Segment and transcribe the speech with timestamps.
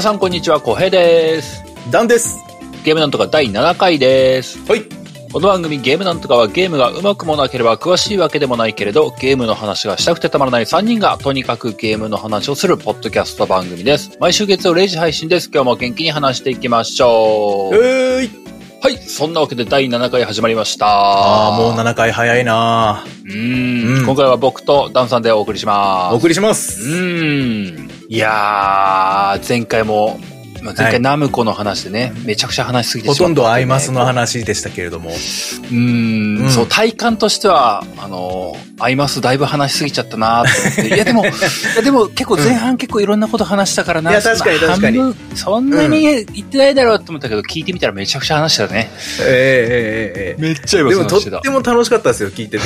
[0.00, 1.62] 皆さんこんにちは、小平です。
[1.90, 2.38] ダンです。
[2.84, 4.58] ゲームなんとか第7回です。
[4.66, 4.84] はい。
[5.30, 14.16] この番組ゲームなんとかはゲームがうまくもなければ詳しいわけでもないけれど、ゲームの話がしたくてたまらない3人がとにかくゲームの話をするポッドキャスト番組です。
[14.18, 15.50] 毎週月曜0時配信です。
[15.52, 17.76] 今日も元気に話していきましょう。
[17.76, 18.59] えーい。
[18.82, 20.86] はい、そんなわけで第7回始まりました。
[20.86, 26.14] ああ、もう7回早いなうーんうん今回は僕とダンさんでお送りします。
[26.14, 26.80] お送りしまうす。
[26.80, 27.90] ーん。
[28.08, 30.18] いやー、前回も、
[30.62, 35.10] まあ、前はい回ナムコの話でね、めちゃくちゃ話しすぎてほとんどアイマスの話でしたけれども。
[35.10, 40.88] うーん、うんそう、体感としては、あの、アイマスだいぶ話しすぎちゃったなーって思って。
[40.94, 41.28] いや、でも、い
[41.76, 44.10] や、でも結構前半結構いろんなこと話したからな。
[44.10, 48.90] いや確かにそんな確かにそんなに言ってないだろうって思ったけど、聞いてみたらめちゃくちゃ話したね。
[49.20, 52.64] ええええええめっちゃいでもとっても楽しかったですよ、聞いてて。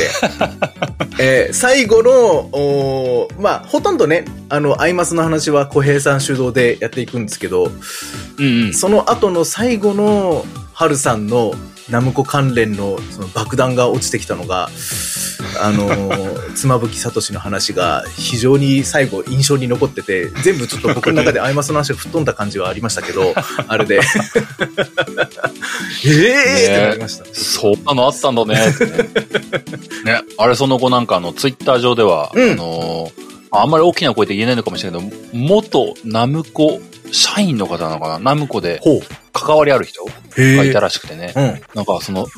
[1.19, 7.71] えー最後の、おーまあ、ほとんどね、あの、アイマスの話は小平さん主導でやっていくんですけど、
[8.39, 8.75] うんうん。
[8.75, 11.55] その後の最後の、ハルさんの
[11.89, 14.69] ナムコ関連のその爆弾が落ちてきたのが、
[15.61, 23.35] あのー、 妻夫木聡の話が非常に最後印象に残ってて、全部ちょっと僕の中でアイマスの話が吹っ飛んだ感じはありましたけど、
[23.69, 23.97] あれで。
[23.97, 24.01] え
[26.07, 27.25] えーってなりました。
[27.33, 28.55] そんなのあったんだね。
[30.05, 33.25] ね、あれその後なんかあの、ツイッター上では、うんあのー
[33.57, 36.81] あんまり大きな声で言えないのかもしれないけど、元ナムコ
[37.13, 38.19] 社員の方なのかな？
[38.19, 38.81] ナムコで。
[39.37, 40.05] 関わりある人
[40.37, 41.33] がいたらしくてね。
[41.35, 41.61] うん。
[41.75, 42.29] なんかその、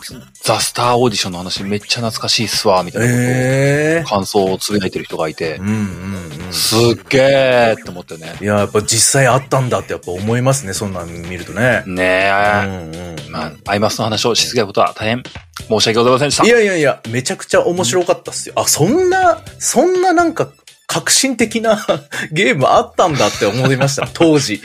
[0.42, 6.53] ザ・スターオーディションの話めっちゃ懐かしいっすわ、みたいなことを、ええ感想をつぶやいてる人がいてう、んうんうん。
[6.55, 6.78] すっ
[7.11, 8.34] げーって思ってね。
[8.41, 11.83] いや、やっぱ実際あったんだってやっぱ思いますね、そんなん見るとね。
[11.87, 13.31] ねえ、うんうん。
[13.31, 15.22] まあ、アイマスの話をしすぎたことは大変
[15.69, 16.48] 申し訳ございませんでしたい。
[16.48, 18.55] やいやいや、めちゃくちゃ面白かったっすよ。
[18.56, 20.48] あ、そんな、そんななんか、
[20.86, 21.84] 革新的な
[22.32, 24.60] ゲームあったんだって思いました、 当時。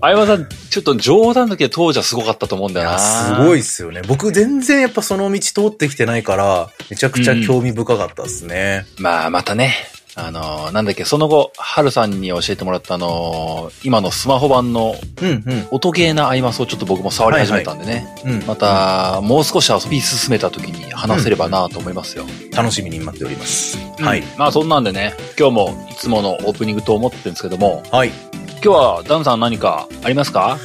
[0.00, 2.98] アイマスさん、ちょっと冗談だけど当時はすごかったと思うんだよな。
[2.98, 4.02] すごいっすよね。
[4.06, 8.86] 僕全然やっぱその道通ってきてないから、めちゃくちゃ興味深かったっすね。
[8.98, 9.74] まあ、またね、
[10.18, 15.68] あのーなんだっけ、その後、ハルさんに教えてもらったあのー今のスマホ版のうんうん。
[15.70, 18.06] 音ゲーなアイマスをちょっと僕も触り始めたんでね。
[18.24, 18.42] うん。
[18.46, 22.24] また、もう少し遊び進めた時に話せればなと思いますよ。
[22.52, 23.76] 楽しみに待っております。
[24.00, 24.24] ははいい。。
[24.38, 28.08] まあそんなんでね、今日もいつものオープニングと思ってるんですけども、はい。
[28.08, 30.56] 今日はダンさん何かありますか？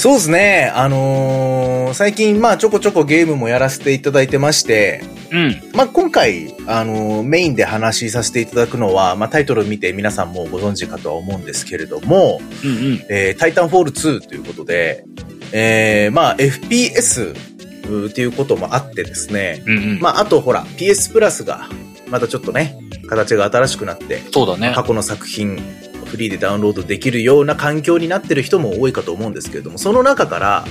[0.00, 0.72] そうですね。
[0.74, 5.60] あのー最近、まあちょこちょこゲームもやらせていただいてまして、うん。
[5.74, 13.04] まあ、今回、あの、メインで話しさせていただくのは、まあ、タイトルを見て皆さんもご存知かとは思うんですけれども、うんうん。
[13.10, 15.04] えー、タイタンフォール2ということで、
[15.52, 20.00] えー、まあ、FPS っていうこともあってですね、うんうん。
[20.00, 21.68] まあ、あとほら、PS プラスが、
[22.08, 22.78] またちょっとね、
[23.08, 24.72] 形が新しくなって、そうだね。
[24.74, 25.60] 過去の作品、
[26.10, 30.64] フリーでダウンロードできるような環境になってる人も多いかと思うんですけれども、その中から、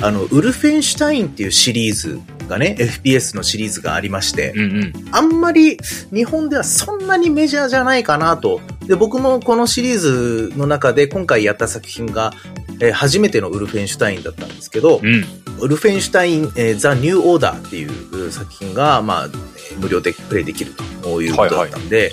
[0.00, 4.60] あの、ウルフェンシュタインっていうシリーズがね、FPS のシリーズがありまして、うん。
[4.60, 4.92] うんうん。
[5.12, 5.78] あんまり
[6.12, 8.60] 日本ではそんなにメジャーじゃないかなと。
[8.86, 12.32] で、僕もこのシリーズの中で今回やった作品が、
[12.80, 15.24] えー初めてのウルフェンシュタインだったんですけど、うん。
[15.60, 19.49] ウルフェンシュタイン、えーザ・ニュー・オーダーっていう作品が、まあ、えー
[19.80, 22.12] 無料でプレイできるということだったんで、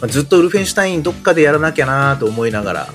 [0.00, 2.88] まあずっとウルフェンシュタインどっかでやらなきゃなと思いながら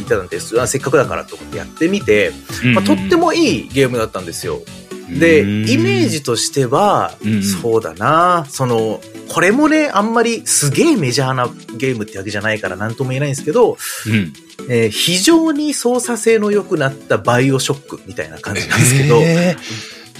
[0.00, 0.60] いたんです。
[0.60, 2.32] あせっかくだからと思ってやってみて、
[2.74, 4.60] まあ、とってもいいゲームだったんですよ。
[5.08, 5.44] で、イ
[5.78, 13.76] メージとしてはうん、そうだな、その、これもね、あんまりすげえメジャーなゲームってわけじゃないから何とも言えないんですけど、
[14.06, 14.32] うん。
[14.68, 19.56] えー非常に操作性の良くなったバイオショックみたいな感じなんですけど、え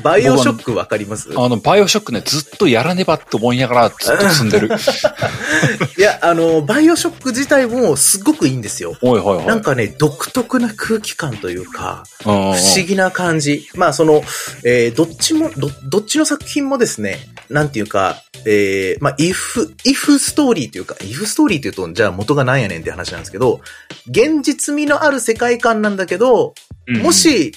[0.03, 1.29] バイオショックわかります？
[1.31, 4.71] ーあの、バイオショックね、ずっとやらねばって思いながらずっと進んでる。
[5.99, 8.97] いや、あの、バイオショック自体もすごくいいんですよ。
[9.03, 9.47] おいはいはい。
[9.47, 13.69] なんかね、独特な空気感というか、不思議な感じ。
[13.75, 14.23] まあ、その、
[14.65, 17.19] えーどっちも、ど、どっちの作品もですね、
[17.51, 23.61] なんていうか、えーまあ、if、if ストーリーというか、if ストーリーっていうと、じゃあ元がなんやねんって話なんですけど、
[24.09, 26.55] 現実味のある世界観なんだけど、
[26.89, 27.53] も、し、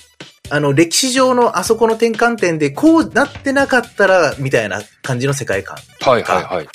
[0.49, 5.77] あの、歴史上のあそこの転換点でこうなってなかったら、みたいな感じの世界観。
[6.01, 6.67] はいはいはい。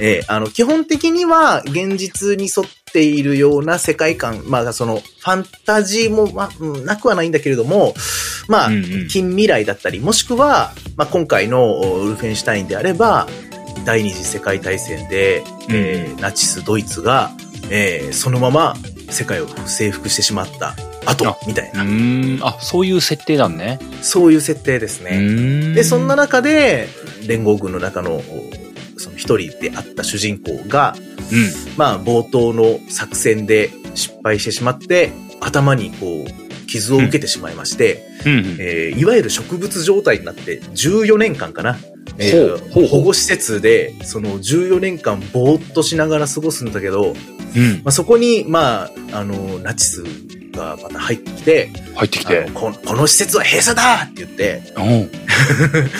[0.00, 7.94] えーあの、基本的には現実に沿っているような世界観、まあ、その、ファンタジーも、まあ、うんなくはないんだけれども、
[8.48, 13.26] まあ、うんうん近未来だったり、もしくは、まあ、今回のおウルフェンシュタインであれば、
[13.84, 17.30] 第二次世界大戦で、えーナチスドイツが、
[17.70, 18.76] えーそのまま
[19.10, 20.74] 世界を征服してしまった
[21.06, 22.46] 後あ、みたいうな。
[22.46, 23.78] あ、そういう設定なんね。
[24.02, 25.74] そういう設定ですうね。
[25.74, 26.88] で、そんな中で、
[27.26, 28.22] 連合軍の中の、お
[28.96, 30.94] その一人であった主人公が、
[31.32, 31.52] うん。
[31.76, 38.56] まあ、冒頭の作戦で、失敗してしまって、頭にこう、傷を受けてしまいまして、うんうん。
[38.60, 41.78] えーいわゆる植物状態になって14年間かな。
[42.18, 47.14] え保護施設で、その14年間ぼーっとしながら過ごすんだけど、
[47.56, 47.76] うん。
[47.76, 50.04] まあ、そこに、まあ、あの、ナチス
[50.52, 52.50] がまた入ってきて、入ってきて。
[52.54, 54.62] ここの施設は閉鎖だって言って、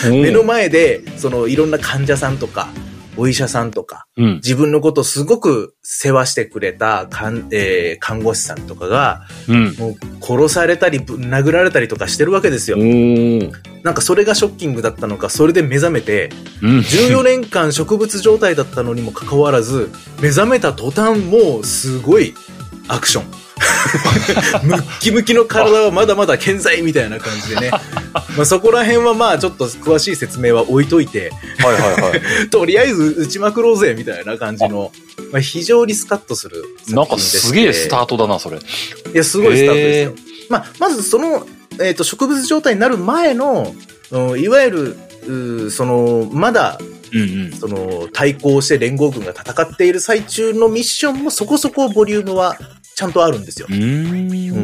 [0.04, 0.22] うん。
[0.22, 2.68] 目の前で、そのいろんな患者さんとか、
[3.16, 4.34] お医者さんとか、うん。
[4.36, 9.74] 自分のことをすごく世話してくれたかん、えー看護師さんとかが、うん。
[9.76, 12.76] もう殺されたり、殴られたりとかしてるわけですよ。
[13.82, 16.30] なんかそれがショッキングだったのか、それで目覚めて、
[16.62, 16.78] うん。
[16.78, 19.90] 14年間植物状態だったのにもかかわらず、
[20.20, 22.34] 目覚めた途端もうすごい
[22.88, 23.43] アクション。
[24.64, 27.70] ムッキムキの体はまだまだ健在みたいな感じでね。
[28.36, 32.20] まあそこら辺はまあちょっと詳しい説明は置いといて、はいはいはい。
[32.50, 34.92] とりあえず打ちまくろうぜみたいな感じの、
[35.32, 37.18] まあ、非常にスカッとするなんか。
[37.18, 38.58] すげえスタートだな、それ。
[38.58, 38.60] い
[39.14, 40.14] や、すごいスタートですよ。
[40.48, 41.46] まあ、まずその、
[41.80, 43.74] えっ、と、植物状態になる前の、
[44.10, 44.96] うんいわゆ
[45.26, 46.78] る、その、まだ、
[47.12, 47.52] うんうん。
[47.52, 52.58] その、対抗して連合軍が戦っている最中のミッションもそこそこボリュームは
[52.94, 53.72] ちゃんとあるんですよう。
[53.72, 54.54] ー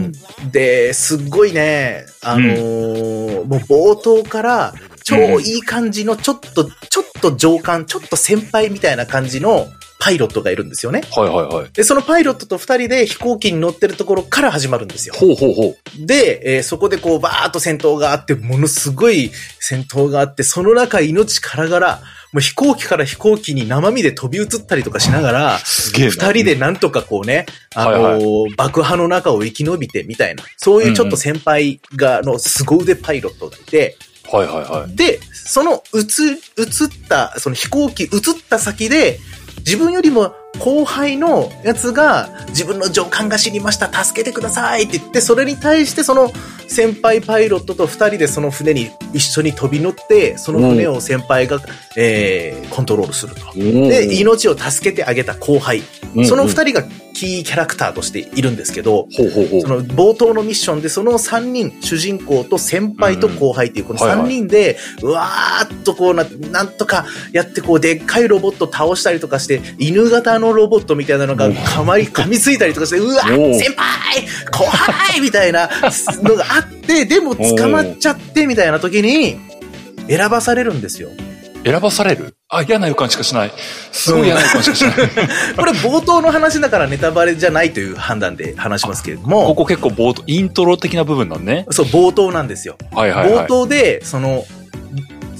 [0.47, 0.51] ん。
[0.53, 4.75] で、すっごいね、あのーもう冒頭から、
[5.05, 9.69] 超いい感じの、ちょっと、ちょっと上官、ちょっと先輩みたいな感じの
[10.01, 11.03] パイロットがいるんですよね。
[11.15, 11.71] はいはいはい。
[11.73, 15.15] で、そのパイロットと二人で飛行機に乗ってるところから始まるんですよ。
[15.15, 16.07] ほうほうほう。
[16.07, 26.13] で、えーそこでこうバーッと戦闘があって、ものすごい戦闘があって、その中命からがら、もう飛行機から飛行機に生身で飛び移ったりとかしながら、すげえな。
[26.13, 27.45] 二人でなんとかこうね、
[27.75, 33.97] あのーはい爆破の中を生き延びてみたいな、そういうちょっと先輩が、の凄腕パイロットがいて、
[34.33, 34.97] はいはいはい。
[34.97, 38.11] で、その移、移った、その飛行機移っ
[38.49, 39.19] た先で、
[39.59, 46.33] 自分よりも後輩のやつが自分の上官が死にました、助けてくださいって言って、それに対してその
[46.67, 51.61] 先輩パイロットと二人でその船に一緒に飛び乗って、その船を先輩が、
[51.97, 53.53] えー、コントロールすると。
[53.55, 55.83] で、で命を助けてあげた後輩。
[56.27, 56.85] その二人が
[57.21, 59.69] キーキャラクターとしているんですけど、ほうほうほうそ。
[59.69, 75.69] の冒頭のミッションでその3人、主人公と先輩と後輩っていうこの3人で、うわーっとこうな、なんとかやってこうでっかいロボット倒したりとかして、犬型のロボットみたいなのがかまり、噛みついたりとかして、うわ先輩後輩みたいな
[76.23, 79.39] のがあって、でも捕まっちゃってみたいな時に、
[80.09, 81.11] 選ばされるんですよ。
[81.65, 82.35] 選ばされる？
[82.53, 83.53] あ、嫌な予感しかしない。
[83.93, 84.95] すごい嫌な予感しかしない。
[85.57, 91.65] これ冒頭の話だからネタバレじゃないという判断で話しますけれどこも、 こ結構冒頭、イントロ的な部分なんね。
[91.71, 92.77] そう、冒頭なんですよ。
[92.93, 93.45] 冒はいはいはい。
[93.47, 94.45] 頭で、その、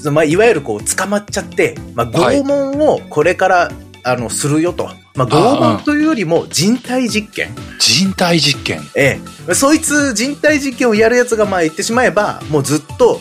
[0.09, 3.71] まあ、いわゆるこう、捕まっちゃって、まあ、はい拷問をこれから、
[4.03, 4.89] あの、するよと。
[5.13, 7.49] まあ、拷問というよりも人体実験。
[7.77, 8.81] 人体実験。
[8.95, 9.19] え
[9.49, 9.53] え。
[9.53, 13.19] そいつ人体実験をやるやつがまあ言ってしまえば、もうずっと、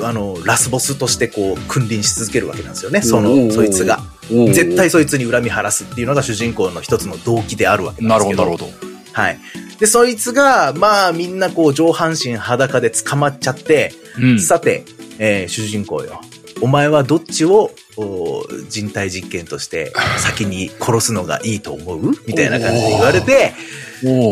[0.00, 3.02] あの、ラスボスとしてこう、君臨し続けるわけなんですよね。
[3.02, 4.00] その、そいつが。
[4.28, 8.50] 絶対そいつに恨み晴らすっていうのが主人公の一つの動機であるわけななんるですけど。
[8.50, 8.96] ほど、なるほど。
[9.12, 9.38] はい。
[9.78, 14.40] で、そいつが、まあみんなこう上半身裸で捕まっちゃって、うん。
[14.40, 14.84] さて、
[15.18, 16.20] えー主人公よ。
[16.62, 22.12] お前はどっちをお人体実験として 先に殺すのがいいと思う？
[22.26, 23.52] みたいな感じで言われて、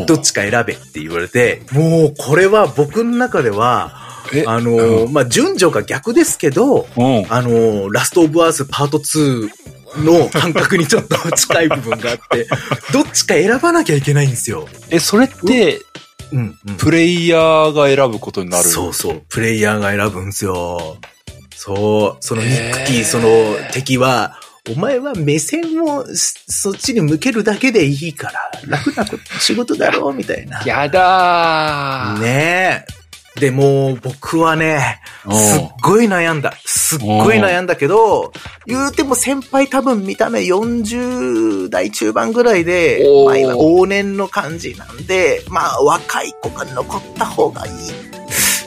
[0.07, 4.14] どっちか選べって言われて、もうこれは僕の中では、え
[4.47, 7.27] あのーまあ、順序が逆ですけど、うん。
[7.33, 9.51] あのーラストオブアースパート2
[10.05, 12.47] の感覚にちょっと近い部分があって、
[12.93, 14.69] どっちか選ばなきゃいけないんですよ。
[14.91, 15.81] え、それって、
[16.33, 16.75] うん、うん。
[16.77, 18.65] プレイヤーが選ぶことになる？
[18.69, 19.23] そうそう。
[19.29, 20.97] プレイヤーが選ぶんですよ。
[21.55, 22.25] そう。
[22.25, 23.29] そのニックティ、へーその
[23.73, 24.39] 敵は、
[24.75, 30.63] お前は目線をそそっちに向けるだけでいいから、楽なこと仕事だろう、みたいな。
[30.65, 32.21] やだー。
[32.21, 33.04] ねえ。
[33.37, 36.55] でも、僕はね、うんすっごい悩んだ。
[36.65, 38.33] すっごい悩んだけど、
[38.67, 47.73] 言うても先輩多分見た目40代中盤ぐらいでまあ今往年の感じなんで、まあ若い子が残った方がいい。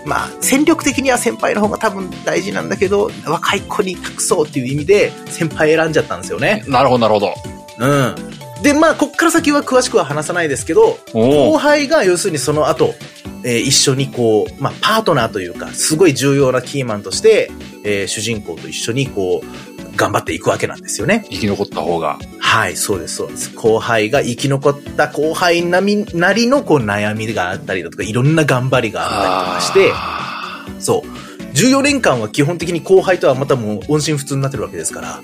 [0.05, 6.63] まあ戦力的には先輩の方が多分大事なんだけど、若い子に託そうっていう意味で先輩選んじゃったんですよね。
[6.67, 7.33] なるほど、なるほど。
[7.79, 8.15] うん。
[8.61, 12.95] で、まあこっから先は詳しくは話さないですけど、後輩が要するにその後、
[13.43, 17.51] えー一緒にこう、まあ、パートナーというか、すごい重要なキーマンとして、
[17.83, 21.25] えー主人公と一緒にこう、頑張っていくわけなんですよね。
[21.29, 22.19] 生き残った方が。
[22.39, 23.53] はい、そうです、そうです。
[23.55, 31.27] 後輩が生き残った後輩なみなりのこう悩みがあったりだとか、いろんな頑張りがあったりとかして、あそう。
[31.53, 35.21] 14年間は基本的に後輩とはまたもう音信不通になってるわけですから、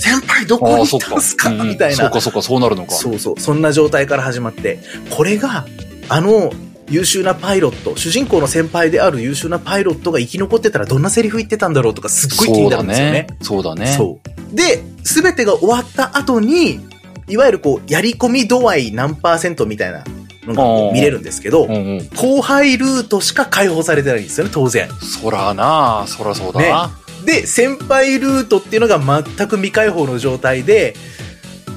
[0.00, 1.06] 先輩どこにああ、そっか。
[1.06, 1.50] 行ったんすか？
[1.50, 1.96] みたいな。
[1.96, 2.92] そうか、そうか、そうなるのか。
[2.92, 3.40] そうそう。
[3.40, 4.80] そんな状態から始まって、
[5.10, 5.66] これが、
[6.08, 6.52] あの、
[6.88, 13.26] 優秀なパイロット、主人公の先輩である優秀なパイロットが生き残ってたらどんなセリフ言ってたんだろうとかすっごい気になるんですよね。
[13.42, 13.94] そうだね。
[13.96, 14.18] そ
[14.52, 14.56] う。
[14.56, 16.80] で、すべてが終わった後に、
[17.28, 20.02] いわゆるこう、やり込み度合い何パーセントみたいな
[20.46, 22.08] のが見れるんですけどう、んうん。
[22.16, 24.88] 後輩ルートしか解放されてないんですよね、当然。
[25.00, 26.99] そらなそらそうだな。
[27.24, 30.94] で、先輩ルートっていうのが全く未開放の状態で、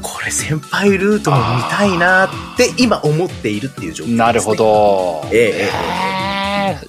[0.01, 4.17] これ先輩ルートも見たいなって今思っているっていう状況です、ね。
[4.17, 4.55] なるほ。
[4.55, 5.25] ど。
[5.31, 6.33] えええ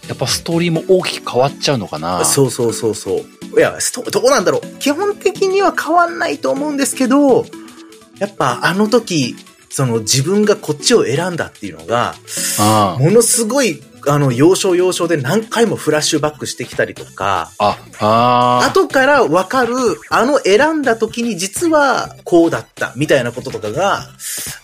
[0.09, 2.25] やっぱストーリーも大きく変わっちゃうのかな？
[2.25, 3.59] そうそうそうそう。
[3.59, 4.79] いや、ストどうなんだろう。
[4.79, 7.45] 基本的には変わんないと思うんですけど、
[8.19, 9.37] やっぱあの時、
[9.69, 12.15] その自分がこっちを選んだっていうのが、
[12.61, 18.67] あものすごい、あの、要所要所で何回もフラッシュバックしてきたりとか、あ、ああ。
[18.67, 19.75] 後からわかる、
[20.11, 24.09] あの選んだ時に実はこうだった、みたいなこととかが、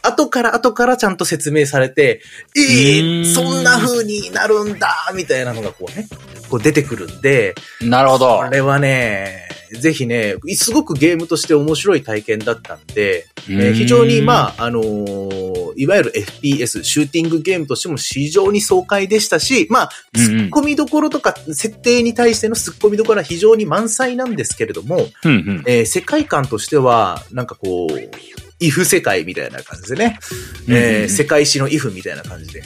[0.02, 2.23] 後から後からちゃんと説明されて、
[2.56, 6.09] ええそんな風になるんだ、みたいなのがこうね、
[6.50, 8.38] こう出てくるんで、なるほど。
[8.38, 8.49] こ。
[8.50, 25.64] れはね、ぜひね、すごくゲームとして面白い体験だったんで、えー非常に、まあ、あのーいわゆる FPS、シューティングゲームとしても非常に爽快でしたし、まあ、突っ込みどころとか、設定に対しての突っ込みどころは非常に満載なんですけれども、うんうん。
[25.66, 28.11] えー世界観としては、なんかこう、
[28.59, 30.19] イフ世界みたいな感じでね、
[30.66, 30.85] うんうんうん。
[30.85, 32.62] えー世界史のイフみたいな感じで、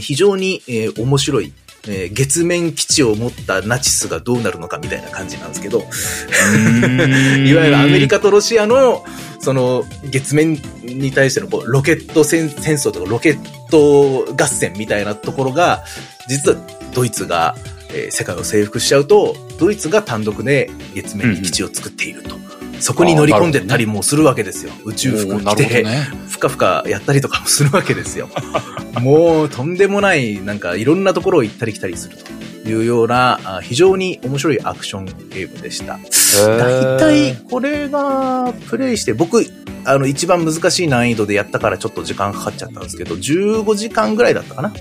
[0.00, 1.52] 非常に、えー面白い、
[1.88, 5.82] えー月面基地を持ったナチスがどうなるのかみたいな感じなんですけど、 い
[7.54, 9.04] わゆるアメリカとロシアの、
[9.40, 13.38] その、月面に対してのこうロケット戦戦争とかロケッ
[13.70, 15.84] ト合戦みたいなところが、
[16.28, 16.56] 実は
[16.94, 17.56] ドイツが、
[17.92, 22.57] えー世界を征服しちゃうと、ドイツが単独で月面に基地を作っていると。
[22.80, 24.72] そこに乗り込んでったりもするわけですよ。
[24.84, 26.08] 宇宙服着て、ね。
[26.28, 28.28] ふかふかやったりとかもするわけですよ。
[29.00, 32.16] もうとんでもない、なんかいろんなところを行ったり来たりする
[32.64, 35.98] というような、あ非常に面白いアクションゲームでした。
[36.46, 39.44] 大体これがプレイして、僕、
[39.84, 44.68] あの一番難しい難易度でやったからちょっと時間かかっちゃったんですけど、15時間ぐらいだったかな。
[44.68, 44.74] へ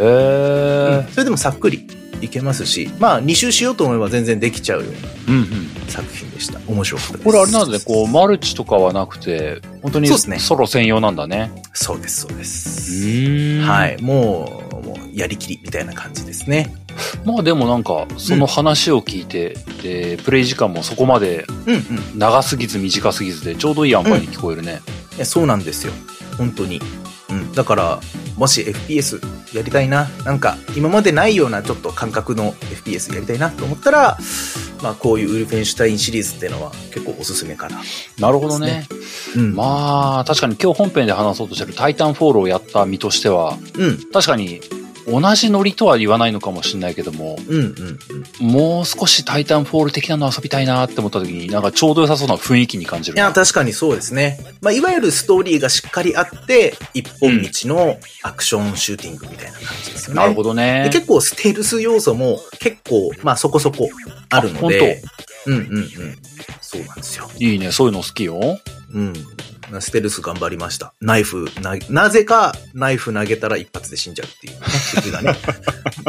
[0.00, 1.06] え。
[1.10, 1.86] それでもさっくり
[2.20, 4.86] いけますし、まあ2周しようと思えば全然できちゃうよ
[5.28, 5.74] ううんうん。
[5.74, 6.60] な作品でした。
[6.66, 7.24] 面白かったです。
[7.24, 11.50] これあれなんだね、こう、マルチとかはなくて、本当にそうですねソロ専用なんだね。
[11.72, 13.60] そうです、そうでうす。
[13.62, 14.00] はい。
[14.02, 16.74] もう、もう、やりきりみたいな感じですね。
[17.24, 22.18] まあでもなんか、その話を聞いて、で、プレイ時間もそこまでうんうん。
[22.18, 24.80] 長すぎず短すぎずで、ちょうどいい塩梅に聞こえるね。
[25.16, 25.92] いや、そうなんですよ。
[26.38, 26.80] 本当に。
[27.30, 27.52] うん。
[27.52, 28.00] だから、
[28.36, 29.20] もし FPS
[29.56, 34.18] やりたいな、なんか、今までないようなちょっと感覚の FPS やりたいなと思ったら、
[34.82, 37.80] まあ、こういうウルフェンシュタインシリーズっていうのは結構おすすめかな。
[38.18, 38.86] なるほどね。
[39.36, 39.54] うん。
[39.54, 43.98] まあ、確かに今日本編で話そうとしてるタイタンフォールをやった身としては、うん。
[44.12, 44.60] 確かに
[45.10, 47.98] 同じノリとは言わないのかもしれないけども、うんうん
[48.40, 48.46] うん。
[48.46, 53.22] もう少しタイタンフォール的なの遊びたいなって思った時に、なんかちょうど良さそうな雰囲気に感じるな。
[53.24, 54.38] いや、確かにそうですね。
[54.60, 60.20] まあ、いわゆるストーリーがしっかりあって、一本道のアクションシューティングみたいな感じですよね。
[60.20, 60.90] なるほどねで。
[60.90, 63.88] 結構ステルス要素も結構、まあそこそこ
[64.28, 65.02] あるので。
[65.46, 65.88] うんうんうん。
[66.60, 67.30] そうなんですよ。
[67.38, 68.58] いいね、そういうの好きよ。
[68.92, 69.14] うん。
[69.80, 70.94] ステルス頑張りました。
[71.00, 74.66] ナイフ、な、なぜかナイフ投げたら一発で死んじゃうっていうね、
[74.96, 75.36] 敵がね。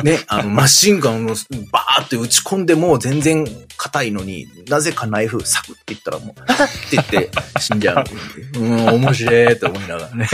[0.03, 1.35] ね、あの、マシンガンを
[1.71, 3.45] バーって打ち込んでも全然
[3.81, 8.05] 硬いのに、なぜかナイフサクって言ったらもう、ハハって言って死んじゃう。
[8.61, 10.29] うん、面白いって思いながらね。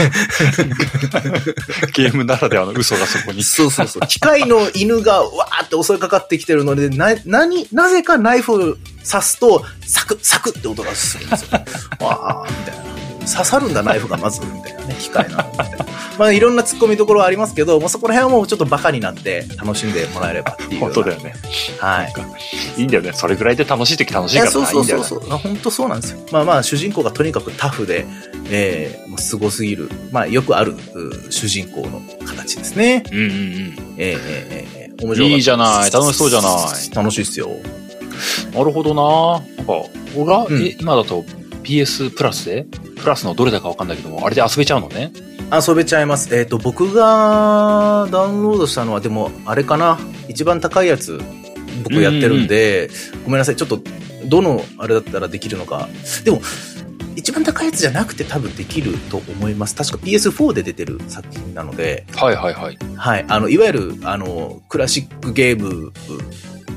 [1.94, 3.42] ゲームならではの嘘がそこに。
[3.42, 4.06] そうそうそう。
[4.06, 11.48] 機械の犬がわーって襲いかかってきてるので、な、なに、なぜかナイフを刺すと、サクッ、サクッって音がするんですよ。
[12.00, 12.97] わー、みたいな。
[13.30, 15.44] 刺さるんだ、ナイフがまず、みたいなね、機械なの。
[16.18, 20.80] まあ、いろんな突っ込みどころはありますけど、もうそこら辺はもうちょっとバカになって楽しんでもらえればっていう。
[20.80, 21.34] 本当だよね。
[21.78, 22.12] はい。
[22.76, 23.12] いいんだよね。
[23.12, 24.52] それぐらいで楽しい時楽しいからな。
[24.52, 25.20] そうそうそういいんだよそう。
[25.20, 26.18] 本当そうなんですよ。
[26.32, 28.06] まあまあ、主人公がとにかくタフで、
[28.50, 29.88] えー、もうすごすぎる。
[30.10, 32.78] まあ、よくある、う主人公の形ですね。
[32.78, 33.02] ね。
[33.12, 33.94] うんうんうん。
[33.98, 37.50] えー、えー、えー、面白かったですいいじゃない楽しそうじゃない楽しいっすよ。
[38.52, 41.24] なるほどななんか、俺が、うんえ今だと
[41.68, 42.64] PS プラスで？
[42.96, 45.12] プラスのどれだかわかんないけども、あれで遊べちゃうのね。
[45.52, 46.34] 遊べちゃいます。
[46.34, 49.98] えっ、と、僕がダウンロードしたのは、でも、あれかな。
[50.28, 51.20] 一番高いやつ、
[51.84, 52.88] 僕やってるんで、
[53.24, 53.56] ごめんなさい。
[53.56, 53.82] ちょっと、
[54.24, 55.90] どの、あれだったらできるのか。
[56.24, 56.40] でも、
[57.16, 59.74] 一番高いやつじゃなくて多分できると思います。
[59.74, 62.78] 確か PS4 で出てる作品なので、はいはいはい。
[62.96, 63.24] はい。
[63.28, 65.92] あの、いわゆる、あの、クラシックゲーム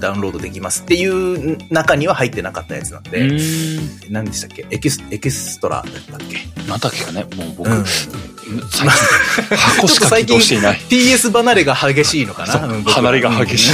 [0.01, 4.13] ダウンロードできますっていう中には入ってなかったやつなんうで、ーん。
[4.13, 4.65] 何でしたっけ？
[4.69, 6.67] エキス、エキストラだったっけ？
[6.67, 7.85] なんだっけかねもう僕、うん
[8.69, 8.89] 最近、
[9.55, 10.81] 箱しか起動していない。
[10.89, 12.83] PS 離れが激しいのかな？
[12.91, 13.71] 離れが激しい。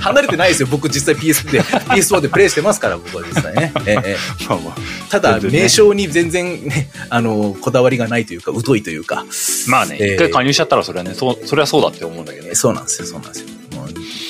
[0.00, 0.68] 離れてないですよ。
[0.70, 3.72] 僕実際 PS で、PS4 でプレイしてますから、僕は実際ね。
[3.86, 4.76] ええええまあまあ。
[5.10, 9.24] ただ、ね名称に全然ね、あの、こだわりがないというか、疎いというか、
[9.66, 12.54] まあね、えー一回加入しちゃったらそれはね、そう、それはそうだって思うんだけどね。
[12.54, 13.48] そうなんですよ、そうなんですよ。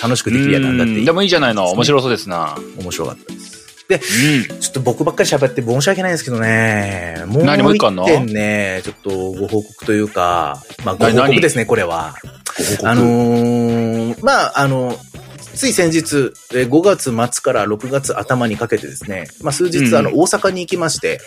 [0.02, 1.70] 楽しくできるやなんだってうんでもいいじゃないの。
[1.70, 2.56] 面白そうですな。
[2.78, 3.56] 面白かったです。
[3.88, 4.60] うん。
[4.60, 12.14] ちょっと僕ばっかり喋って申し訳ないんですけどね、もう何もう一点ね、ちょっとご報告というか、まあご何報告ですね、これは。
[12.82, 14.98] あのーまあ、あの、
[15.54, 21.20] つい先日、えー5月末から6月頭にかけてですね、まあ、数日、うんあの、大阪に行きまして、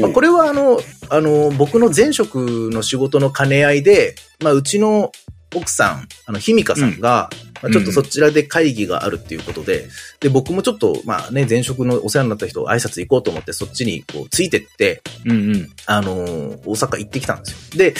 [0.00, 5.12] まあ、これはあの、あの、僕の前職の仕事の兼ね合いで、まあ、うちの
[5.54, 7.30] 奥さん、あの、ひみかさんが、
[7.62, 9.88] まあ、ちょっとそちらで会議があるっていうことで、
[10.20, 15.70] で、僕もちょっと、まあね、前職のお世話になった人、挨拶行こうと思って、そっちにこう、ついてって、うんうん。
[15.86, 17.78] あのー大阪行ってきたんですよ。
[17.78, 17.94] で、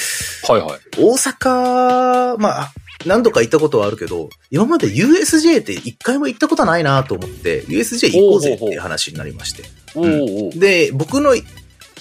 [0.48, 0.80] はいはい。
[0.98, 2.72] 大阪、まあ、
[3.06, 9.64] 何度か行ったことはあるけど、今まで USJ って一回も行ったことないなと思って、USJ 行こうぜっていう話になりまして。
[9.94, 11.34] おうおうで、僕の、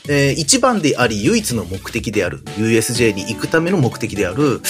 [0.09, 4.61] えー一番であり唯一の目的である USJ に行くための目的である、うん。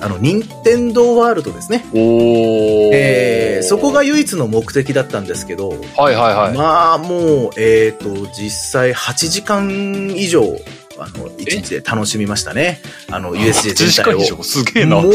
[0.00, 1.84] あの、任天堂ワールドですね。
[1.92, 6.56] おーえーそこが唯一の目的だったんですけど、はいはいはい。
[6.56, 10.42] まあ、もう、えっ、と、実際8時間以上、
[10.98, 12.80] あの、1日で楽しみましたね。
[13.10, 14.18] あの、USJ 全体を。
[14.18, 14.42] 8時間以上？
[14.42, 15.00] すげえな。
[15.00, 15.12] もう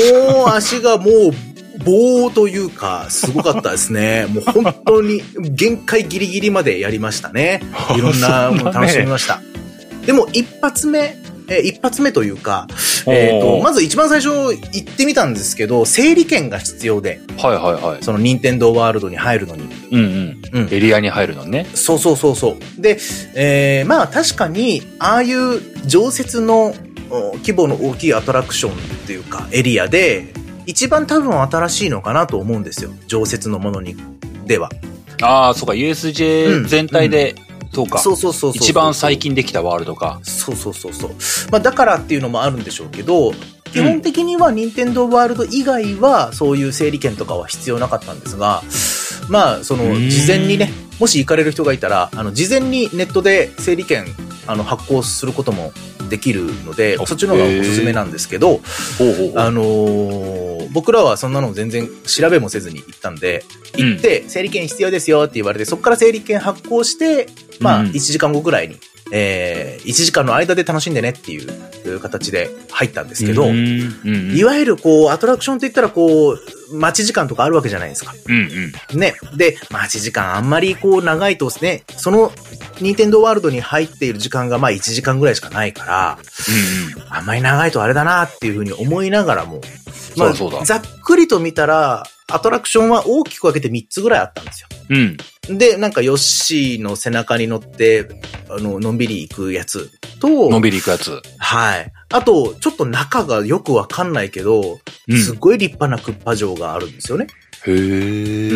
[0.49, 1.31] 足がもう、
[1.83, 4.25] 棒というか、すごかったですね。
[4.33, 7.61] もう本当に限界ギリギリまでやりましたね。
[7.95, 9.41] いろんなもの楽しみました。
[10.09, 11.15] でも一発目、
[11.49, 12.65] えー一発目というか、
[13.05, 18.03] えっ、と、まず一番最初行ってみたんですけど、整理券が必要で、はいはいはい。
[18.03, 19.65] その任天堂ワールドに入るのに。
[19.91, 20.61] うんうん。
[20.63, 20.73] うん。
[20.73, 21.67] エリアに入るのね。
[21.75, 22.81] そうそうそうそう。
[22.81, 22.97] で、
[23.35, 26.73] えーまあ確かに、ああいう常設の
[27.11, 30.33] お規模の大きいアトラクションっていうか、エリアで、
[30.65, 32.89] 一番多分新しいのかなと思うんですよ。
[33.05, 33.95] 常設のものに、
[34.47, 34.71] では。
[35.21, 37.35] ああ、そうか、うん USJ 全体で、
[37.73, 37.99] そうか。
[37.99, 38.57] そうそうそうそう。
[38.57, 39.19] 一番最。
[39.19, 40.19] 近できたワールドか。
[40.23, 41.11] そうそうそうそう。
[41.51, 43.33] まあだからっていうのもあるんでしょうけど、
[43.71, 48.63] 基本的には任天堂ワールド以外はそういう整理券とかは必要なかったんですが、
[49.27, 54.05] まあそのうん事前にね、もし行かれる人がいたら、あの事前にネットで整理券
[54.47, 55.71] あの発行することも
[56.09, 58.59] できるので、あそっちの方がおすすめなんですけど。
[59.35, 63.43] あのー僕らはそんなの全然調べもせずに行ったんで、
[63.75, 67.27] 行って、整理券必要ですよって言われて、そこから整理券発行して、
[67.59, 67.87] まあ、うん。
[67.87, 68.77] 1時間後くらいに、
[69.11, 76.39] えー、1時間の間で楽しんでねっていう形で入ったんですけど、うんうんいわゆるこう、アトラクションって言ったらこう、
[76.71, 78.13] 待ち時間とかあるわけじゃないですか。
[78.27, 78.99] うんうん。
[78.99, 79.15] ね。
[79.35, 82.31] で、待ち時間あんまりこう長いとですね、その、
[82.79, 86.19] ニンテンドーワールドに入っている時間がまあ1時間ぐらいしかないから、
[86.95, 87.13] うんうん。
[87.13, 89.61] あんまり長いとあれだなっていうふうに思いながらも、
[90.15, 90.33] まあ、
[90.65, 94.67] ざっくりと見たら、アトラクションは大きく分けて3つぐらいあったんですよ。
[94.89, 95.57] うん。
[95.57, 98.07] で、なんかヨッシーの背中に乗って、
[98.49, 99.89] あの、のんびり行くやつ
[100.19, 101.21] と、のんびり行くやつ。
[101.37, 101.91] はい。
[102.11, 107.27] あと、ちょっと中がよくわかんないけど、うんすっごい立派なクッパ城があるんですよね。
[107.65, 108.49] へえ。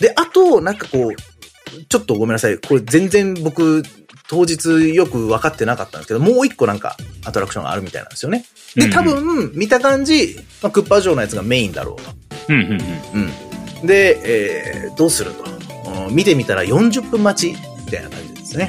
[0.00, 2.58] で、あと、なんかこう、ちょっとごめんなさい。
[2.58, 3.82] これ全然僕、
[4.28, 8.44] 当日よく分かってなかったんですけど、もう一個なんかアトラクションがあるみたいなんですよね。
[8.74, 12.27] で、多分、見た感じ、まあ、クッパ城のやつがメインだろうと。
[12.48, 13.32] うんうんうん。
[13.80, 13.86] うん。
[13.86, 15.44] で、えー、どうすると？
[15.44, 18.68] うん見てみたら40分待ちみたいな感じですね。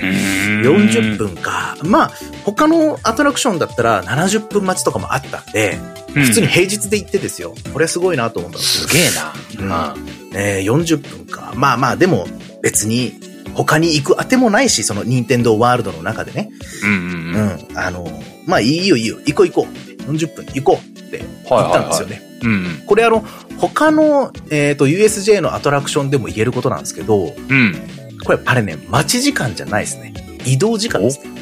[0.64, 1.78] 40分か。
[1.84, 2.12] まあ、
[2.46, 5.78] 他のアトラクションだったら70分待ちとかもあったんで、
[6.16, 6.24] うん。
[6.24, 7.54] 普通に平日で行ってですよ。
[7.74, 9.94] これすごいなと思ったんですすげえな。
[9.94, 10.08] うん。
[10.36, 11.54] えー、40分か。
[11.56, 12.28] まあまあ、でも
[12.62, 13.20] 別に
[13.54, 16.50] 他に行くあてもないし、その任天堂ワールドの中でね。
[16.84, 17.74] うんううんうん。
[17.74, 17.78] ん。
[17.78, 19.89] あの、まあいいよいいよ、行こう行こう。
[20.12, 22.22] 40分行こうって言ったんですよね。
[22.44, 23.26] うんこれあの、
[23.58, 27.76] 他の、えっ、と、USJ のアトラクションでも言えることなんですけど、うん。
[28.24, 30.14] これあれね、待ち時間じゃないですね。
[30.46, 31.40] 移動時間ですね。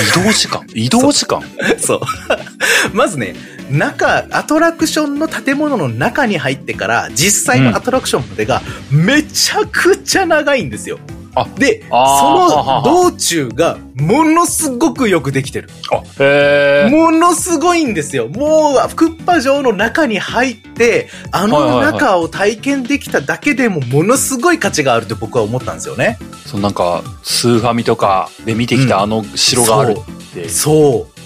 [0.00, 0.66] 移動時間？
[0.74, 1.42] 移動時間？
[1.78, 2.00] そう。
[2.92, 3.34] まずね、
[3.70, 10.98] 中、アトラクションの建物の中に入ってから、実際のアトラクションまでが、めちゃくちゃ長いんですよ。
[11.08, 11.19] あ
[11.56, 15.70] で、その道中が、ものすごくよくできてる。
[15.92, 16.90] あ、へえ。
[16.90, 18.28] ものすごいんですよ。
[18.28, 26.18] もう、クッパ城の中に入って、あの中を体験できただけでも、ものすごい価値があるって僕は思ったんですよね。
[26.46, 30.48] そのなんか、スーファミとかで見てきたあの城があるって。
[30.48, 31.20] そう。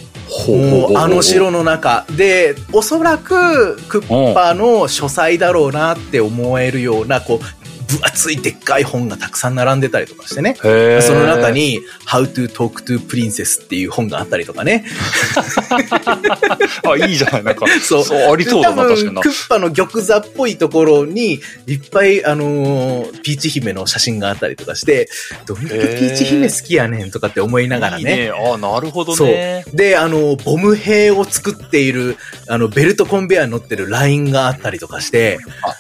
[0.49, 7.64] もうあの城の中で、おそらくクッパの書斎だろうなって思えるような、こう、
[7.99, 10.55] 分厚いでっかい本がたくさん並んでたりとかしてね。
[10.55, 14.85] その中に、How to Talk to Princess っていう本があったりとかね。
[16.85, 17.67] あ、いいじゃない、なんか。
[17.83, 18.05] そう。
[18.05, 19.23] そうありそうだな、確かに。
[19.23, 25.09] クッパの玉座っぽいところに、いっぱい、あのー、ピーチ姫の写真があったりとかして、
[25.47, 27.99] どんだけピーチ姫好きやねんとかって思いながらね。
[27.99, 29.63] いいねあなるほどね。
[29.65, 29.77] そう。
[29.77, 32.17] で、あの、ボム兵を作っている、
[32.49, 35.75] あの、ベルトコンベヤに乗ってるラインがあったりとかして、あ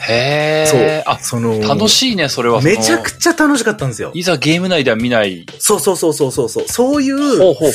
[0.00, 0.66] へえ。
[0.66, 1.02] そう。
[1.06, 2.60] あ、その、楽しいね、それは。
[2.60, 4.12] めちゃくちゃ楽しかったんですよ。
[4.14, 5.46] いざゲーム内では見ない。
[5.58, 6.48] そうそうそうそうそう。
[6.66, 7.72] そういう、ほうほうほう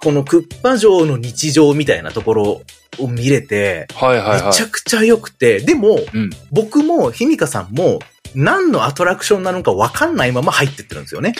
[0.00, 2.62] このクッパ城の日常みたいなところ
[2.98, 4.42] を見れて、はいはいはい。
[4.46, 8.00] めちゃくちゃ良くて、でも、うん、僕も、ひみかさんも、
[8.34, 11.34] 何のアトラクションなのか分かんないまま入ってってるんですよね。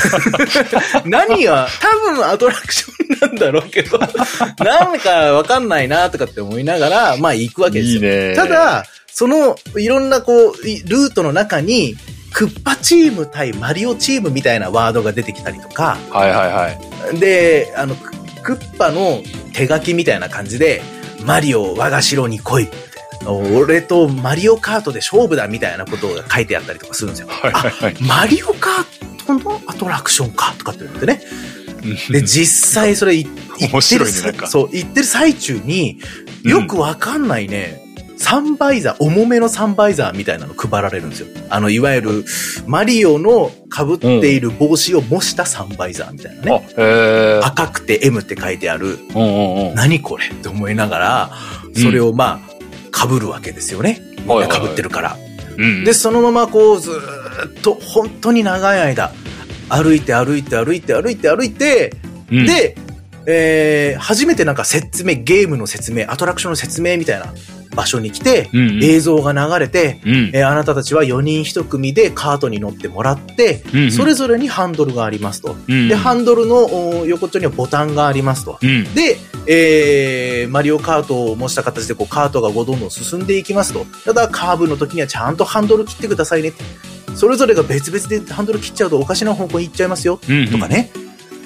[1.04, 3.98] 何が、多分アトラクションなんだろうけど、
[4.64, 7.94] なんか分かんないなとかって思いながら、まあ行くわけですよ。
[7.96, 8.34] いいね。
[8.34, 8.86] ただ、
[9.18, 11.96] その、いろんなこう、ルートの中に、
[12.34, 15.96] クッパチーム対マリオチームみたいなワードが出てきたりとか。
[16.10, 16.68] はいはいは
[17.14, 17.18] い。
[17.18, 17.96] で、あの、
[18.42, 19.22] クッパの
[19.54, 20.82] 手書きみたいな感じで、
[21.24, 22.68] マリオ我が城に来い。
[23.26, 27.28] 俺とマリオカートで勝負だみたいなことが書いてあったりとかするんですよ。
[27.28, 31.22] はいはいはい、あ、マリオカートのアトラクションかとかって言ってね。
[32.10, 34.06] で、実際それ言ってる、
[34.46, 36.00] そう、言ってる最中に、
[36.44, 37.85] よくわかんないね、
[38.16, 41.28] サンバイザー、重めのサンバイザーみたいなの配られるんですよ。
[41.50, 42.24] あの、いわゆる、
[42.66, 46.68] マリオの被っている帽子を模したサンバイザーみたいなね。
[46.76, 46.82] う
[47.40, 48.98] ん、赤くて M って書いてある。
[49.14, 51.30] うんうんうん、何これって思いながら、
[51.74, 52.40] それをま
[52.92, 54.00] あ、被るわけですよね。
[54.26, 55.16] みんな被ってるから。
[55.84, 59.12] で、そのままこう、ずっと、本当に長い間、
[59.68, 61.92] 歩いて歩いて歩いて歩いて歩いて、
[62.30, 62.76] うん、で、
[63.26, 67.34] えー、初めてなんか説明、ゲームの説明、アトラクションの説明みたいな
[67.76, 75.54] 場所に来て、うんうん、映像が流れて、うん、えー、あなたたちは4人1組でカートに乗ってもらって、うんうん、それぞれにハンドルがありますと。
[75.68, 78.58] うんうん、で、ハンドルの横っちょにはボタンがありますと。
[78.60, 83.84] うん、で、えー、マリオカートを模した形でこうカートがどんどん進んでいきますと。
[84.04, 86.52] ただ、カーブの時にはちゃんとハンドル切ってくださいね。
[87.14, 90.18] それぞれが別々でハンドル切っちゃうとおかしな方向に行っちゃいますよ。
[90.28, 90.90] うんうん、とかね。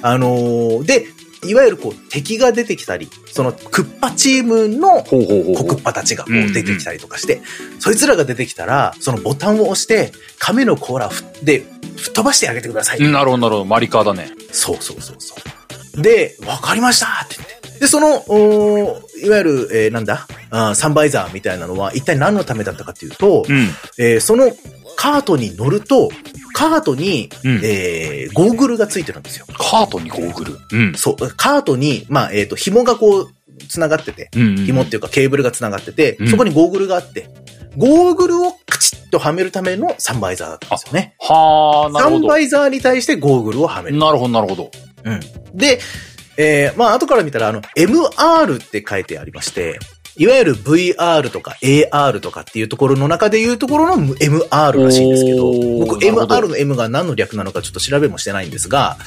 [0.02, 1.06] あのー、で、
[1.44, 7.40] いわゆるこう敵が出てきたり、そのクッパチームのコクッパたちがこう出てきたりとかして、
[7.78, 11.10] そいつらが出てきたら、そのボタンを押して、亀の甲羅
[11.42, 11.64] で
[11.96, 13.00] 吹っ飛ばしてあげてください。
[13.00, 13.64] なるほど、なるほど。
[13.64, 14.32] マリカーだね。
[14.52, 15.34] そうそうそうそ
[15.96, 16.02] う。
[16.02, 17.80] で、わかりましたって言って。
[17.80, 20.26] で、その、おいわゆる、えー、なんだ？
[20.50, 24.50] あサンバイザーみたいなのは一体何のためだったかっていうと、うん、えー、その
[24.96, 26.10] カートに乗ると、
[26.52, 29.46] カートに、うん、えー、ゴーグルがついてるんですよ。
[29.48, 30.58] カートにゴーグル？
[30.72, 30.94] うん。
[30.94, 31.16] そう。
[31.36, 33.30] カートに、まあ、えっ、ー、と、紐がこう、
[33.68, 37.28] 繋がってて、うんうん、紐っていうかケーブルが繋がってて、うん、そこにゴーグルがあって、
[37.76, 41.14] ゴーグルをカチッとはめるためのサンバイザーだったんですよね。
[41.20, 42.16] はあ、なるほど。
[42.16, 43.98] サンバイザーに対してゴーグルをはめる。
[43.98, 44.70] なるほど、なるほど。
[45.04, 45.20] うん。
[45.54, 45.78] で、
[46.36, 49.78] えー、まあ、後から見たら、あの、MR って書いてありまして、
[50.20, 58.98] いわゆる VR とか AR とかっていうところの中でいうところの MR らしいんですけど、僕 MR の M が何の略なのかちょっと調べもしてないんですが、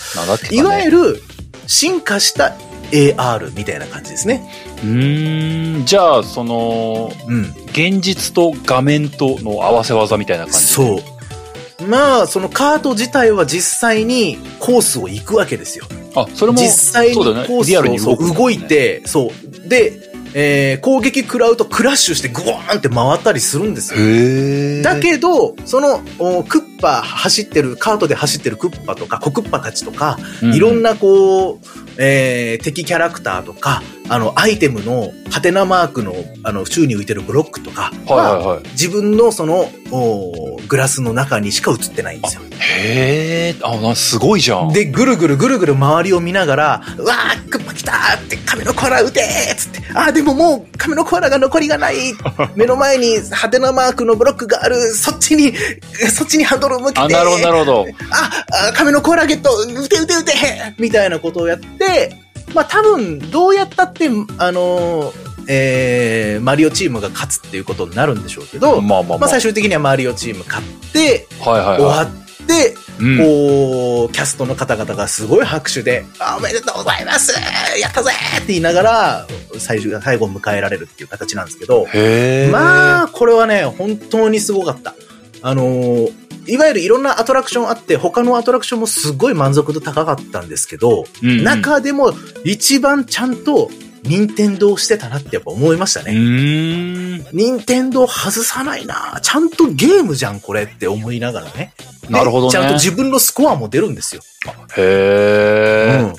[0.49, 1.21] ね、いわゆる
[1.67, 2.55] 進化した
[2.91, 4.43] AR みたいな感じですね。
[4.83, 10.59] うん、じゃあ、その、うん、現実と画面との合わせ技みたいな感じ？
[10.61, 10.99] そ
[11.79, 11.83] う。
[11.87, 15.85] まあ、そのカート自体は実際にコースを行くわけですよ。
[16.15, 19.69] あ、それも、実際にコースを動いて、そう。
[19.69, 24.83] で、えー、攻撃食らうとクラッシュしてグワーンって回ったりするんですよ。
[24.83, 25.99] だけど、その、
[26.43, 31.59] クッパ走ってる、カートで走ってるクッパとか、コクッパたちとか、うん、いろんなこう、
[31.97, 42.41] えー、敵キャラクターとか、あの、アイテムの、ハテナマークの、あの、宙に浮いてるブロックとかは、はいはいはい、自分のその、おグラスの中にしか映ってないんですよ。
[42.59, 44.73] へえ、あ、すごいじゃん。
[44.73, 51.95] で、ぐるぐるぐるぐる周りを見ながら、うわー、クッパ来たーって、亀のコアラ撃てーつって、あー、でももう、亀のコアラが残りがない。
[52.55, 54.93] 目の前に、ハテナマークのブロックがある。
[54.93, 55.53] そっちに、
[56.09, 56.99] そっちにハンドルを向けて。
[57.01, 57.85] あ、なるほど、なるほど。
[58.11, 60.33] あ、あ亀のコアラゲット、撃て撃て撃て
[60.77, 62.17] みたいなことをやって、
[62.53, 72.07] まあ多分、どうやったって、あのー、えー、マリオチームが勝つっていうことになるんでしょうけど、まあまあまあ、まあ最終的にはマリオチーム勝って、はいはいはい、終わっ
[72.47, 76.05] て、うん、こう、キャストの方々がすごい拍手で、
[76.37, 77.33] おめでとうございます
[77.79, 81.87] やったぜって言いながら、最終、最後を迎えられるっていう形なんですけど、
[82.51, 84.93] まあ、これはね、本当にすごかった。
[85.45, 86.11] あのー、
[86.47, 92.13] いわゆるいろんなアトラクションあって、他のアトラクションもすごい満足度高かったんですけど、うんうん中でも
[92.45, 93.69] 一番ちゃんと
[94.03, 97.25] 任天堂してたなってやっぱ思いましたうね。
[97.33, 101.73] 任天堂外さないなちゃんとゲームじゃん、これって思いながらね。
[102.07, 104.21] でなるほどねちゃんと自分のスコアも出るんですよ。
[104.77, 106.09] へー。
[106.09, 106.15] うん。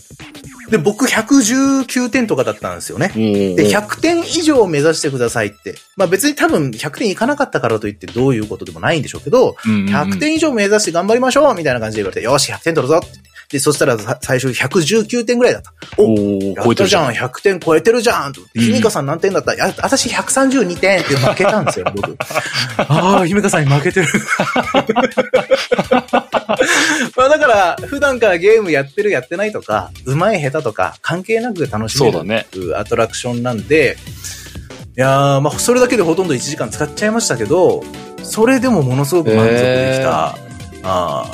[0.70, 3.09] で、僕119点とかだったんですよね。
[3.09, 5.74] でで、100点以上を目指してくださいって。
[5.96, 13.34] まあ別に多分100点いかなかったからといってどういうことでもないんでしょうけど、100点以上目指して頑張りましょうみたいな感じで言われて、よし、100点取るぞって。
[13.50, 15.72] で、そしたらさ最初119点ぐらいだった。
[15.96, 19.54] おお超えてたじゃん、100点超えてるじゃんひみかさん何点だった？
[19.54, 22.16] いや、私132点って負けたんですよ、僕。
[22.88, 24.09] ああ、ひみかさんに負けてる。
[27.16, 32.46] まあだから、普段からゲームやってるやってないとか、上手い下手とか、関係なく楽しめそうだね。
[32.54, 33.96] るアトラクションなんで、
[34.96, 37.83] いやー、まあそれだけでほとんど1時間使っちゃいましたけど、
[38.22, 40.37] それでもものすごく満足できた、あ
[40.85, 41.26] あ、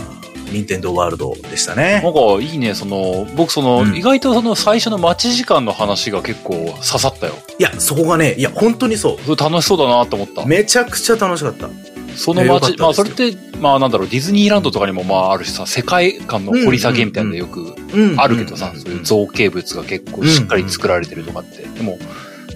[0.50, 2.00] 任天堂ワールドでしたね。
[2.02, 7.34] なんかいいね、その、僕その、うん意外とその最初の待ち時間の話が結構刺さったよ。
[7.58, 9.18] いや、そこがね、いや、本当にそう。
[9.24, 10.44] それ楽しそうだなと思った。
[10.46, 11.68] めちゃくちゃ楽しかった。
[12.16, 21.62] その街、まあそれって、まあなんだろう、ディズニーランドとかにもまああるしさ、世界観の掘り下げみたいなのでよくうんあるけどさ、そういう造形物が結構しっかり作られてるとかって。
[21.62, 21.98] でも、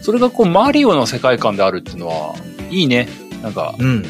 [0.02, 2.34] それがこうマリオの世界観であるっていうのは、
[2.70, 3.08] いいね。
[3.42, 4.04] なんか、うん。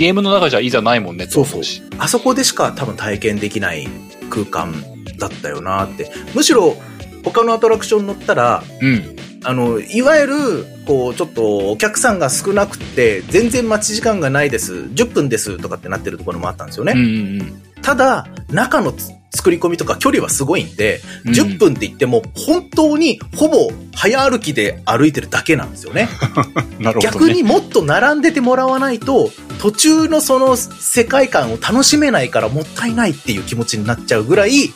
[0.00, 1.82] ゲームの中じゃいざないもんねって思うし。
[1.98, 3.86] あそこでしか多分体験できない
[4.30, 4.72] 空間
[5.18, 6.10] だったよなって。
[6.34, 6.74] むしろ、
[7.22, 9.16] 他のアトラクション乗ったら、うん。
[9.44, 14.72] あの、いわゆる、こう、ちょっとお客さんが少なくて、全然待ち時間がないです。
[14.72, 16.94] 10分ですとかってなってるところもあったんですよね。
[16.96, 17.02] うんう
[17.42, 21.32] んただ、中のつ作り込みとか距離はすごいんで、うん。
[21.32, 26.08] 10分って言っても、本当にほぼ早歩きで歩いてるだけなんですよね。
[26.78, 26.94] ね。
[27.00, 34.72] 逆にもっと並んでてもらわないと、途中のその世界観を楽しめないからもったいないっていう気持ちになっちゃうぐらい、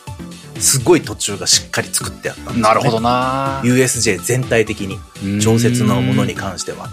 [0.59, 2.61] すごい途中がしっかり作ってあったんですよ、ね。
[2.61, 2.99] なるほど。
[3.01, 6.89] な USJ 全体的に、うん常設のものに関しては。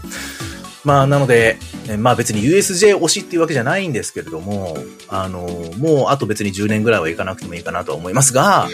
[0.85, 4.77] まあ、なので、えまあ別に USJ 推しっていうわけじゃないんですけれども、
[5.09, 5.41] あの、
[5.79, 8.69] もうあと別に10年ぐらいは行かなくてもいいかなとは思いますが、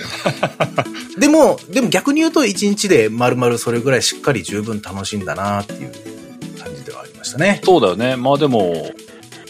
[1.19, 5.93] でも、でも逆に言うと1日で丸々それぐらいしっかり十分楽しんだなっていう
[6.59, 7.61] 感じではありましたね。
[7.65, 8.17] そうだよね。
[8.17, 8.93] まあでも、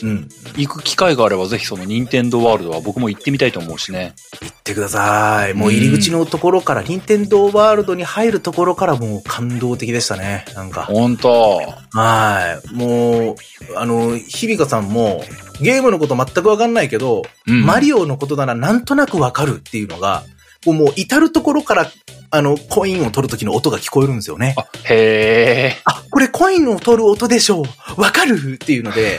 [0.03, 0.29] うん。
[0.57, 4.15] 行く機会があればぜひその任天堂ワールドは僕も行ってみたいと思うしね。
[4.43, 5.55] 行ってください。
[5.55, 10.45] もう入り口のところから、任天堂ワールドに入るところからもう感動的でしたね。
[10.55, 10.85] なんか。
[10.85, 11.61] ほんと。
[11.93, 12.75] はい。
[12.75, 13.37] もう、
[13.77, 15.25] あの、日比香さんも、
[15.61, 20.23] ゲームのこと全くわかんないけど、うんマリオのことならなんとなくわかるっていうのが、
[20.67, 21.91] もう至るところから、
[22.31, 24.55] あの、コインを取るときの音が聞こえるんですよね。
[24.59, 25.77] あ、へえ。
[25.85, 28.01] あ、これコインを取る音でしょう。
[28.01, 29.19] わかるっていうので、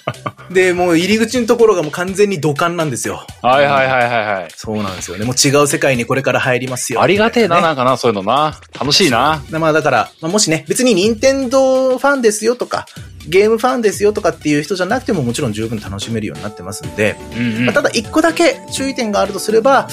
[0.50, 3.24] で、もう入り口のところがもう完全に土管なんですよ。
[3.40, 4.48] はいはいはいはいはい。
[4.54, 5.24] そうなんですよね。
[5.24, 7.00] もう違う世界にこれから入りますよ。
[7.00, 8.58] ありがてえな、ねなんかな、そういうのな。
[8.78, 9.42] 楽しいな。
[9.50, 12.86] まあだから、まあ、もしね、別に任天堂ファンですよとか、
[13.28, 19.88] ゲームファンですよとかっていう人じゃなくてももちろん十分楽しめるようになってますんで、うんうんまあ、ただ一個だけ注意点があるとすれば、ま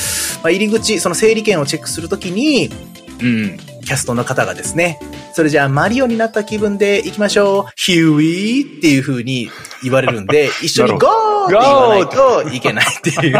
[0.45, 2.56] あ、入り口、その整理券をチェックするときに、
[3.21, 3.57] うん。
[3.87, 4.99] キャストの方がですね、
[5.33, 9.49] それじゃあマリオになった気分で行きましょう、ヒューイーっていう風に
[9.81, 13.31] 言われるんで、 一緒にゴーって言わないといけないっていう。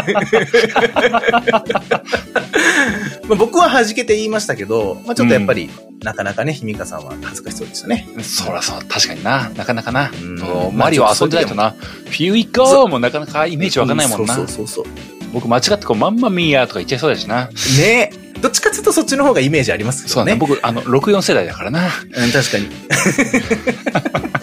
[3.28, 5.68] まあ僕は弾けて言いましたけど、まあちょっとやっぱり、
[6.02, 8.08] なかなかね、ひみかさんは恥ずかしそうでしたね。
[8.22, 9.50] そらそう、確かにな。
[9.54, 10.10] なかなかな。
[10.18, 10.38] うん
[10.74, 11.74] マリオ遊んでないとな。
[12.06, 14.48] フューイゴーもなかなかイメージわかんないもんなそう。
[14.48, 14.92] そうそうそう。
[15.34, 17.50] 僕間違ってこう、マンマミーヤとか言っちゃいそうだしな。
[17.78, 20.32] ねどっちかっていうとそっちの方がイメージありますそうだね。
[20.32, 20.40] よね。
[20.40, 21.86] 僕、あの、64世代だからな。
[21.86, 21.88] う
[22.26, 22.68] ん、確かに。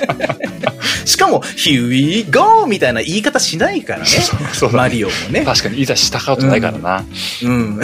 [1.05, 2.65] しかも、Here we go!
[2.67, 4.05] みたいな言い方しないからね。
[4.53, 5.45] そうマリオもね。
[5.45, 7.05] 確かに、いざしたことないからな。
[7.43, 7.79] うん。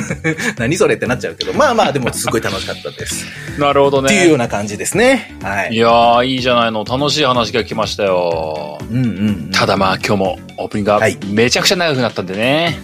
[0.56, 1.52] 何それってなっちゃうけど。
[1.52, 3.26] まあまあ、でもすごい楽しかったです。
[3.58, 4.34] なるほどっていうよね。
[4.34, 5.36] うな感じですね。
[5.42, 5.76] はいい。
[5.76, 6.84] やー、いいじゃないの。
[6.84, 8.78] 楽しい話が来ましたよ。
[8.90, 9.10] うんうんう
[9.48, 9.50] ん。
[9.50, 12.80] ただまあ今日もオープニングがはいめちゃくちゃ長くなったんでね。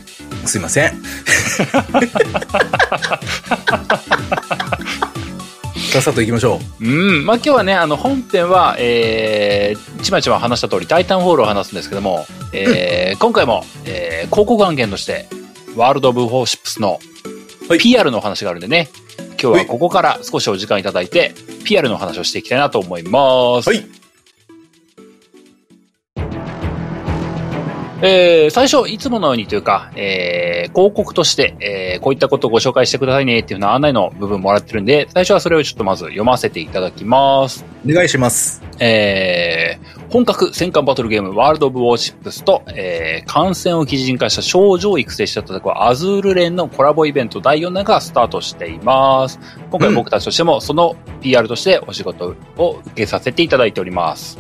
[0.46, 1.02] すいません。
[5.92, 7.24] さっさと行きましょうん。
[7.24, 15.26] まあ今日はね、あの本編は、えー、ちまちま話した通りタイタンホールを話すんですけども、えー今回も、えー、広告案件として、
[15.74, 17.00] ワールド・オブ・フォーシップスの
[17.68, 18.90] はい PR のお話があるんでね、
[19.40, 21.34] 今日はここから少しお時間いただいて、
[21.64, 23.70] PR のお話をしていきたいなと思います。
[23.70, 23.74] う。
[23.74, 23.86] はい。
[28.02, 37.64] えー、最初、いつものようにというか、えー、広告として、えー、こういったことをご紹介してくださいねっていうような案内の部分もらってるんで、最初はそれをちょっとまず読ませていただきます。
[37.88, 38.62] お願いします。
[38.78, 49.40] えー、本格戦艦バトルゲームワールド・オブ・ウォーシップスと、えー、感染を基準化した少女を育成した戦うアズールレーンのコラボイベント第4弾がスタートしています。
[49.70, 54.38] 今回僕たちとしてもその PR としてお仕事を受けさせていただいております。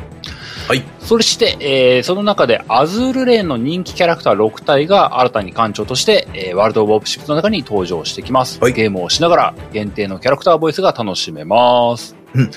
[0.68, 0.82] はい。
[0.98, 8.58] そして、えーその中でアズールレーンの人気キャラクター6体が新たに館長として、えーワールド・オブ・オプシップの中に登場してきます。
[8.60, 12.16] はいゲームをしながら限定のキャラクターボイスが楽しめます。
[12.34, 12.50] うん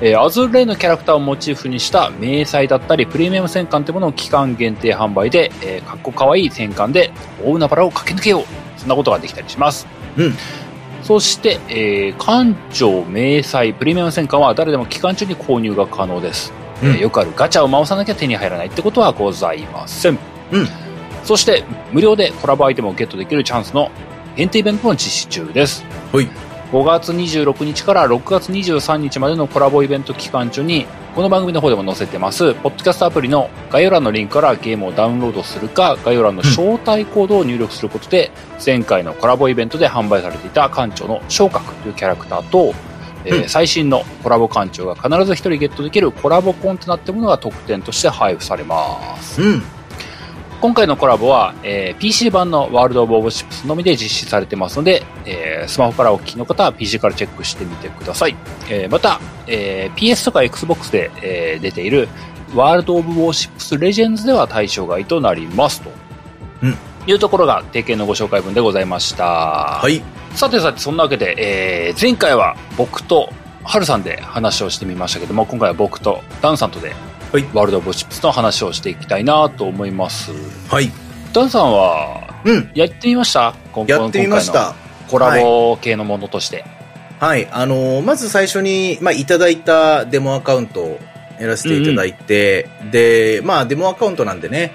[0.00, 7.12] えーアズールレーンのキャラクターをモチーフにした迷彩だったりプレミアム戦艦ってものを期間限定販売で、えーかっこかわいい戦艦で
[7.44, 8.44] 大海原を駆け抜けよう。
[8.80, 9.86] そんなことができたりします。
[10.16, 10.34] うん。
[11.02, 16.54] そして、えー艦長、迷彩、プレミアム戦艦は誰でも期間中に購入が可能です。
[16.82, 20.18] えーうんよくあるガチャを回さなきゃ手に入らないってことはございません。
[20.52, 20.68] うん。
[21.24, 23.90] そして、無料でコラボアイテムをゲットできるチャンスの
[24.36, 25.84] 限定イベントも実施中です。
[26.12, 26.28] はい。
[26.72, 38.30] 5月26日から6月23日までのコラボイベント期間中に、この番組の方でも載せてます、ポッドキャストアプリの概要欄のリンクからゲームをダウンロードするか、概要欄の招待コードを入力することで、
[38.64, 42.72] 前回のコラボイベントで販売されていた館長の昇格というキャラクターと、
[43.24, 49.42] えーうん最新のコラボ館長が必ず1人ゲットできるコラボコンテナってものが特典として配布されます。
[49.42, 49.62] うん。
[50.60, 58.36] 今回のコラボは、えー PC 版のワールド・オブ・オブ・シップスのみで実施されてますので、えースマホからお聞きの方は PC からチェックしてみてください。
[58.68, 62.08] えーまた、えー PS とか Xbox で、えー出ている
[62.54, 65.90] ワールド・オブ・ウォーシップス・レジェンズでは対象外となりますと。
[66.62, 69.24] うんいうところが定型のご紹介文でございました。
[69.24, 70.02] ははい。
[70.34, 71.34] さてさて、そんなわけで、
[71.88, 73.32] えー前回は僕と
[73.64, 76.94] ハルさんで話をしてみましたけども、今回は僕とダンさんとで、
[77.32, 80.32] はいワールド・オブ・シップスの話をしていきたいなと思います。
[80.68, 80.90] はい。
[81.32, 82.70] ダンさんは、うん。
[82.74, 83.54] やってみました？
[83.74, 84.52] 今やってみまし。
[84.52, 84.74] た。
[85.08, 86.64] コラボ系のものとして。
[87.18, 87.46] はい。
[87.50, 90.98] あのーまず最初に、まあ、いただいたデモアカウントを
[91.38, 94.72] やらせていただいて、で、まあ、デモアカウントなんでね、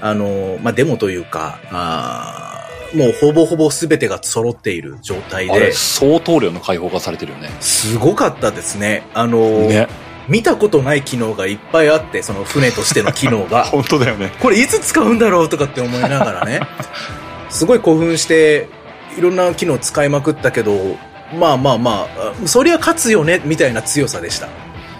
[0.00, 2.57] あのーまあ、デモというか、あー
[2.94, 7.50] もうほぼほぼ全てが揃っている状態あれ、で、相当量の開放がされてるよね。
[7.60, 9.06] すごかったですね。
[9.14, 9.88] あのーね。
[10.28, 13.64] 見たことない機能がいっぱいあって、その船としての機能が。
[13.72, 14.32] 本当だよね。
[14.40, 16.60] これいつ使うんだろうとかって思いながらね、
[17.48, 18.68] すごい興奮して、
[19.16, 20.96] いろんな機能使いまくったけど、
[21.34, 24.48] まあまあまあ、そりゃ勝つよね、みたいな強さでした。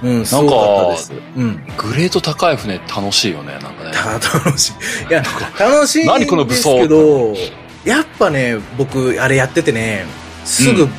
[0.03, 1.13] うん、すごかったです。
[1.37, 1.63] うん。
[1.77, 3.93] グレード高い船楽しいよね、なんかね。
[3.93, 4.73] た楽しい。
[5.11, 5.23] いや、
[5.59, 7.35] 楽しいん何この武装ですけど、
[7.85, 10.05] やっぱね、僕、あれやっててね、
[10.45, 10.91] すぐうん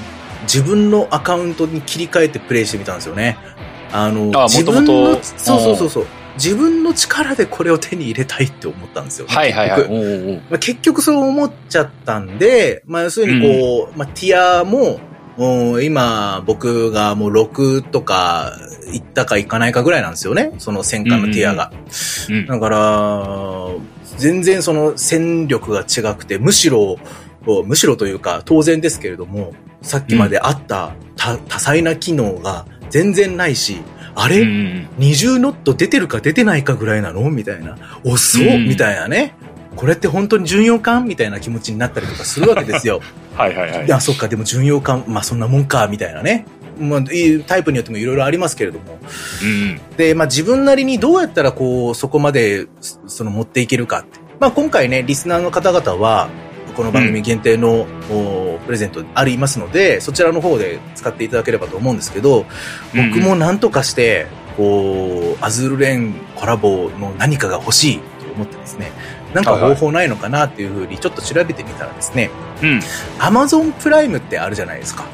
[0.44, 3.38] 自分のアカウントに切り替えてプレイしてみたんですよね。
[3.92, 6.06] あの、あ自分の、そうそうそうそう。
[6.36, 9.36] 自分の力でこれを手に入れたいって思ったんですよね。
[9.36, 10.42] はいはいはい。
[10.50, 15.00] まあ、結局そう思っちゃったんで、まあ、要するにこう、まあ、ティアも、
[15.38, 18.58] うん今、僕がもう6とか、
[18.92, 20.52] 行ったか行かないかぐらいなんですよね。
[20.58, 21.72] その戦艦のティアが。
[22.30, 22.80] うんだから、
[24.18, 26.98] 全然その戦力が違くて、むしろ、
[27.66, 33.82] むしろというか、当然ですけれども、さっきまであった多多彩な機能が全然ないし、
[34.16, 37.30] あれ、うんうん20ノット出てるか出てないかぐらいなの？
[37.30, 37.78] みたいな。
[38.04, 39.34] 遅っ、うんみたいなね。
[39.76, 43.02] これって本当に巡洋艦みたいな気持ちになったりとかするわけですよ。
[43.38, 43.88] はいはいはいい。
[43.88, 46.46] や、そっか、でも巡洋艦、まあそんなもんか、みたいなね。
[46.80, 48.98] まあ、いいタイプによってもいろいろありますけれども。
[49.44, 54.20] うんで、まあ自分なりにどうやったらこう、そこまで、そその持っていけるかって。
[54.40, 56.30] まあ今回ね、リスナーの方々は、
[56.76, 62.46] この番組限定の、おプレゼントありますので、そちらの方で使っていただければと思うんですけど、
[62.96, 68.92] うん僕も何とかして、こう、アズールレーンコラボの何かが欲しいと思ってですね、
[69.34, 72.30] なんか方法ないのかなっていうふうにちょっと調べてみたらですね、
[72.64, 72.80] うん。
[73.20, 75.06] アマゾンプライムってあるじゃないですか。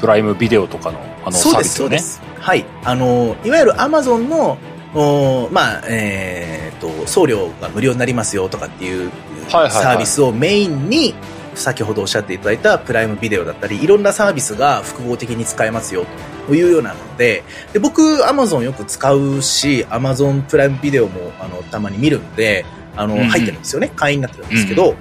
[0.00, 1.76] プライムビデオとかの、あの、そうです、ね。
[1.76, 2.22] そうです。
[2.38, 2.64] はい。
[2.84, 4.58] あの、いわゆるアマゾンの、
[4.94, 9.10] おまあ、えーと、送料が無料になりますよとかっていう
[9.48, 11.14] サービスをメインに、
[11.54, 16.06] 先ほどおっしゃっていただいたプライムビデオだったり、いろんなサービスが複合的に使えますよ
[16.46, 22.64] というようなので、で僕、アマゾンよく使うし、アマゾンプライムビデオも、あの、たまに見るんで、
[22.96, 23.92] あの、うんうん入ってるんですよね。
[23.94, 24.94] 会員になってるんですけど、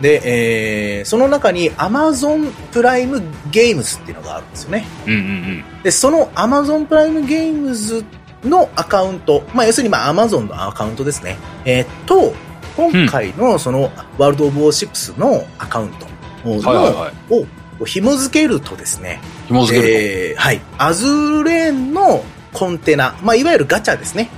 [0.00, 4.86] で、えー、その中に Amazon プライムゲームズっていうのがあるんですよね。
[5.06, 8.04] うんうんで、その Amazon プライムゲームズ
[8.44, 11.36] のアカウント、まあ、要するにまあ Amazon のアカウントですね。
[11.64, 12.34] えー、と、
[12.76, 16.06] 今回のそのワールド・オブ・ウォーシップスのアカウント
[16.48, 16.60] の、うん。
[16.60, 20.60] はいはい紐付けるとですね、紐付けるえーはい。
[20.76, 22.22] アズールレーンの
[22.52, 24.28] コンテナ、まあ、いわゆるガチャですね。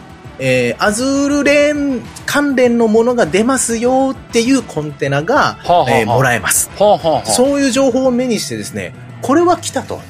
[0.44, 6.68] えー、アズールレーン関連のものが出ますよっていうコンテナが、はあはあはあえーもらえます。
[6.70, 6.84] と。
[6.84, 7.26] はあはあはあ。
[7.26, 10.00] そういう情報を目にしてですね、これは来たと。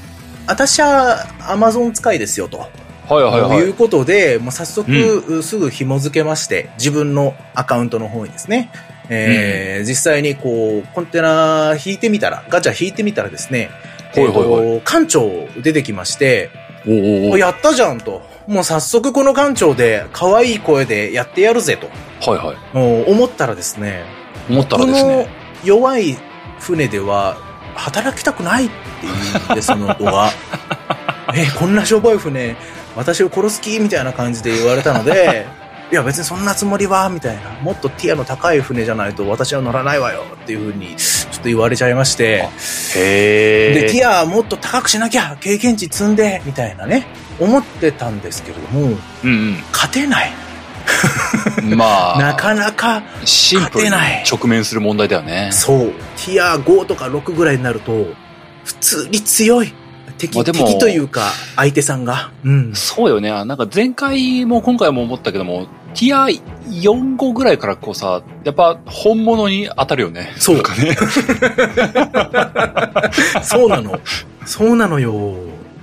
[0.47, 2.61] 私は Amazon 使いですよと。
[2.61, 2.69] は
[3.09, 8.73] はいはいはいということで、もう早速、すぐ紐付けまして、自分のアカウントの方にですね、
[9.11, 13.69] えー実際にこう、コンテナ引いてみたら、ガチャ引いてみたらですね、
[14.15, 15.29] ほいほいほい館長
[15.63, 16.49] 出てきまして、
[16.87, 18.32] おやったじゃんと。
[18.47, 21.89] もう早速この館長で可愛い声でやってやるぜと
[22.31, 22.77] はいはい。
[22.77, 24.05] もう思ったらですね、
[24.49, 25.29] 思ったらですね。
[25.65, 26.17] 弱い
[26.61, 27.37] 船では
[27.75, 29.11] 働きたくないって言
[29.49, 30.31] うんで、その子が。
[31.35, 32.57] え、こんなしょぼい船、
[32.95, 35.47] 私を殺す気みたいな感じで言われたので、
[35.91, 37.43] いや別にそんなつもりは、みたいな。
[37.63, 42.49] もっとティアの高い船じゃないと私は乗らないわよっていうふうにちょっと言われちゃいまして。
[42.97, 44.01] へで、テえ。
[44.05, 47.07] ィアもっと高くしなきゃ経験値積んでみたいなね、
[47.43, 50.33] 思ってたんですけれども、うん勝てない。
[51.63, 51.77] うん。
[51.77, 53.91] まあ、なかなか、シンプルに
[54.31, 55.51] 直面する問題だよね。
[55.53, 55.79] そう、
[56.17, 58.07] ティア5とか6ぐらいになると、
[58.65, 59.73] 普通に強い。
[60.19, 62.31] 敵、まあ敵というか、相手さんが。
[62.45, 62.75] うん。
[62.75, 63.31] そうよね。
[63.31, 70.33] なんか前回も今回も思ったけども、ティア4、5ぐらいからこうさ、やっぱ本物に当たるよね。
[70.39, 70.97] そうなんかね。
[73.43, 73.99] そうなの。
[74.47, 75.35] そうなのよ。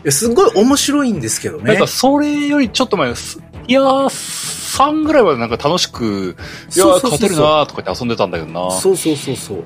[0.03, 1.87] いやすごい面白いんですけどねなんか。
[1.87, 6.35] それよりちょっと前、すティア3ぐらいまでなんか楽しく、
[6.75, 8.71] いやそうそうそうそう勝てるなーとか言って遊んでたんだけどな。
[8.71, 9.63] そうそうそうそう。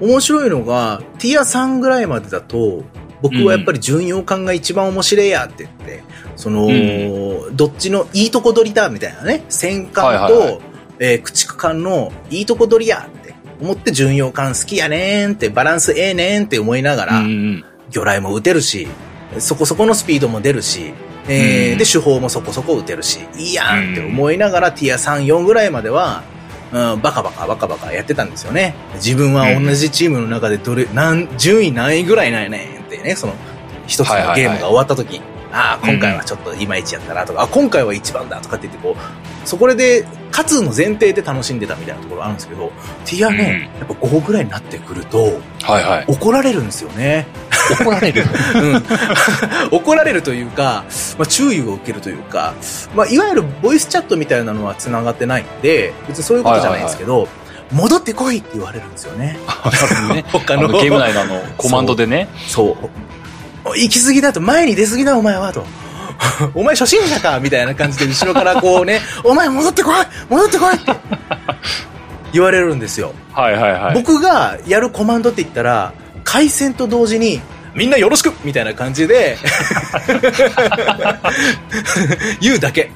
[0.00, 2.84] 面白いのが、ティア3ぐらいまでだと、
[3.22, 6.02] 僕はやっぱり巡洋艦が一番面白いやって言って、
[6.36, 10.60] その、うどっちのいいとこ取りだみたいなね、戦艦と、はいはいはい
[11.02, 17.64] えー駆逐艦のいいとこ取りやって思って巡洋艦好きやねーんって、バランスええねーんって思いながら、うんうん。
[17.90, 18.86] 魚雷も撃てるし、
[19.38, 20.92] そこそこのスピードも出るし、
[21.28, 21.78] えーうん。
[21.78, 26.22] で、手法もそこそこ撃てるし、いいやんって思いながら、ティア3、4ぐらいまでは、
[26.72, 28.74] うん、バカバカバカバカやってたんですよね。
[28.94, 33.34] 自分は同じチームの中でどれ、何、順位何位ぐらいなんやねんってね、その、
[33.86, 35.20] 一つのゲームが終わった時、
[35.52, 42.72] ああ、今回はちょっといまいちやったなとか、あ今回は一番だとかって言ってこう、そこで、勝つの前提で楽しんでたみたいなところあるんですけど、
[43.04, 46.04] ティアね、やっぱ5ぐらいになってくると、はいはい。
[46.06, 47.26] 怒られるんですよね。
[47.80, 48.24] 怒られる。
[48.54, 48.84] うん
[49.70, 50.84] 怒られるというか、
[51.18, 52.54] まあ、注意を受けるというか、
[52.94, 57.28] まあ、いわゆるボイスチャットみたいなのは繋がってないんで、別にそういうことじゃないんですけど、
[57.72, 59.38] 戻ってこいって言われるんですよね。
[60.14, 62.28] ね、 他のゲーム内のあのコマンドでね。
[62.48, 63.09] そう。
[63.64, 65.66] 行き過ぎだと、前に出過ぎだお前はと。
[66.54, 69.94] お前初心者かみたいな感じで後ろからこうね、 お前戻ってこい
[70.28, 70.92] 戻ってこいって
[72.32, 73.12] 言われるんですよ。
[73.32, 73.94] はいはいはい。
[73.94, 75.92] 僕がやるコマンドって言ったら、
[76.24, 77.40] 回線と同時に、
[77.74, 79.38] みんなよろしくみたいな感じで、
[82.40, 82.90] 言うだけ。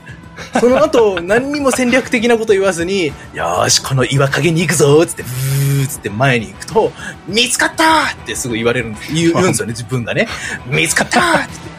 [0.61, 6.93] その後、何にも戦略的なこと言わずに、よーし、この岩陰に行くぞーつって、ブーつって前に行くと、
[7.26, 9.12] 見つかったーってすぐ言われるんです。
[9.12, 10.28] 言うんですよね、自分がね。
[10.66, 11.74] 見つかったーって。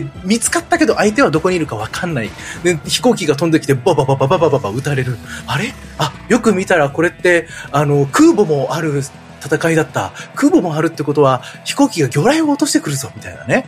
[0.00, 2.30] で、見つかったけど相手はどこにいるかわかんない。
[2.62, 5.16] で、飛行機が飛んできて、ババババババババ撃たれる。
[5.46, 9.02] あれあ、よく見たらこれって、あの、空母もある
[9.42, 10.12] 戦いだった。
[10.34, 13.66] 空母もあるってことは、飛行機が魚雷を落としてくるぞ、みたいなね。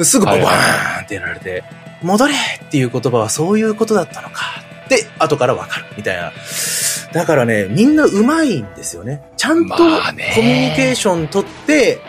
[0.00, 1.62] すぐババーンってやられて、
[2.02, 4.42] 戻れっていう言葉はそういうことだったのか。
[4.88, 6.32] で、後からわかる、みたいな。
[7.12, 9.22] だからね、みんな上手いんですよね。
[9.36, 12.00] ちゃんとコミュニケーション取って、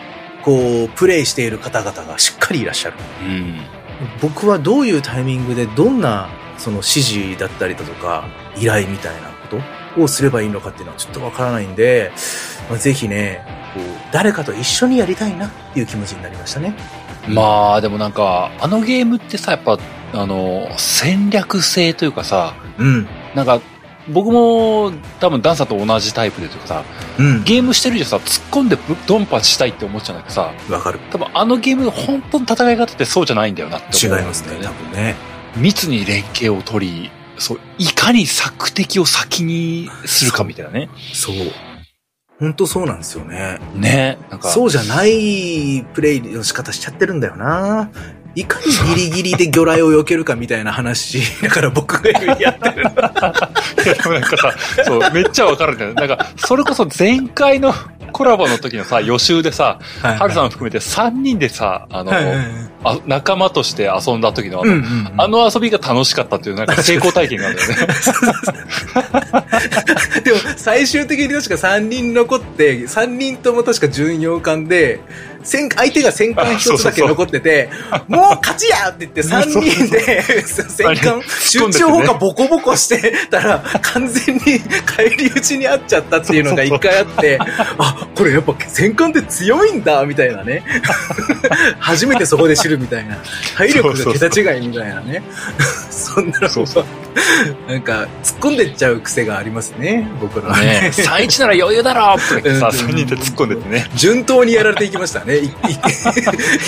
[0.42, 2.96] こう、プレイしている方々がしっかりいらっしゃる。
[3.22, 3.54] うん。
[4.20, 6.28] 僕はどういうタイミングでどんな
[6.58, 8.24] その指示だったりだとか
[8.56, 9.60] 依頼みたいなこ
[9.96, 12.12] とをすればいいのかっていうのはちょっとわからないんで、
[12.68, 16.74] まあ、ぜひね、こう誰かと一緒にやりたいなっていう気持ちになりましたね。
[17.28, 19.78] まあ、でもなんか、あのゲームってさ、やっぱ、
[20.12, 23.08] あの、戦略性というかさ、うん。
[23.34, 23.60] なんか、
[24.08, 26.84] 僕も多分ダンサーと同じタイプでというかさ、
[27.18, 27.44] うん。
[27.44, 30.98] ゲームしてる以上さ、突っ込んでぶドンパチしたいって思っちゃうんだけどさ、わかる。
[31.10, 35.16] 多分あのゲーム、本当の戦い方ってそうじゃないんだよなって違い思うんだよますね、多分ね。
[35.56, 40.90] 密に連携を取り、そう、いかに索敵を先にするかみたいなね。
[41.12, 41.36] そう。
[42.40, 43.58] 本当そうなんですよね。
[43.74, 44.18] ね。
[44.30, 47.90] なんか、そうじゃないプレイの仕方しちゃってるんだよな。
[48.36, 52.82] いかにギリギリで魚雷を避けるかみたいな話、だから僕がやってる。
[52.82, 52.84] い
[53.86, 54.52] やでもなんかさ、
[54.84, 56.06] そう、めっちゃわかるんだよね。
[56.08, 57.72] なんか、それこそ前回の
[58.14, 62.46] コラボの時のさ、予習でさ、ハルさん含めて3人でさ、あの、はいはいはい。
[62.84, 65.20] あ仲間として遊んだ時のあの、うんうんうん。
[65.20, 67.86] あの遊びが楽しかったっていう、なんか成功体験があるんだよね。
[70.22, 75.00] でも、最終的に確か3人残って、3人とも確か巡洋艦で、
[75.44, 77.68] 戦、相手が戦艦一つだけ残ってて、
[78.08, 87.38] もう勝ちやって言って 3人で戦艦、集中砲火ボコボコしてたら、完全に返り討ちにあっちゃったっていうのが一回あって、
[87.78, 90.64] あ、これやっぱ戦艦って強いんだ、みたいなね。
[91.78, 93.16] 初めてそこで知るみたいな。
[93.56, 95.22] 体力が桁違いみたいなね。
[95.90, 96.84] そんなのそうそう
[97.68, 100.92] なんか、突っ込んでっちゃう癖がありますね、僕らはねね。
[100.94, 103.90] 3-1なら余裕だろとか言ってさ、うん3人で突っ込んでてね。
[103.94, 105.36] 順当にやられていきましたね。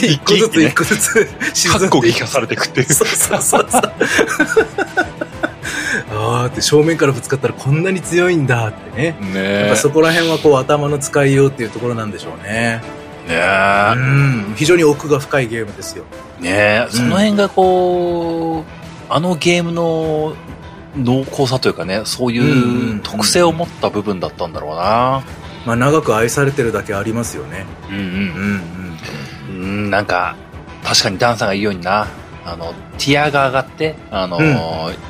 [0.03, 2.93] 一個ずつ一個ずつ沈んでいくこ撃破されていくっていう。
[2.93, 3.83] そうそうそうそう。
[6.11, 9.07] あーって正面からぶつかったらこんなに強いんだってね。
[9.07, 9.17] やっ
[9.65, 12.81] ねぱそこら辺はこう頭の使いようっていうところなんでしょうね。
[13.29, 13.31] え。
[13.31, 13.95] ねうえ。
[13.95, 14.55] ん。
[14.57, 16.05] 非常に奥が深いゲームですよ。
[16.41, 16.87] ねえ。
[16.91, 18.76] その辺がこう、
[19.09, 20.35] あのゲームの
[20.97, 25.23] 濃厚さというかね、そううんうんういうん特性を持った部分だったんだろうな。
[25.67, 27.67] まあ長く愛されてるだけありますよね。
[27.91, 28.03] うんうん。
[28.03, 28.87] うん
[29.51, 29.61] うん。
[29.63, 30.37] うん、なんか、
[30.85, 32.07] 確かにダンさんが言うようにな、
[32.45, 34.39] あの、ティアが上がって、あの、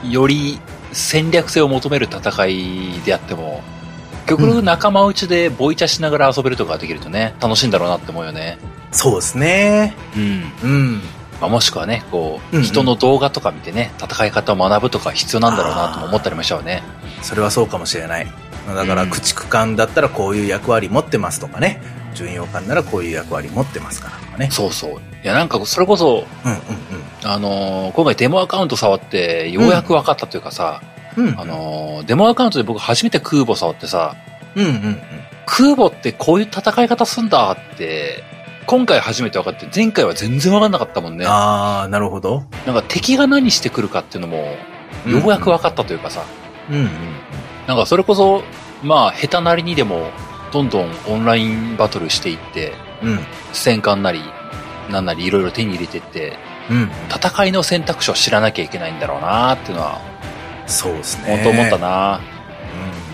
[0.08, 0.58] より
[0.92, 3.62] 戦略性を求める戦いであっても、
[4.26, 8.58] 極力仲間内でボイチャしながら遊べるとかができるとね、楽しいんだろうなって思うよね。
[8.90, 9.94] そうですね。
[10.16, 10.52] うん。
[10.62, 11.00] うん。
[11.40, 16.82] まあ、もしくはね、こう、うんうん人の動画とか見てね、戦い方を学ぶとか必要なんだろうなとも思ったりもしちゃうね。
[17.22, 18.26] それはそうかもしれない。
[18.66, 21.80] だから、うん駆逐艦だったらこういう役割持ってますとかね。
[22.14, 24.48] 巡洋艦ならこういう役割持ってますからとかね。
[24.50, 24.90] そうそう。
[24.92, 26.58] いや、なんか、それこそ、うんうん
[27.24, 30.80] あのー今回デモアカウント触って、ようやく分かったというかさ、
[31.16, 31.26] うん。
[31.28, 31.40] うん。
[31.40, 34.16] あのーデモアカウントで僕初めて空母触ってさ、
[34.54, 35.00] うんうんうん。
[35.44, 38.24] 空母ってこういう戦い方すんだって、
[38.66, 41.24] 今回初めて分かって、前回は全然分かんなかったもんね。
[41.26, 42.44] ああ、なるほど。
[42.66, 44.56] なんか敵が何してくるかっていうのも、
[45.06, 46.24] ようやく分かったというかさ、
[46.70, 46.90] うんうん。
[47.66, 48.42] なんかそれこそ、
[48.82, 50.10] まあ、下手なりにでも、
[50.52, 53.18] どんどんオンラインバトルしていって、うん。
[53.52, 54.20] 戦艦なり、
[54.90, 56.38] なんなりいろいろ手に入れてって、
[56.70, 56.90] うん。
[57.08, 60.00] 戦いの選択肢を知らなきゃいけないんだろうなっていうのは、
[60.66, 61.36] そうですね。
[61.36, 62.20] 本当思ったな。
[62.30, 62.35] うん。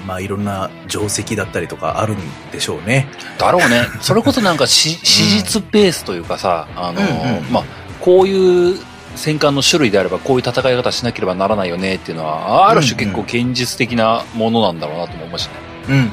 [0.06, 2.18] まあ、いろんな定石だったりとかあるん
[2.50, 3.08] でしょうね。
[3.38, 3.86] だろうね。
[4.00, 7.64] それこそなんかし史実ベースというかさ、あのーうんうんまあ、
[8.00, 8.78] こういう
[9.14, 15.52] 戦艦の種類であればこういう戦い方しなければならないよねっていうのは、ある種結構現実的なものなんだろうなとも思うしね。
[15.88, 16.10] うんうんうん。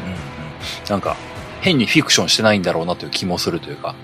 [0.89, 1.15] なんか、
[1.61, 3.95] 変にフィクションしてないんだろうなという気もするというか。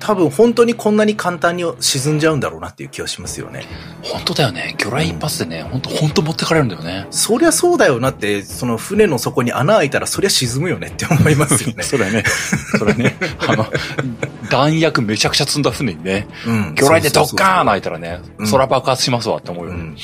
[0.00, 3.64] 多分本当にこんなに簡単に沈んじゃうんだろうなっていう気がしますよね。
[4.02, 4.74] 本当だよね。
[4.78, 7.06] 魚雷一発でね、本当本当持ってかれるんだよね。
[7.10, 11.82] そりゃそうだよなって、その船の底に穴開いたらそりゃ沈むよねって思いますよね。
[11.84, 12.24] それね。
[12.78, 13.16] それね。
[13.38, 13.66] あの、
[14.50, 16.74] 弾薬めちゃくちゃ積んだ船にね、うん。
[16.74, 19.80] 魚雷でドッカーン開いたらねう、ん空爆発しますわって思うよね。
[19.80, 19.96] うん。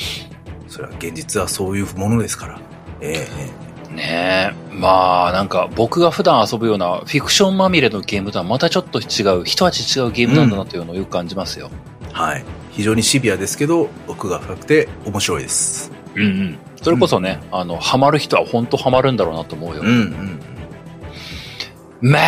[0.67, 2.59] それは現実はそういうものですから。
[3.01, 4.73] ええねえ。
[4.73, 11.69] まあ、なんか僕が普段遊ぶようなフィクションまみれのゲームとはまたちょっと違う、一味違うゲームなんだなというのをよく感じますよ。
[12.11, 12.43] はい。
[12.71, 15.91] 非常にシビアですけど、奥が深くて面白いです。
[16.15, 16.57] うんうん。
[16.81, 19.81] それこそね、あの、ハマる人は本当ハマるんだろうなと思うよ。
[19.81, 19.87] うん
[22.01, 22.11] うん。
[22.11, 22.19] ま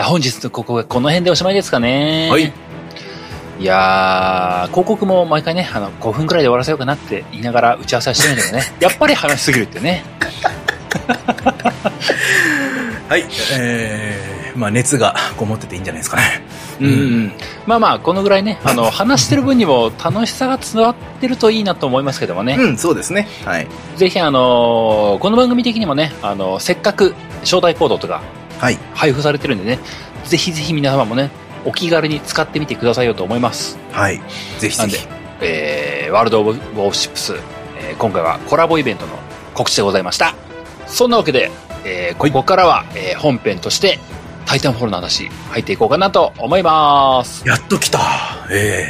[0.00, 2.28] あ、本日のここはこの辺でおしまいですかね。
[2.30, 2.52] はい。
[3.58, 8.64] いやー、広告も毎回ね、あの、5分くらいで終わらせようかなって言いながら打ち合わせはしてるんだけどね。
[8.80, 10.04] やっぱり話しすぎるってね。
[13.08, 13.24] はい。
[13.58, 16.22] えー、まあ熱がこもってていいんじゃないですかね。
[16.80, 17.32] うんうん。
[17.66, 22.56] まあまあ、このぐらいね、 あの、話してる分にも楽しさが伝わってるといいなと思いますけどもね。
[22.58, 23.28] うん、そうですね。
[23.44, 23.66] はい。
[23.96, 28.22] ぜひあのーこの番組的にもね、あのせっかく招待コードとか
[28.58, 28.78] はい。
[28.94, 29.78] 配布されてるんでね、
[30.24, 31.30] ぜひぜひ皆様もね、
[31.64, 33.78] お気軽に使ってみてくださいよと思います。
[33.92, 34.20] はい。
[34.58, 35.06] ぜひぜひ。
[35.40, 37.34] えー、ワールド・オブ・ウォーシップス、
[37.78, 39.12] えー今回はコラボイベントの
[39.54, 40.34] 告知でございました。
[40.92, 41.50] そんなわけで、
[41.84, 43.98] えーここからは、えー本編として、
[44.46, 47.46] タイタンフォールの話、入っていこうかなと思います。
[47.48, 48.00] やっと来た。
[48.50, 48.88] え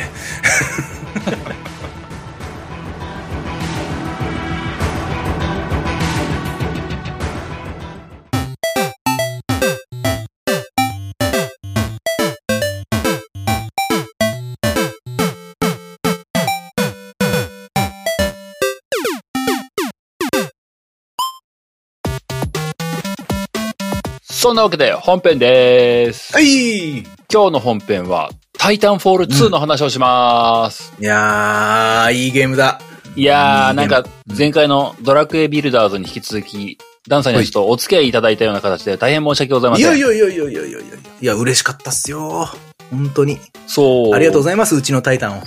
[24.42, 26.32] そんなわけで本編です。
[26.32, 28.28] はい今日の本編は、
[28.58, 30.92] タイタンフォール2の話をします。
[30.98, 32.80] うん、いやー、いいゲームだ。
[33.14, 34.04] いやー、なんか、
[34.36, 36.76] 前回のドラクエビルダーズに引き続き、
[37.06, 39.86] ダンさんにちょっとお付き合いいただいたような形で大変申し訳ございません。
[39.96, 40.78] いやいやいやいやいやいやいや。
[41.20, 42.48] いや、嬉しかったっすよ。
[42.90, 43.38] 本当に。
[43.68, 44.12] そう。
[44.12, 45.42] ありがとうございます、うちのタイタンを。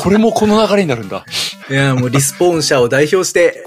[0.00, 1.26] これもこの流れになるんだ。
[1.68, 3.66] いや、もうリスポーン社を代表して、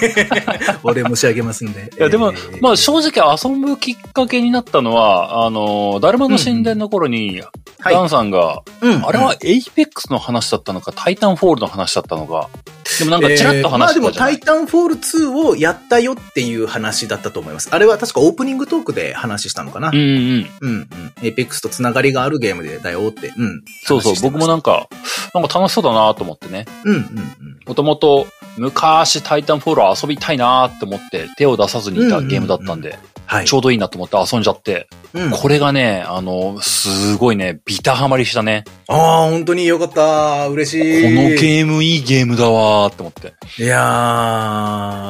[0.84, 1.90] お礼申し上げますんで。
[1.96, 2.60] いや、でも、えー。
[2.60, 7.40] まあ正直遊ぶきっかけになったのは、あの、だるまの神殿の頃に、
[7.80, 7.94] はい。
[7.94, 9.06] ダンさんが、うん。
[9.06, 12.50] あれはエイペックスの話だったのか、タイタンフォールの話だったのか、
[12.98, 17.68] でもなんかチラッと話してえーまあでも、タイタンフォール2をやったよっていう話だったと思います。
[17.72, 19.90] あれは確かオープニングトークで話したのかな。
[19.90, 20.50] うんうん。
[20.60, 20.88] うん、うん。
[21.22, 23.32] エイペックスとつながりがあるゲームでだよって。
[23.36, 23.62] うん。
[23.84, 24.88] そうそう、僕もなんか、
[25.34, 26.66] なんか楽しそうだなと思ってね。
[26.84, 27.58] うん、うん、うん。
[27.66, 28.26] もともと、
[28.56, 32.98] 昔タイタンフォールを遊びたいなって思って手を出さずにいたゲームだったんで、はい。
[33.44, 38.64] ちょうどいいなと思って遊んじゃって、うん、これがね、あの、すごいね、ビタハマりしたね。
[38.88, 40.48] ああ、本当によかった。
[40.48, 40.80] 嬉しい。
[40.80, 43.34] このゲームいいゲームだわーって思って。
[43.62, 43.80] いやー、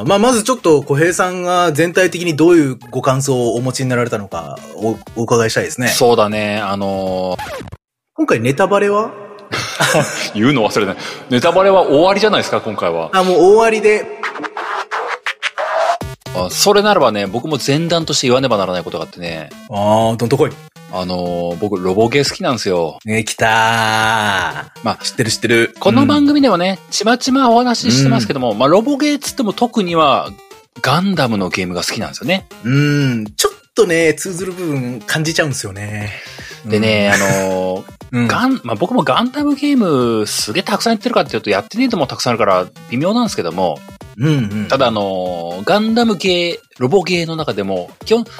[0.06, 5.88] まあ、まずちょっと小平さんが全体的にどういうご感想をお持ちになられたのかおお伺いしたいですね。
[5.88, 7.36] そうだね、あの
[8.14, 9.10] 今回ネタバレは？
[9.10, 10.96] ー 言うの忘れない。
[11.30, 13.10] ネタバレは終わりじゃないですか、今回は。
[13.12, 14.06] あ、もう終わりで。
[16.34, 20.50] あそれならばね、僕も前段として言わねばならないことがあってね、あー、どんとこい。
[20.92, 22.98] あのー僕、ロボゲー好きなんですよ。
[23.04, 23.50] ね、来たー。
[24.84, 25.74] まあ知ってる知ってる。
[25.80, 30.30] この番組、組でもね、ちまちまお話ししてますけども、まあ、ロボゲーっつっても特には、
[30.82, 32.46] ガンダムのゲームが好きなんですよね。
[32.64, 36.12] うん、ちょっとね、通ずる部分感じちゃうんですよね。
[36.66, 43.80] でね、あのー うん、ガン、まあ、僕もガンダムゲームすげえたくさんやってるかっていうと、やってねえともたくさんあるから微妙なんですけども、
[44.16, 44.68] うんうん。
[44.68, 48.30] ただあのーガンダムゲー、ロボゲーの中でも、基本好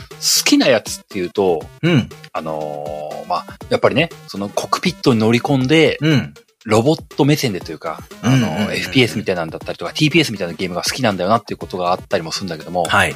[0.45, 6.35] きなやつっていうと、うん、あのーまあ、やっぱりね、そのコックピットに乗り込んで、うん。
[6.65, 13.15] ロボット目線でというか、あのうんうんうんうん FPS みたいなんだったりとか、TPS みたいなゲームが好きなんだよなっていうことがあったりもするんだけども、はい。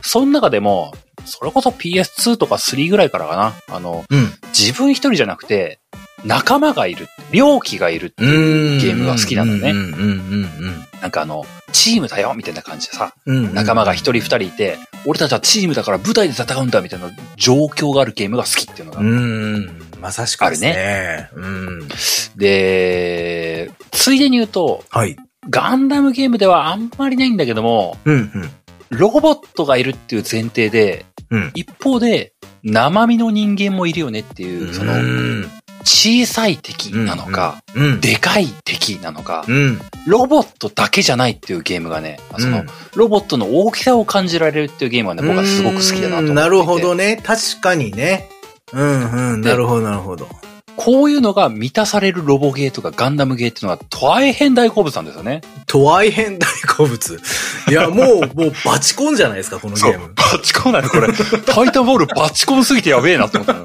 [0.00, 0.94] その中でも、
[1.24, 4.32] それこそ PS2 とか3ぐらいからかな、あの、うん。
[4.56, 5.80] 自分一人じゃなくて、
[6.24, 11.44] 仲間がいる、猟奇がいるっていう、ゲゲームが好きなんだねうんうんうんなんかあの、
[11.86, 13.54] チームだよみたいな感じでさ、うんうん。
[13.54, 19.00] 仲間が一人二人いて、俺たちはチームだから舞台で戦うんだみたいな状況があるゲームが好きっていうのが。
[19.00, 19.82] うん。
[20.00, 21.30] まさしくですね。
[21.34, 21.88] うん。
[22.36, 25.16] で、ついでに言うと、はい。
[25.48, 28.50] ガンダムゲームではあんまりないんだけども、うんうん。
[28.90, 31.50] ロボットがいるっていう前提で、うん。
[31.54, 32.32] 一方で、
[32.64, 35.50] 生身の人間もいるよねっていう、その、うん
[35.86, 38.00] 小さい敵なのか、うん。
[38.00, 39.80] でかい敵なのか、うん。
[40.06, 42.66] ロボットだけじゃないっていうゲームがね、その、うん
[42.96, 47.20] ロボットの大きさを感じられるっていうゲームはね、僕はすごく好きだなと思ってなるほどね。
[47.22, 48.30] 確かにね。
[48.72, 49.40] うんうん。
[49.42, 50.28] なるほど、なるほど。
[50.76, 55.40] こういうのが満たされるロボゲーとかガンダムゲーっていうのは大変大好物なんですよね。
[55.66, 57.20] とはい変大好物。
[57.68, 60.12] いや、もう、もうバチコンじゃないですか、このゲーム。
[60.14, 61.08] バチコンなのこれ。
[61.12, 63.64] タイタンボールバチコンすぎてやべえなって思ったの。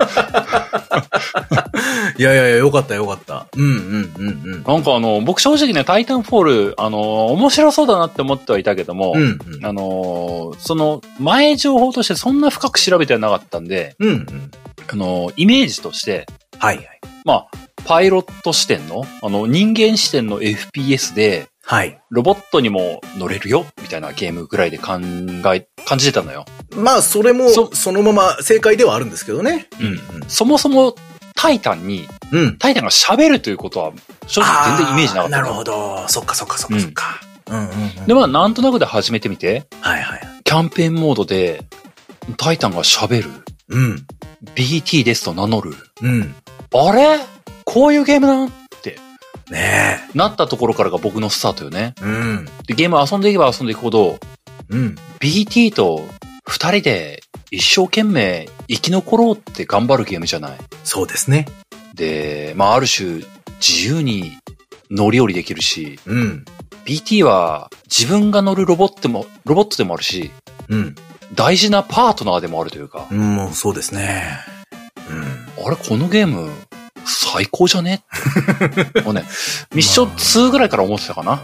[2.17, 3.47] いやいやいや、よかったよかった。
[3.55, 4.63] うんうんうんうん。
[4.63, 9.65] なんかあの、僕正直ね、タイタンフォール、あの、面白そうだなって思ってはいたけども、うんうん。
[9.65, 14.51] あの、その、前情報としてそんな深く調べてはなかったんで、うんうん。
[14.91, 16.25] あの、イメージとして、
[16.59, 16.87] はいはい。
[17.23, 17.47] まあ、
[17.85, 22.01] パイロット視点の、あの、人間視点の FPS で、はい。
[22.09, 24.99] ロボットにも乗れるよ、みたいなゲームぐらいで考
[25.53, 26.45] え、感じてたのよ。
[26.75, 29.67] まあ、それも、そそのまま正解ではあるんですけどね。
[29.79, 30.95] うんそもそも、
[31.35, 32.39] タイタンに、うん。
[32.39, 32.57] うん。
[32.57, 33.91] タイタンが喋るということは、
[34.27, 36.07] 正直全然イメージなかったなるほど。
[36.07, 37.21] そっかそっかそっかそっか。
[37.47, 37.65] うんうん
[37.99, 38.05] うん。
[38.07, 40.21] で、まあ、なんとなくで始めてみて、はいはい。
[40.43, 41.65] キャンペーンモードで、
[42.37, 43.29] タイタンが喋る。
[43.69, 44.05] うん。
[44.55, 45.75] BT ですと名乗る。
[46.01, 46.35] うん。
[46.73, 47.19] あれ？
[47.65, 48.51] こういうゲームなんっ
[48.81, 48.97] て
[49.49, 51.93] ねなったところからが僕のスタートよね。
[52.01, 52.03] え。
[52.03, 52.45] うん。
[52.67, 54.19] で、ゲーム遊んでいけば遊んでいくほど、
[54.69, 54.95] うん。
[55.19, 56.07] BT と
[56.47, 60.57] 二人で一生懸命生き残ろうって頑張るゲームじゃない。
[60.85, 61.45] そうですね。
[61.93, 63.21] で、まあある種
[63.59, 64.37] 自由に
[64.89, 66.45] 乗り降りできるし、うん。
[66.85, 70.31] BT は自分が乗るロボットも、ロボットでもあるし、
[70.69, 70.95] うん。
[71.35, 74.23] 大事なパートナーでもあるというか、うん、そうですね。
[75.09, 75.13] う
[75.61, 75.65] ん。
[75.65, 76.49] あれこのゲーム
[77.05, 78.03] 最高じゃね？
[78.85, 79.23] っ てもうね、
[79.73, 81.41] ミッション2ぐらいから思ってたかな。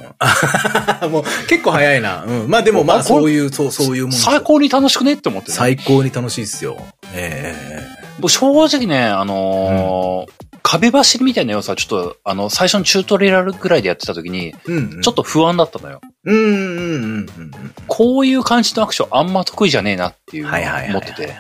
[1.10, 2.24] もう結構早いな。
[2.24, 2.50] うん。
[2.50, 5.14] まあでもまあそういう、そう、そういうもん最高に楽しくね？
[5.14, 5.58] って思ってね。
[5.58, 6.78] 最高に楽しいですよ。
[7.14, 7.86] え
[8.20, 10.32] 僕正直ね、あのー
[10.70, 15.02] 壁走りみたいな要素はちょっと、あの、最初のチュートリアルぐらいでやってた時に、えうん。
[15.02, 16.02] ちょっと不安だったのよ。
[16.26, 17.52] うん、うん、うん、うん。
[17.88, 20.90] こういう感じのアクションあんま得意じゃねえなっていうのをはいはいはい。
[20.90, 21.34] 思ってて。。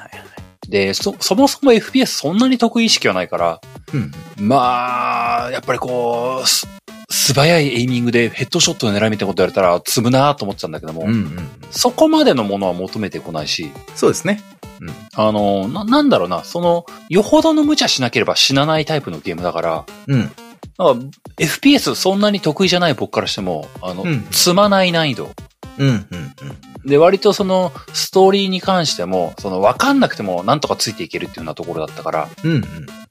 [0.69, 3.61] で、そ、そもそも FPS そんなに得意意識はないから、
[3.93, 4.11] うん。
[4.39, 6.67] まあ、やっぱりこう、す
[7.09, 11.49] 素早いエイミングでヘッドショットを狙いみたいなことやれたら積むなと思ってたんだけども、うん、うん。
[11.71, 14.41] そこまでのものは求めてこないし、そうですね。
[15.15, 20.19] あの、な、なんだろうな、その、よほどの無茶しなければ死なないタイプのゲームだから、うん。
[20.19, 21.07] なんか
[21.37, 25.31] FPS そんなに得意じゃない僕からしても、あの、うん積まない難易度。
[25.77, 26.07] うん、うん、
[26.85, 32.51] で、割とその、ストーリーに関しても、その、わかんなくてもなんとかついていけるっていうようなところだったから、うん。
[32.51, 32.63] うん、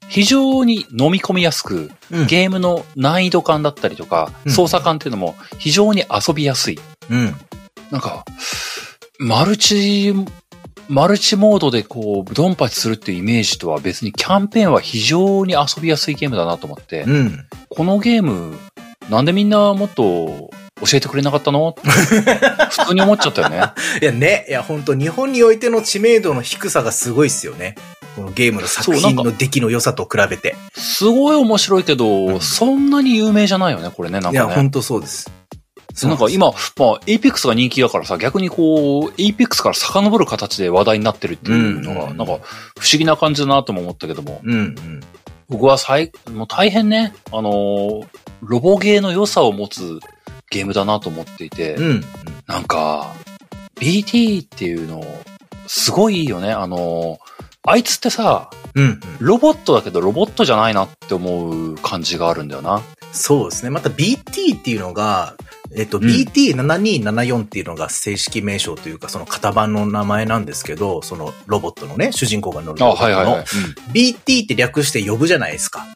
[0.09, 2.27] 非常に飲み込みやすく、うん。
[2.27, 6.79] ゲームの難易度感だったりとか、うん操作感っていうのも非常に遊びやすい。
[7.11, 7.35] うん。
[7.91, 8.25] なんか、
[9.19, 10.15] マルチ、
[10.89, 17.45] マルチモードでこう、ドンパチするっていうイメージとは別にキャンペーンは非常に遊びやすいゲームだなと思って、うん。
[17.69, 18.57] このゲーム、
[19.11, 20.51] なんでみんなもっと
[20.81, 21.75] 教えてくれなかったの？
[21.83, 23.63] 普通に思っちゃったよね。
[24.03, 27.77] いやね、いや本当日本においての知名度の低さがすごいっすよね。
[28.15, 30.57] このゲームの作品の出来の良さと比べて。
[30.75, 34.55] すごい面白いけど、うんそんなに有名じゃないよね、これね、なんいや、かね。
[34.55, 35.31] 本当そうです。
[35.95, 36.53] そうなんか今、ま
[36.87, 45.01] あ、エイペックスが人気だからさ、逆にこう、エイペックスから遡る形で話題になってるっていうのが、うんなんか、不思議な感じだなとも思ったけども、うん、うん。
[45.49, 48.05] 僕は最、もう大変ね、あのー
[48.43, 49.99] ロボゲーの良さを持つ
[50.57, 52.05] ゲームだなと思っていて、うん、
[52.47, 53.15] なんか、
[53.77, 55.05] BT っていうの、
[55.67, 56.53] すごいいいよね。
[56.53, 57.37] あのー
[57.69, 58.85] あいつってさ、うん。
[58.85, 59.01] うん。
[59.19, 62.81] ロボットだけどロボットじゃないなって思う感じがあるんだよな。
[63.11, 63.71] そうですね。
[63.71, 65.35] また BT っていうのが、
[65.75, 73.15] えっと、うん BT7274 っていうのが正式名称というか、その型番の名前なんですけど、そのロボットのね、主人公が乗るあ、ロボットの。
[73.15, 73.45] はいはいはい。
[73.93, 75.89] BT って略して呼ぶじゃないですか。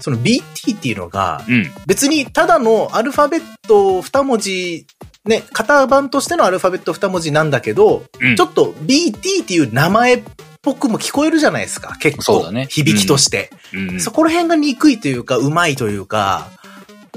[0.00, 1.54] その BT っていうのが、うん。
[1.54, 1.70] うん。
[1.86, 4.86] 別にただのアルファベット2文字、
[5.24, 10.22] ね、型番としてのアルファベット2文字なんだけど、うんちょっと BT っていう名前っ
[10.62, 11.96] ぽくも聞こえるじゃないですか。
[11.98, 12.50] 結構。
[12.52, 13.50] ね響きとして。
[13.72, 16.48] うんそこら辺が憎いというか、うまいというか、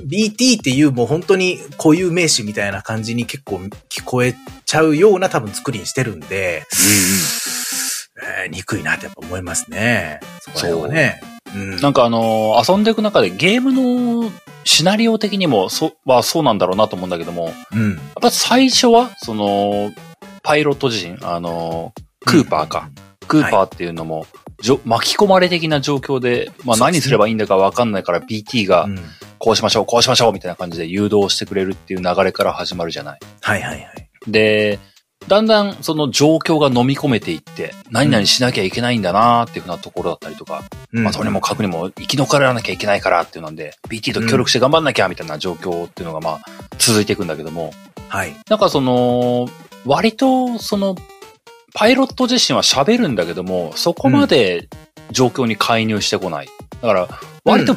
[0.06, 3.58] BT っていうもう本当に固有名詞みたいな感じに結構
[3.90, 10.20] 聞こえちゃうような多分作りにしてるんで、えー憎いなってやっぱ思いますね。
[10.42, 11.22] そこら辺はね。
[11.56, 11.76] うん。
[11.78, 13.74] なんかあのー遊んでいく中でゲーム
[14.24, 14.32] の
[14.64, 18.00] シナリオ的にもそはそうなんだろうなと思うんだけども、やっうん。
[18.22, 19.92] ぱ最初は、その、
[20.44, 22.90] パイロット陣、あのークーパーか。
[23.28, 24.28] クーパーっていうのも、
[24.62, 29.00] じょ巻き込まれ的な状況で、まあ何すればいいんだかわかんないから BT がうん。
[29.40, 33.20] こうしましょう、こうしましょうみたいな感じで誘導してくれるっていう流れから始まるじゃない。
[33.42, 34.10] はいはいはい。
[34.28, 34.78] で、
[35.28, 40.64] だんだんその状況が飲み込めていって、何々しなきゃいけないんだなーっていうふうなところだったりとか、
[40.94, 46.40] うんまあ、とにもかくにも生き残らなきゃいけないからっていうので、BT と協力して頑張んなきゃみたいな状況っていうのがまあ、
[46.78, 47.74] 続いていくんだけども、
[48.10, 48.36] はい。
[48.50, 49.48] なんかその、
[49.86, 50.96] 割とその、
[51.74, 54.68] パイロット自身は喋るんだけども、そこまで
[55.12, 56.50] 状況に介入してこない。
[56.82, 57.08] だから、
[57.44, 57.76] 割と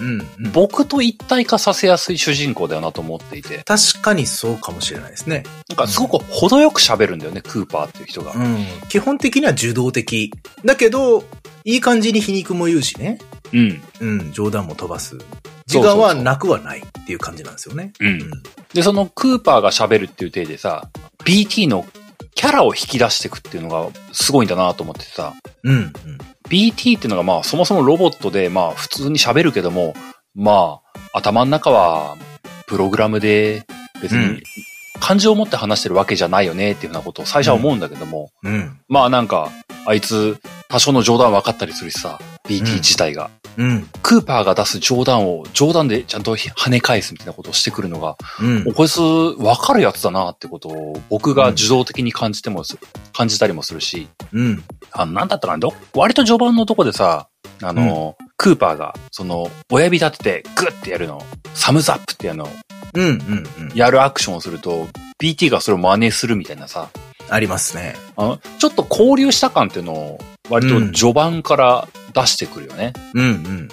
[0.52, 5.44] 僕と一体化させやすい主人公だよなと思っていて、確かにそうかもしれないですね。
[5.68, 8.32] なんかすごく程よく喋るんだよね、クーパーっていう人が。
[8.32, 8.66] うん。
[8.88, 10.32] 基本的には受動的。
[10.64, 11.24] だけど、
[11.64, 13.18] いい感じに皮肉も言うしね。
[13.52, 13.82] うん。
[14.00, 14.32] うん。
[14.32, 15.16] 冗談も飛ばす。
[15.66, 17.92] 自我はなくはないっていう感じなんですよね。
[18.00, 18.18] うん。
[18.74, 20.90] で、そのクーパーが喋るっていう体でさ、
[21.24, 21.86] BT の
[22.34, 25.74] キャラを引き出していくっていうのがすごいんだなと思っててさ、うん。
[25.74, 25.92] うん。
[26.48, 29.94] BT っていうのがまあそもそもロボットでまあ普通に喋るけども、
[30.34, 30.80] ま
[31.12, 32.16] あ頭の中は
[32.66, 33.66] プログラムで
[34.02, 34.34] 別うん。
[34.36, 34.42] に
[35.00, 38.78] 感情を持って話してるわけじゃないよねっていうふうなことを最初は思うんだけども、うん。
[38.88, 39.50] まあなんか
[39.86, 42.18] あいつ多少の冗談分かったりするしさ、
[42.48, 43.30] BT 自体が。
[43.56, 43.88] うん。
[44.02, 48.72] クーパーが出す冗談を冗談でちゃんと跳ね返すみたいなことをしてくるのが、うんお。
[48.72, 52.76] こいつ分かるやつだなってことを僕が受動的に感じてもす、
[53.12, 54.64] 感じたりもするし、うん。
[54.90, 55.58] あの、なんだったかな？
[55.58, 57.28] ど割と序盤のとこでさ、
[57.62, 61.22] あの、クーパーが、その、親指立ててグッてやるの、
[61.54, 62.48] サムズアップっていうのを、
[62.94, 63.04] うん。
[63.04, 63.12] うん。
[63.70, 63.76] うん。
[63.76, 64.88] やるアクションをすると、
[65.22, 66.90] BT がそれを真似するみたいなさ、
[67.28, 67.96] ありますね。
[68.16, 70.18] あの、ちょっと交流した感っていうのを、
[70.50, 72.92] 割と序盤から出してくるよね。
[73.14, 73.22] うん。
[73.22, 73.28] うん。
[73.28, 73.68] うん。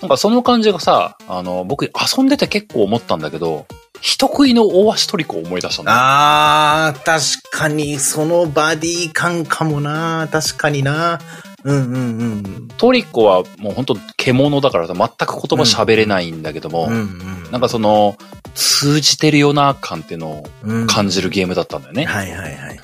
[0.00, 3.66] なんかその感じがさ、あの、僕遊んでて結構思ったんだけど、
[4.00, 5.98] 人食いの大足トリコを思い出したんだよ。
[5.98, 11.20] あー、確かに、そのバディ感かもな確かにな
[11.64, 16.92] うんうんうんトリコはもう本当獣だからさ、全く言葉喋れないんだけども、うん。
[16.92, 17.33] うんうん。
[17.50, 18.16] なんかその、
[18.54, 22.04] 通じてるよな感っていうのをうん、感じるゲームだったんだよね。
[22.04, 22.80] はいはいはい。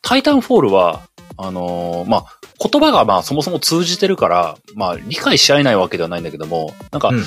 [0.00, 1.02] タイタンフォールは、
[1.36, 2.24] あのーまあ、
[2.62, 7.24] 言葉がまあそもそも通じてるから、まあ理解し合えないわけではないんだけども、なんかうん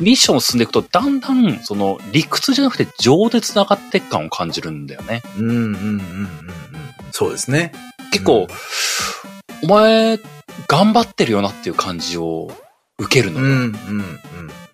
[0.00, 5.22] ミッションを進んでいくとだんだんその理屈じゃなくて情で繋がっていく感を感じるんだよね。
[5.38, 6.00] うんうんうんうんうん。
[7.10, 7.72] そうですね。
[8.12, 8.46] 結構、
[9.62, 10.18] お前
[10.68, 12.50] 頑張ってるよなっていう感じを
[12.98, 13.46] 受けるのよ。
[13.46, 14.18] うんうんうん。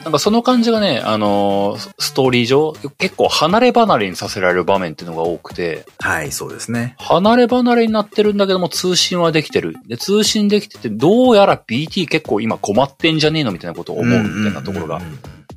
[0.05, 6.95] なんかその感じがね、あのーストーリー上、結構離れ離れにさせられる場面っていうのが多くて、はい、そうですね。
[6.99, 9.75] 離れ離れになってるんだけども通信はできてる。
[9.89, 15.01] で、通信できてて、どうやら BT 結構今困ってんじゃねえのみたいなことを思うみたいなところが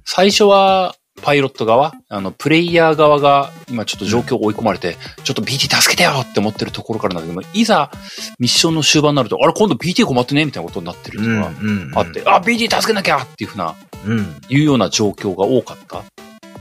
[0.06, 7.92] 最初はパイロット側、あの、プレイヤー側が、今ちょっと状況追い込まれて、ちょっと BT 助けてよって思ってるところからなんだけど、いざ、
[8.40, 14.36] ミッションの終盤になると、あれ、今度 BT 困ってねみたいなことになってるとか、あって、あ、BT 助けなきゃっていうふうな、うん。
[14.50, 16.04] いうような状況が多かった。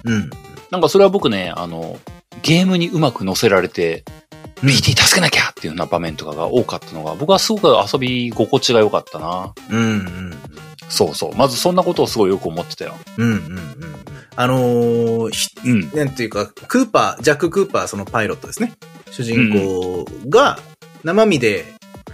[0.05, 0.31] うん。
[0.71, 1.99] なんかそれは僕ね、あの、
[2.43, 4.05] ゲームにうまく乗せられて、
[4.63, 9.53] BT 助けなきゃっていうような場面とかが多かったのが、僕はすごく遊び心地が良かったな。
[9.71, 10.35] うんうん。
[10.89, 11.37] そうそう。
[11.37, 12.95] まずそんなことをすごいよく思ってたよ。
[13.17, 13.75] うんうんうん。
[14.37, 15.91] あのー、ひうん。
[15.93, 18.75] なんていうか、クーパー、ジャック・クーパー、そのパイロットですね。
[19.11, 20.59] 主人公が
[21.05, 21.65] 生身で、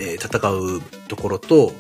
[0.00, 1.72] えー戦うところと、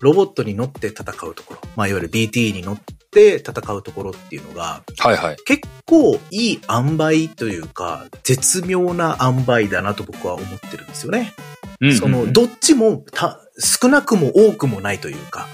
[0.00, 1.60] ロボットに乗って戦うところ。
[1.76, 2.78] まあ、いわゆる BT に乗っ
[3.10, 5.36] て戦うところっていうのが、はいはい。
[5.44, 11.32] 結構いい塩梅というか、絶妙な塩梅だなと僕は思ってるんですよね。
[11.80, 15.46] うんその、どっちもた、少なくも多くもないというか。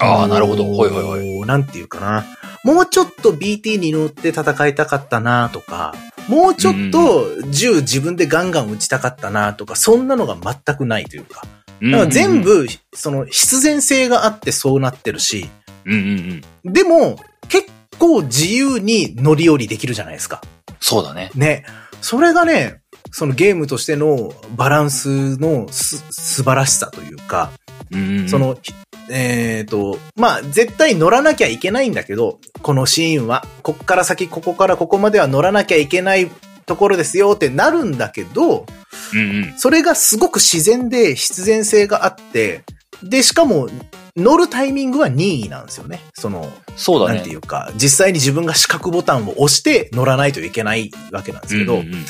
[0.00, 0.64] ああ、なるほど。
[0.64, 1.38] ほいほいほい。
[1.38, 1.40] い。
[1.42, 2.24] なんていうかな。
[2.64, 5.94] もうちょっと BT に乗って戦いたかったなとか、
[6.28, 11.42] もうちょっと銃自分でガンガン撃ちたかったなとか、そんなのが全くないというか。
[11.82, 15.50] だから全、部、その必然性があってそうなってるし、
[15.84, 16.72] うんうんうん。
[16.72, 17.18] でも
[17.48, 17.68] 結
[17.98, 20.40] 構自由に乗り降りできるじゃないですか。
[20.80, 21.30] そうだね。
[21.34, 21.64] ね。
[22.00, 22.80] それがね、
[23.10, 27.50] そのゲームとしてのバランスのす素晴らしさというか、
[27.90, 28.28] うんうん。
[28.28, 28.72] そ、の、ひ
[29.10, 36.30] えっ、と、まあ、絶対乗らなきゃいけないんだけど、このシーンは、こっから先、ここからここまでは乗らなきゃいけない
[36.66, 38.66] ところですよってなるんだけど、
[39.14, 39.54] うんうん。
[39.56, 42.62] それがすごく自然で必然性があって、
[43.02, 43.68] で、しかも、
[44.14, 46.00] 乗るタイミングは任意なんですよね。
[46.14, 47.16] その、そうだね。
[47.16, 52.04] なんていうか、実際に自分が四角ボタンを押して乗らないといけないわけなんですけど、うんうんうん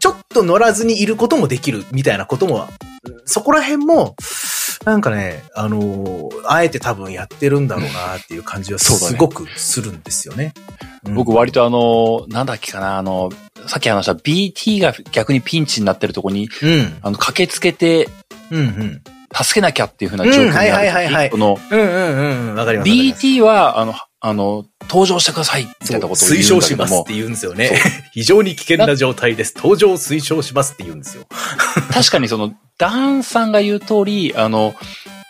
[0.00, 2.66] ちょっと乗らずにいることもできるみたいなことも、
[3.26, 4.16] そこら辺も、
[4.84, 10.54] なんかね、あのーあえて多分やってるんだろうなっていう感じはすごくするんですよね。
[10.56, 13.30] うん僕割とあの、なんだっけかな、あの、
[13.66, 16.98] さっき話した BT が逆にピンチになってるとこに、うん。
[17.00, 18.10] あの、駆けつけて、
[18.50, 19.02] うんうん。
[19.32, 22.54] 助けなきゃっていう風な状況になるうんはいはいはいはいこの、うんうんうん。
[22.54, 27.70] わかります BT は、あの、あの、登場してくださいみたいなことを言推うん奨しますって言うんですよね。
[28.12, 29.54] 非常に危険な状態です。
[29.56, 31.24] 登場推奨しますって言うんですよ。
[31.90, 34.74] 確かにその、ダンさんが言う通り、あの、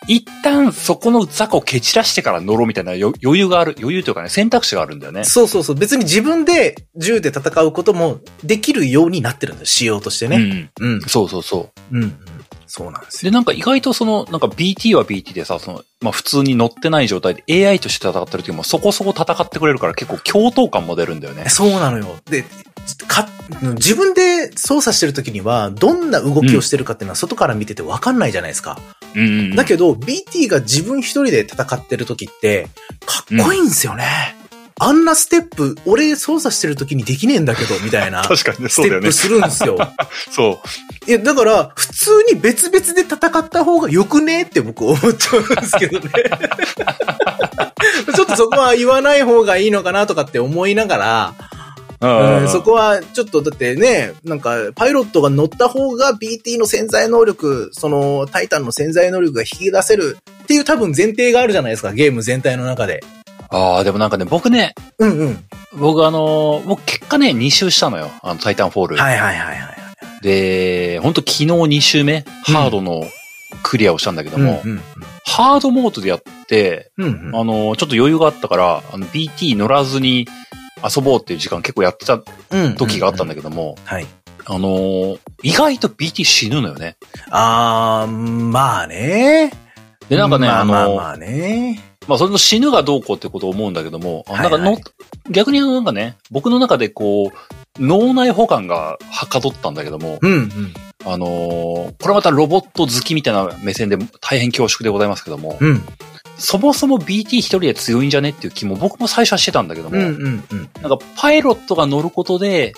[0.07, 5.23] 一旦そこの雑魚を蹴散らしてから乗ろうみたいな余余裕がある、余裕というかね、選択肢があるんだよね。
[5.23, 5.75] そうそうそう。
[5.75, 9.71] 別に自分で銃で戦うこともできるようになってるんです。
[9.71, 10.37] 仕様としてね。
[10.37, 10.93] うんうん。
[10.95, 11.01] うん。
[11.01, 11.97] そうそうそう。
[11.97, 12.15] うん。
[12.51, 12.57] うん。
[12.67, 13.33] そうなんですで、よ。
[13.33, 21.49] なんか意外とその、なんか BT は BT でさ、その、まあ普通に乗ってない状態で AI として戦ってる時もそこそこ戦ってくれるから結構共闘感も出るんだよね。
[21.49, 22.15] そうなのよ。
[22.25, 22.45] で、
[23.07, 23.27] か、
[23.75, 28.79] 自分で操作してる時には、どんな動きをしてるかっていうのは外から見ててわかんないじゃないですか。
[29.15, 29.55] うんうんうん。
[29.55, 32.67] だけど、BT が自分一人で戦ってる時って、
[33.05, 34.40] かっこいいんですよね。
[34.83, 38.23] あんなステップ、俺操作してる時にできねえんだけど、みたいな。
[38.27, 39.15] 確かにね、スそうだよねテップ。
[39.15, 39.77] するんですよ。
[40.31, 40.59] そ
[41.07, 41.09] う。
[41.09, 46.09] いや、だから、普通に別々で戦った方が良くねって僕思っちゃうんですけどね。
[48.15, 51.35] ちょっとそこは言わない方がいいのかなとかって思いながら、
[52.01, 52.07] う
[52.45, 63.03] んそこはちょっとだってね、なんかパイロットが乗った方が BT の潜在能力、そのタイタンの潜在能力が引き出せるっていう多分前提があるじゃないですか、ゲーム全体の中で。
[63.51, 65.45] ああ、でもなんかね、僕ね、うんうん。
[65.77, 68.09] 僕あのー僕結果ね、2周したのよ。
[68.23, 68.97] あの、タイタンフォール。
[68.97, 69.77] はいはいはいはい。
[70.21, 73.03] で、本当昨日2周目、ハードの
[73.63, 74.81] クリアをしたんだけども、うん
[75.23, 77.05] ハードモードでやって、うん。
[77.05, 80.27] うんうんあのーちょっと余裕があったから、あの、BT 乗らずに
[80.83, 82.15] 遊ぼうっていう時間結構やってた
[82.51, 83.49] うん時があったんだけど。
[83.49, 84.07] けども、はい。
[84.45, 86.95] あのー意外と BT 死ぬのよね。
[87.29, 89.51] あー、まあね。
[90.11, 91.79] で、なんかね、まああのーまあまあね。
[92.05, 97.31] まあ、それの死ぬがどうこうってことを思うんだけども、あはいはいなんかの、逆にあのなんかね、僕の中でこう、
[97.79, 100.73] 脳内保管がはかどったんだけども、うんうん。
[101.05, 105.81] あのーこれまたロボット好きみたいな目線で大変恐縮でございますけども、うん。
[106.37, 110.69] そもそも BT 一人で強いんじゃねっていう気も僕も最初はしてたんだけども、うんうんうん。
[110.81, 112.73] なんかパイロットが乗ることで、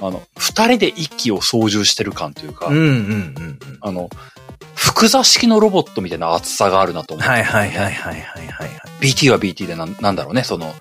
[0.00, 3.58] あの、二人で一機を操縦してる感というか、うんうんうんうん。
[3.82, 4.08] あの、
[4.74, 8.68] 複座式のロボットみたいな厚さがあるなと思って、はいはいはいはいはいはいはい。
[9.00, 10.74] BT は BT でなんなんだろうね、その、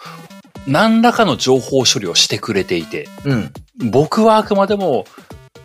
[0.67, 3.51] 何らかの情報処理をしてくれていて、うん。
[3.89, 5.05] 僕はあくまでも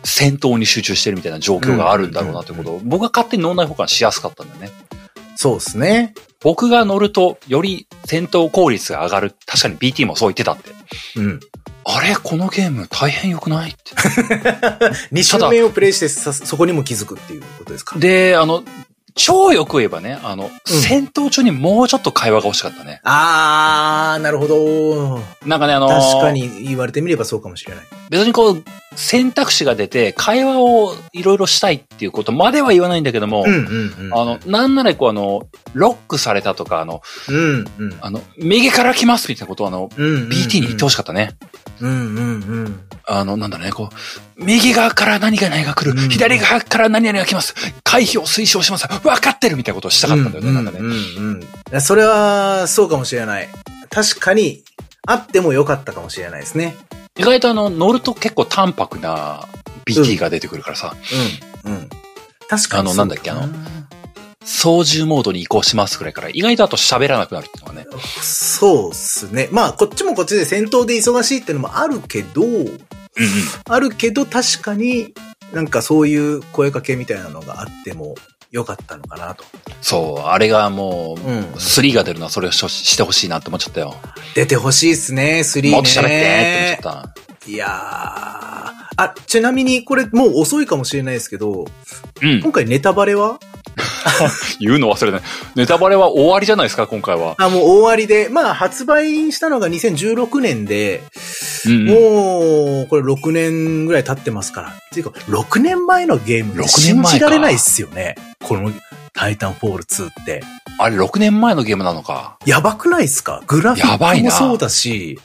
[0.03, 4.71] 戦闘に集中してるみたいな状況があるんだろうなということを、僕が勝手に脳内保管しやすかったんだよね。
[5.35, 6.13] そうですね。
[6.41, 9.35] 僕が乗ると、より戦闘効率が上がる。
[9.45, 10.71] 確かに BT もそう言ってたって。
[11.15, 11.39] うん。
[11.89, 12.15] あれ？
[12.15, 13.71] このゲーム大変良くない？
[13.71, 13.79] って。
[15.11, 17.97] 二周目をプレイしてさそこにも気づくっていうことですか？
[17.97, 18.63] で、あの、
[19.15, 22.99] 超よく言えばね、あの、戦闘中にもうちょっと会話が欲しかったね。
[23.03, 25.21] あー、なるほど。
[25.45, 27.85] なんかね、あのー確かに言われてみればそうかもしれない。
[28.11, 28.63] 別にこう、
[28.97, 34.13] 選択肢が出て、会話をいろいろしたいっていうことまでは言わないんだけども、うんうんうん。
[34.13, 37.97] あの、なんならこうあの、ロックされたとか、あの、うんうん。
[38.01, 41.37] あの、右から来ますみたいなことをあの、うんうんうん BT に言ってほしかったね。
[41.79, 42.29] うんうんう
[42.63, 42.79] ん。
[43.05, 50.79] あの、なんだろうね、こう、右側から何が何が来る、うん左側から何々が来ます、回避を推奨します、分かってるみたいなことをしたかったんだよね、なんかね。
[50.79, 51.81] うんうんうん。
[51.81, 53.47] それは、そうかもしれない。
[53.91, 54.63] 確かに、
[55.05, 56.75] あってもよかったかもしれないですね。
[57.17, 59.47] 意外とあの、乗ると結構淡白な
[59.85, 60.95] BT が出てくるからさ、
[61.65, 61.71] うん。
[61.71, 61.89] うん。
[62.47, 63.47] 確かにあのなんだっけあのな
[64.45, 67.87] 操縦モードに移行しますくらいから、意外とあと喋らなくなるっていうのがね。
[68.21, 69.49] そうっすね。
[69.51, 72.43] まあ、こっちもこっちで戦闘で忙しいってのもあるけど、
[73.65, 75.13] あるけど確かに
[75.51, 78.15] なんかそういう声かけみたいなのがあっても
[78.51, 79.43] よかったのかなと。
[79.81, 83.95] そう、あれがもう、うん3が出るのはそれをししてほしいなって思っちゃったよ。
[84.35, 85.71] 出てほしいっすね、3ね。
[85.71, 87.13] もっと喋ってって思っちゃっ
[87.47, 87.69] いやー。
[88.99, 91.65] あ、ちなみにこれもう遅いかもしれないですけど、
[92.19, 92.27] た。
[92.27, 92.41] うん。
[92.41, 93.39] 今回ネタバレは？
[94.59, 95.21] 言うの忘れない。
[95.55, 97.35] ネタバレは終わりじゃないですか、今回は。
[97.37, 101.03] あ、もう終わりで、まあ発売したのが2016年で、
[101.65, 104.69] もう、これ6年ぐらい経ってますから。
[104.69, 108.15] っていうか、6年前のゲーム6で信年前かじられないっすよね。
[108.43, 108.71] この
[109.13, 110.43] タイタンフォール2って。
[110.79, 112.37] あれ、6年前のゲームなのか。
[112.45, 113.41] やばくないっすか？
[113.47, 115.19] グラフィックやばいなもそうだし、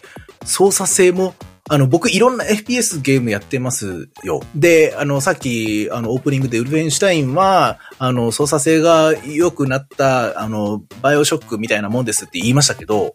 [0.45, 1.35] 操作性も、
[1.71, 4.43] あの、僕いろんな FPS ゲームやってますよ。
[4.55, 13.15] で、あの、さっき、あの、オープニングでウルフェンシュタインは、あの、操作性が良くなった、あの、バイオショックみたいなもんですって言いましたけど、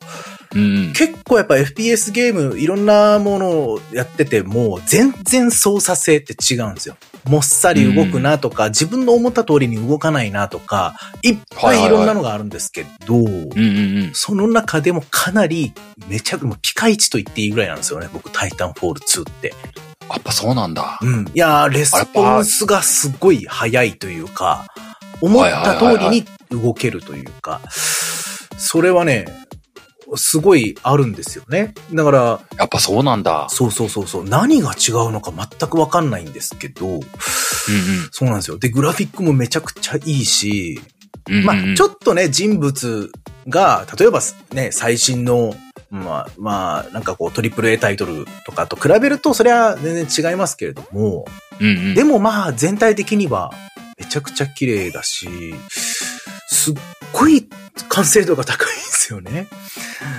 [0.55, 0.93] うん。
[0.93, 6.95] 結構やっぱ FPS ゲームいろんなものをやってても全然操作性って違うんですよ。
[7.27, 14.11] もっさり動くなとか、自分の思った通りに動かないなとか、いっぱいいろんなのがあるんですけど、うんうんうん。
[14.13, 15.73] その中でもかなり
[16.07, 18.09] めちゃくもうピカイチと言っていいぐらいなんですよね。
[18.11, 19.53] 僕、タイタンフォール2って。
[20.09, 20.99] やっぱそうなんだ。
[21.01, 21.25] うん。
[21.27, 24.67] いやー、レスポンスがすごい早いというか、
[25.21, 27.61] 思った通りに動けるというか、
[28.57, 29.25] それはね、
[30.15, 31.73] すごいあるんですよね。
[31.93, 33.47] だから、やっぱそうなんだ。
[33.49, 34.23] そうそうそうそう。
[34.23, 37.01] 何が違うのか全くわかんないんですけど、うんうん
[38.11, 38.57] そうなんですよ。
[38.57, 40.79] で、グラフィックもめちゃくちゃいいし、
[41.29, 41.45] うんうん。
[41.45, 43.11] まあ、ちょっっとね、人物
[43.49, 44.21] が、例えば
[44.53, 45.53] ね、最新の、
[45.89, 51.25] まあ、まあ、なんかこう、トリプル A タイトルとかと比べると、それは全然違いますけれども、
[51.59, 51.95] と、うんうん。
[51.95, 53.51] でもまあ、全体的には、
[53.97, 55.27] めちゃくちゃ綺麗だし、
[56.47, 56.75] すっ
[57.13, 57.47] ごい
[57.89, 59.47] 完成度が高いんですよね。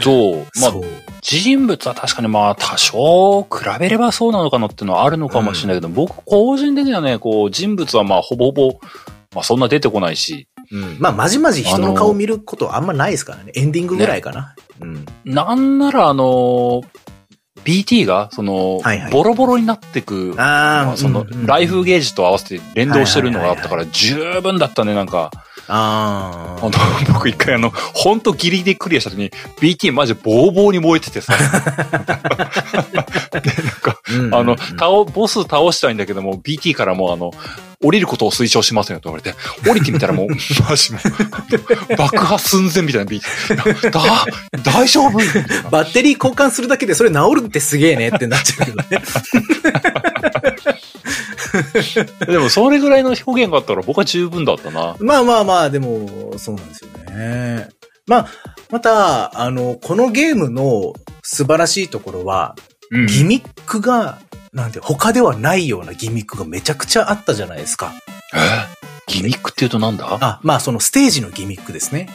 [0.01, 0.61] そう。
[0.61, 0.73] まあ。
[1.21, 3.49] 人物は確かにまあ多少比
[3.79, 8.81] べればそうなのかなっていうのはあるのかもしれないけど、僕個人的にはね、こう人物はまあほぼほぼ、
[9.35, 10.97] まあそんな出てこないし、うん。
[10.99, 13.53] まあ、まじまじ人の顔見ることあんまないですからね。
[13.55, 14.55] エンディングぐらいかな。
[14.81, 15.07] うん。
[15.25, 16.83] なんならあの、
[17.65, 25.31] BT が、その、はいはいボロボロになってく、ああ、まあその、うんうんライフゲージと合わせて連動してるのがあったかはら、十分だったね、なんか。
[25.69, 26.67] ああ。
[26.67, 26.71] あの、
[27.13, 31.35] 僕一回あの、ほんとギリギリクリアした時に、BT マジボーボーに燃えててさ。
[31.39, 31.47] で、
[33.63, 37.33] なんか、うんあの、倒、ボス倒したいんだけども、BT からもうあの、
[37.81, 39.37] 降りることを推奨しませんよと言われて、
[39.69, 40.29] 降りてみたらもう、
[40.69, 40.99] マジも
[41.93, 43.91] う、爆破寸前みたいな BT。
[43.91, 44.27] だ、
[44.65, 45.19] 大丈夫？
[45.71, 49.03] バッテリー交換するだけでそれ治るってすげえねってなっちゃうけどね。
[52.27, 54.97] でも、それぐらいの表現があったら僕は十分だったな。
[55.01, 57.69] まあまあまあ、でも、そうなんですよね。
[58.07, 58.29] まあ、
[58.71, 60.93] また、あの、このゲームの
[61.23, 62.55] 素晴らしいところは、
[62.91, 64.19] うんギミックが、
[64.55, 67.93] なんて、他ではないようなギミックがめちゃくちゃあったじゃないですか。
[68.35, 68.39] え？
[69.13, 70.07] ギミックって言うとなんだ？
[70.07, 72.09] はあ、まあそのステージのギミックですね。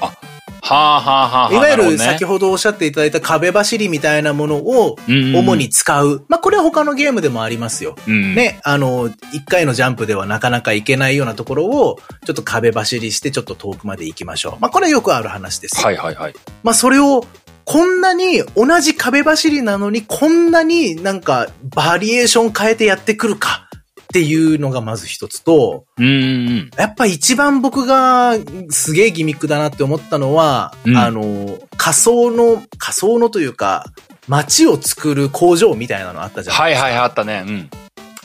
[0.00, 0.12] あ
[0.60, 1.52] はあはあ。
[1.52, 6.24] いわゆる先ほどおっしゃっていただいた壁走りみたいなものを主に使う。
[6.28, 7.96] まあこれは他のゲームでもありますよ。
[8.06, 8.34] うん。
[8.34, 14.60] ね、あの、一回のジャンプではなかなか行けないようなところを、ちょっと壁走りしてちょっと遠くまで行きましょう。
[14.60, 15.82] まあこれはよくある話です。
[15.82, 16.34] はいはいはい。
[16.62, 17.24] まあそれを、
[17.64, 23.67] こんなに同じ壁走りなのに、こんなになんかバリエーション変えてやってくるか
[24.08, 28.36] っていうのがまず一つと、うんうんやっぱ一番僕が
[28.70, 33.84] すげえギミックだなって思ったのは、うんあの、仮想の、仮想のというか、
[34.26, 36.56] 街を作る工場みたいなのあったじゃん。
[36.56, 37.44] はいはいあったね。
[37.46, 37.70] うん。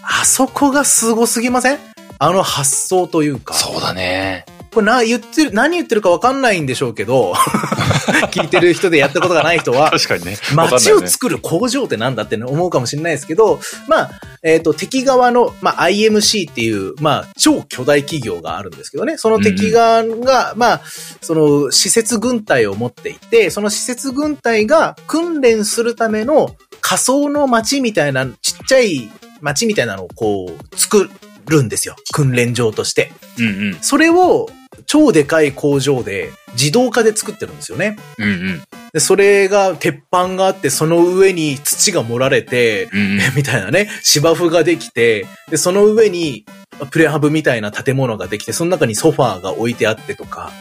[0.01, 1.79] あそこがすごすぎません？
[2.19, 3.53] あの発想というか。
[3.53, 4.45] そうだね。
[4.73, 7.33] これな、言ってる、何言ってるかわかんないんでしょうけど、
[8.31, 10.37] 聞いてる人でやったことがない人は、確かにね。
[10.53, 14.11] 街を作る工場ってなんだって思うかもしれないですけど、まあ、
[14.41, 20.81] えっ、と、敵側の、まあ、IMC っていう、まあ、超巨大企業があるんですけどね、その敵側が、まあ、
[21.21, 29.09] その、施設軍隊を持っていて、その施設軍隊が訓練するための仮想の街みたいな、ちっちゃい
[29.41, 31.09] 街みたいなのをこう、作
[31.47, 31.95] るんですよ。
[32.11, 33.11] 訓練場として。
[33.37, 33.77] うんうん。
[33.81, 34.49] それを、
[34.85, 37.97] 超でかい工場で自動化で作ってるんですよね。
[38.17, 38.61] うんうん。
[38.93, 43.19] で、それが、鉄板があって、その上に土が盛られて、うんうん。
[43.35, 46.45] みたいなね、芝生ができて、で、その上に、
[46.91, 50.51] プレハブみたいな建物ができて、その中にソファーが置いてあってとか、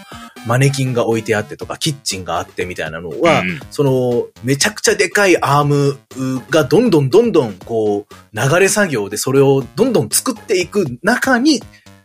[0.47, 5.99] マネキンが置いてあってとか、キッチンがあってみたいなのは、うんうんその、めちゃくちゃでかいアーム
[6.51, 11.62] がどんどんどんどん、こう、流れ作業でそれをどんどん作っていく中に、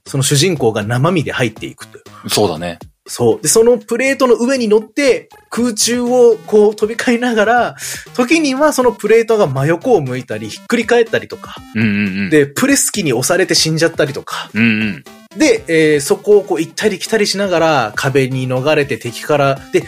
[0.07, 2.29] その主人公が生身で入っていくという。
[2.29, 2.79] そうだね。
[3.07, 3.41] そう。
[3.41, 7.75] で、そのプレートの上に乗って、空中をこう飛び交いながら、
[8.13, 11.91] 時にはそのプレートが真横を向いたり、ひっくり返ったりとか、うんうんう
[12.27, 15.03] ん。、で、プレス機に押されて死んじゃったりとか、うんうん。
[15.37, 19.83] で、えーそこをこう行ったり来たりしながら壁に逃れて敵から、で、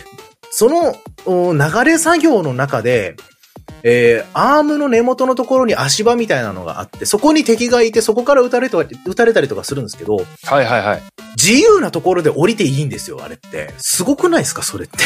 [0.51, 0.95] その
[1.25, 3.15] お流れ作業の中で、
[3.83, 11.03] えーアームの根元のところに足場みたいなのがあって、そこに敵がいて、そこから撃たれと撃たれたりとかするんですけど、はいはいはい。
[11.35, 13.73] 自由なところで降りていいんですよ、あれって。
[13.77, 14.97] すごくないですか、それって。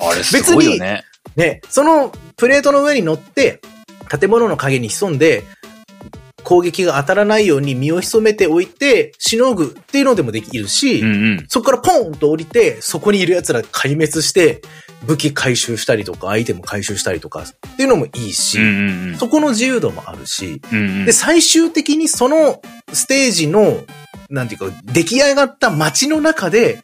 [0.00, 1.04] あれ すごいよね。
[1.36, 3.60] ね、そのプレートの上に乗って、
[4.08, 5.44] 建物の影に潜んで、
[6.44, 11.44] 攻撃が当たらないように身を潜めておいて、しのぐっていうのでもできるし、うんうん。
[11.48, 14.62] そこからポーンと降りて、そこにいる奴ら壊滅して、
[15.06, 19.16] 武器回収したりとか、アイテム回収したりとかっていうのもいいし、うんうんうん。
[19.16, 22.60] そこの自由度もあるし、うんうんで、最終的にその
[22.92, 23.84] ステージの、
[24.30, 26.82] なんていうか、出来上がった街の中で、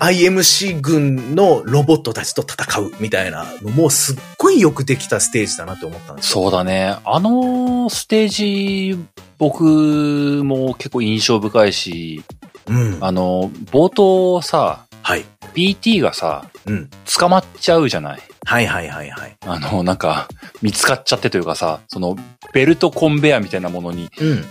[0.00, 6.42] IMC 軍のロボットたちと戦うみたいなのもすっごいよくできたステージだなって思ったんですよ。
[6.44, 6.96] そうだね。
[7.04, 8.98] あのステージ、
[9.38, 9.64] 僕
[10.44, 12.22] も結構印象深いし、
[12.68, 12.98] うん。
[13.00, 15.24] あの、冒頭さ、はい。
[15.54, 16.90] BT がさ、うん。
[17.18, 18.20] 捕まっちゃうじゃない？
[18.44, 19.36] はいはいはいはい。
[19.46, 20.28] あの、なんか、
[20.60, 22.16] 見つかっちゃってというかさ、その、
[22.52, 24.44] ベルトコンベヤーみたいなものにうん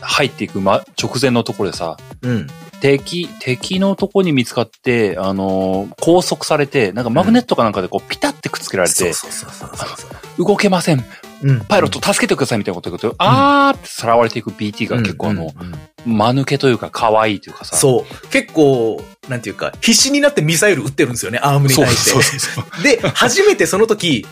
[0.00, 2.46] 入っていく、ま、直前のところでさ、うん。
[2.74, 2.80] うん。
[2.80, 10.06] 敵、敵のとこに見つかって、あの、拘束されて、なんかマグネットかなんかでこう、ピタってくっつけられて、そうそうそうそうそ
[10.38, 10.44] う。
[10.44, 11.04] 動けません。
[11.42, 11.60] うん。
[11.60, 17.76] パイロット助けてくださいみたいなこと言うと、あーってさらわれていく BT が結構あの、うんうんうん間抜けというか可愛いというかさ。
[17.76, 18.28] そう。
[18.28, 22.10] 結構、なんていうか、必死になってミサイル撃ってるんですよね、アームに対して。
[22.10, 24.26] そうそうそうで、初めてその時、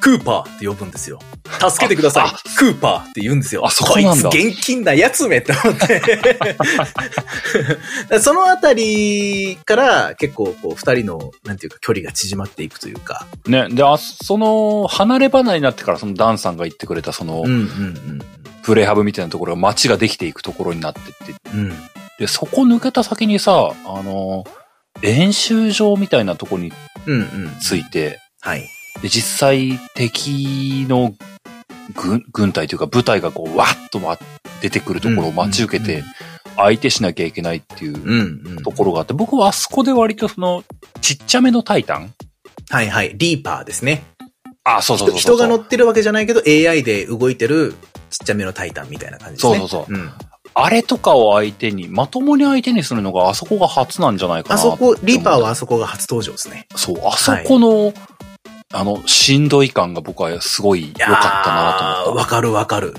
[0.00, 1.18] クーパーって呼ぶんですよ。
[1.46, 2.32] 助けてくださいあ。
[2.56, 3.66] クーパーって言うんですよ。
[3.66, 6.02] あそこいつ現金なやつめって思って。
[8.20, 13.26] そのあたりから結構こう二人の、なんていうか距離が縮まっていくというか。
[13.46, 13.68] ね。
[13.70, 18.22] で、あ、その、離れ離れになってからそのダンさんが言ってくれたそのうん、うん
[18.62, 21.34] プレイハブみたいなところが街ができていくところになってって。
[21.54, 21.60] うん。
[21.60, 21.74] うん。
[22.18, 24.44] で、そこ抜けた先にさ、あの、
[25.02, 26.72] 演習場みたいなところに
[27.06, 27.56] うんうん。
[27.60, 28.68] ついて、はい。
[29.02, 31.14] で、実際敵の
[31.94, 34.18] 軍、軍隊というか部隊がこう、わっとわ
[34.60, 36.02] 出てくるところを待ち受けて、
[36.56, 38.62] 相手しなきゃいけないっていう。
[38.62, 40.64] ところがあって、僕はあそこで割とその、
[41.00, 42.12] ちっちゃめのタイタン？
[42.70, 43.12] はいはい。
[43.16, 44.02] リーパーですね。
[44.64, 45.36] あ、そうそうそうそう。
[45.36, 47.74] 人が乗ってるわけじゃないけど AI で動いてる
[48.10, 49.58] ちっちゃめのタイタンみたいな感じですね。
[49.58, 50.10] そうそうそううん。
[50.54, 54.54] あれとかを相手に、まともに相手にするのがあそこが初なんじゃないかな。
[54.54, 56.66] あそこ、リーパーはあそこが初登場ですね。
[56.74, 57.92] そう、あそこの、
[58.78, 62.22] あの、しんどい感が僕はすごい良かったなと思った。
[62.22, 62.94] わかるわかる。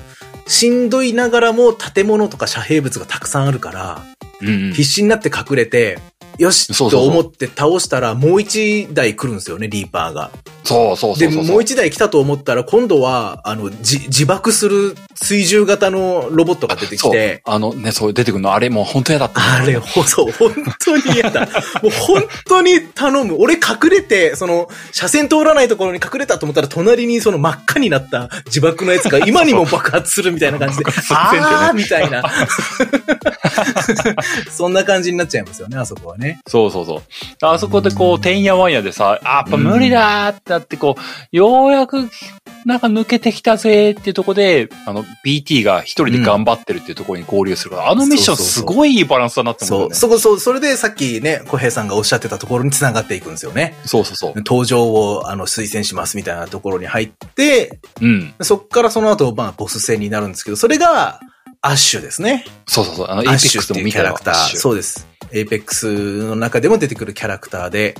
[0.48, 4.02] しんどいながらも建物とか遮蔽物がたくさんあるから、
[4.42, 6.00] うんうん必死になって隠れて、
[6.38, 10.32] よしと思って倒したらもう一台来るんですよね、リーパーが。
[10.64, 11.44] そうそうそで、うそう。
[11.46, 19.42] もう一台来たと思ったら今度は、あの、じ自爆する追従型のロボットが出てきそうて、あのね、そう出てくるの、あれもう本当嫌だった。
[19.56, 21.48] あれ、ほ、そう、本当に嫌だ。
[21.82, 23.36] もう本当に頼む。
[23.40, 32.24] 俺隠れて、その、車線通らないところに隠れたと思ったら、隣にその真っ赤になった自爆のやつが 今にも爆発するみたいな感じで、あーみたいな。
[34.52, 36.27] そんな感じになっちゃいますよね、あそこはね。
[36.48, 37.02] そうそうそう。
[37.42, 42.10] あそこでこう、てんやわんやでさ、あ、やっぱ無理だーってなってこう、ようやく、
[42.66, 49.96] なんか抜けてきたぜーっていうところで、あの、BT が一人で頑張ってるっていうところに合流するから、あのミッションそうそうそうすごいいいバランスだなって思そうう、んだよね。
[49.96, 53.76] そこ、そう、それでさっきね、小平さんがおっしゃってたところに繋がっていくんですよね。
[53.86, 54.34] そうそうそう。
[54.38, 58.34] 登場を、あの、推薦しますみたいなところに入って、うん。
[58.42, 61.20] そっからその後、まあ、ボス戦になるんですけど、それが、
[61.62, 62.46] アッシュですね。
[62.68, 63.08] そうそうそう。
[63.10, 64.58] あの、エイペックスも見たよキャラクター。
[64.58, 65.08] そうです。
[65.32, 67.96] エイペックスの中でも出てくるキャラクターで、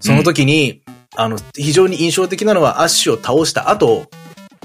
[0.00, 0.82] その時に、
[1.16, 4.08] あの、非常に印象的なのはアッシュを倒した後、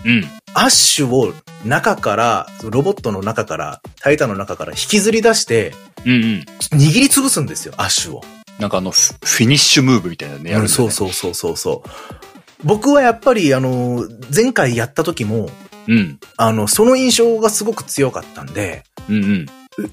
[0.05, 0.25] うん。
[0.53, 1.33] アッシュを
[1.65, 5.73] 中から、ロボットの中から、タイタンの中から引きずり出して、
[6.05, 6.45] うんうん。
[6.77, 8.23] 握りつぶすんですよ、アッシュを。
[8.59, 10.69] なんかあの、フフィニッシュムーブみたいなね、やるね。
[10.69, 11.89] そうそうそうそうそう。
[12.63, 15.49] 僕はやっぱり、あの、前回やった時も、
[15.87, 16.19] うん。
[16.37, 19.45] あの、その印象がすごく強かったんで、うんうん。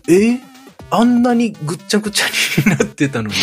[0.09, 0.50] え、え？
[0.91, 2.27] あんなにぐっちゃぐちゃ
[2.71, 3.35] になってたのに。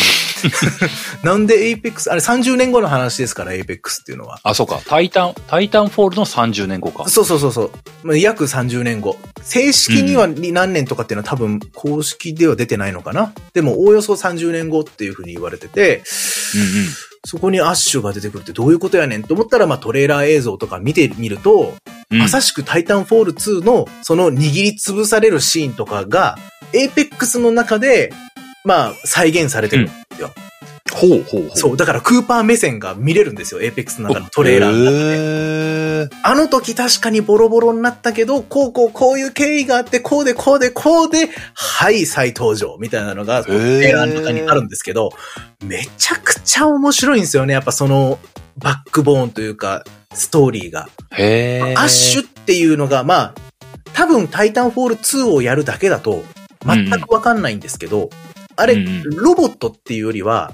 [1.24, 4.40] なんでエイペックス、あれ30年後の話ですから、エイペックスっていうのは。
[4.44, 4.82] あ、そうか。
[4.86, 7.10] タイタン、タイタンフォールの30年後か。
[7.10, 7.72] そうそうそうそう。
[8.03, 9.18] まあ、約30年後。
[9.41, 13.34] 正式には何年とかっていうのは多分公式では出てないのかな。
[13.53, 16.03] でも、おおよそ30年後っていうふうに言われてて、
[16.56, 16.64] うん
[17.26, 21.74] そこにアッシュが出てくるってどういうことやねんと思ったら、まあトレーラー映像とか見てみると、
[22.10, 22.19] うん。
[22.19, 26.38] まさしくタイタンフォール2のその握りつぶされるシーンとかが、
[26.73, 28.14] エイペックスの中で、
[28.64, 30.31] まあ再現されてるんですよ。
[30.94, 31.52] ほうほうほう。
[31.53, 31.77] そう。
[31.77, 33.61] だからクーパー目線が見れるんですよ。
[33.61, 36.15] エイペックスの中のトレーラーの中で。
[36.23, 45.11] あの時確かにボロボロになったけど、こうこうこういう経緯があって、こうでこうでこうで、はい、再登場みたいなのが、トレーラーの中にあるんですけど、
[45.64, 47.53] めちゃくちゃ面白いんですよね。
[47.53, 48.19] やっぱその、
[48.57, 49.84] バックボーンというか、
[50.14, 50.89] ストーリーが。
[51.11, 53.35] へーアッシュっていうのが、まあ、
[53.94, 56.23] 多分タイタンフォール2をやるだけだと、
[56.68, 58.10] 全くわかんないんですけど、
[58.56, 60.53] あれ、うんうんロボットっていうよりは、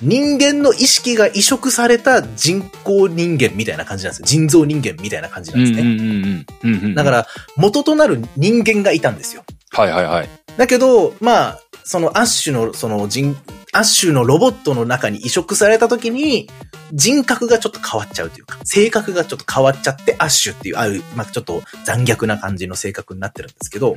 [0.00, 4.26] 人間の意識が移植された人工人間みたいな感じなんですよ。
[4.26, 6.94] 人造人間みたいな感じなんですね。
[6.94, 7.26] だか、ら、
[7.56, 9.44] 元となる人間がいたんですよ。
[9.70, 10.28] はいはいはい。
[10.56, 13.36] だけど、まあ、そのアッシュの、その人、
[13.72, 16.48] アッシュのロボットの中に移植された時に、
[16.92, 23.94] 人格がちょっと変わっちゃうというか、性格がちょっと変わっちゃって、アッシュっていう、ある、まあちょっと残虐な感じの性格になってるんですけど。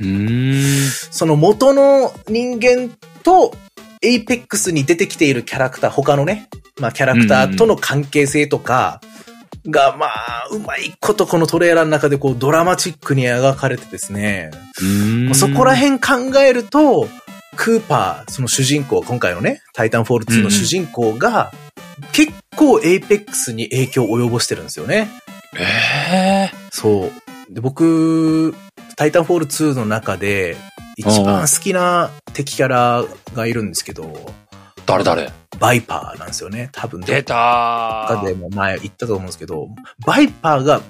[1.10, 2.90] その元の人間
[3.22, 3.54] と、
[4.00, 6.48] エイペックスに出てきているキャラクター、他のね、
[6.78, 9.00] まあキャラクターとの関係性とか、
[9.66, 14.50] が、まあ、うまいことこのトレーラーの中でこうドラマチックに描かれてですね、
[15.34, 17.08] そこら辺考えると、
[17.58, 21.52] クーパー、その主人公、今回のね、タイタンフォール2の主人公が、
[22.12, 25.10] 結構エイペックスに影響を及ぼしてるんですよね。
[25.58, 27.10] ええそ
[27.50, 27.52] う。
[27.52, 28.54] で、僕、
[28.96, 30.56] タイタンフォール2の中で、
[30.96, 33.04] 一番好きな敵キャラ
[33.34, 34.32] がいるんですけど、
[34.86, 35.32] 誰誰？
[35.58, 36.68] バイパーなんですよね。
[36.70, 39.68] 多分、どっかでも前言ったと思うんですけど、
[40.06, 40.80] バイパーが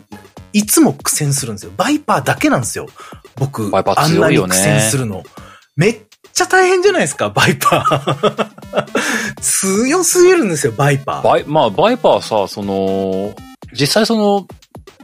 [0.52, 1.72] いつも苦戦するんですよ。
[1.78, 2.88] バイパーだけなんですよ。
[3.36, 5.22] 僕、バイパー強いよね、あんないに苦戦するの。
[5.74, 6.07] めっ
[6.38, 8.46] ちゃ大変じゃないですか、バイパー。
[9.42, 11.22] 強すぎるんですよ、バイパー。
[11.22, 13.34] バイ、まあ、バイパーさ、その、
[13.72, 14.46] 実際その、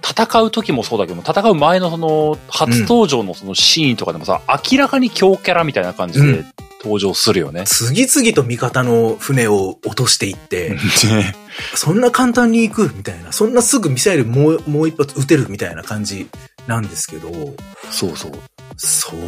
[0.07, 6.47] 戦う時もそうだけど、戦う前のその、初登場のそのシーンとかでもさ、明らかに強キャラみたいな感じでうん
[6.85, 7.65] 登場するよね。
[7.65, 10.77] 次々と味方の船を落としていって、
[11.09, 11.35] ね
[11.75, 13.33] そんな簡単に行くみたいな。
[13.33, 16.29] そんなすぐミサイルもう、もう一発撃てるみたいな感じ
[16.67, 17.31] なんですけど、
[17.91, 18.33] そうそう。
[18.77, 19.21] そう、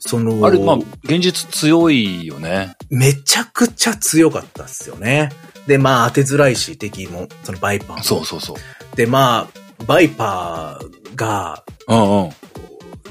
[0.00, 2.74] その、あれ、まあ、現実強いよね。
[2.90, 5.30] めちゃくちゃ強かったっすよね。
[5.66, 8.02] で、まあ当てづらいし、敵も、そのバイパーも。
[8.02, 8.96] そうそうそう。
[8.96, 9.48] で、ま
[9.78, 12.30] あ、バイパーが、うんうん。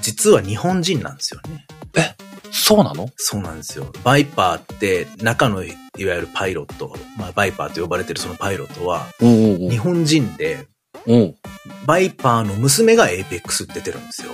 [0.01, 1.65] 実は日本人なんですよね。
[2.57, 3.09] そうなの？
[3.17, 3.91] そうなんですよ。
[4.03, 10.65] バイパーって、中のいわゆるパイロット、まあバイパーと呼ばれてるそのパイロットは、日本人で、
[11.07, 11.35] おう
[11.85, 14.31] バイパーの娘がエイペックス出てるんですよ。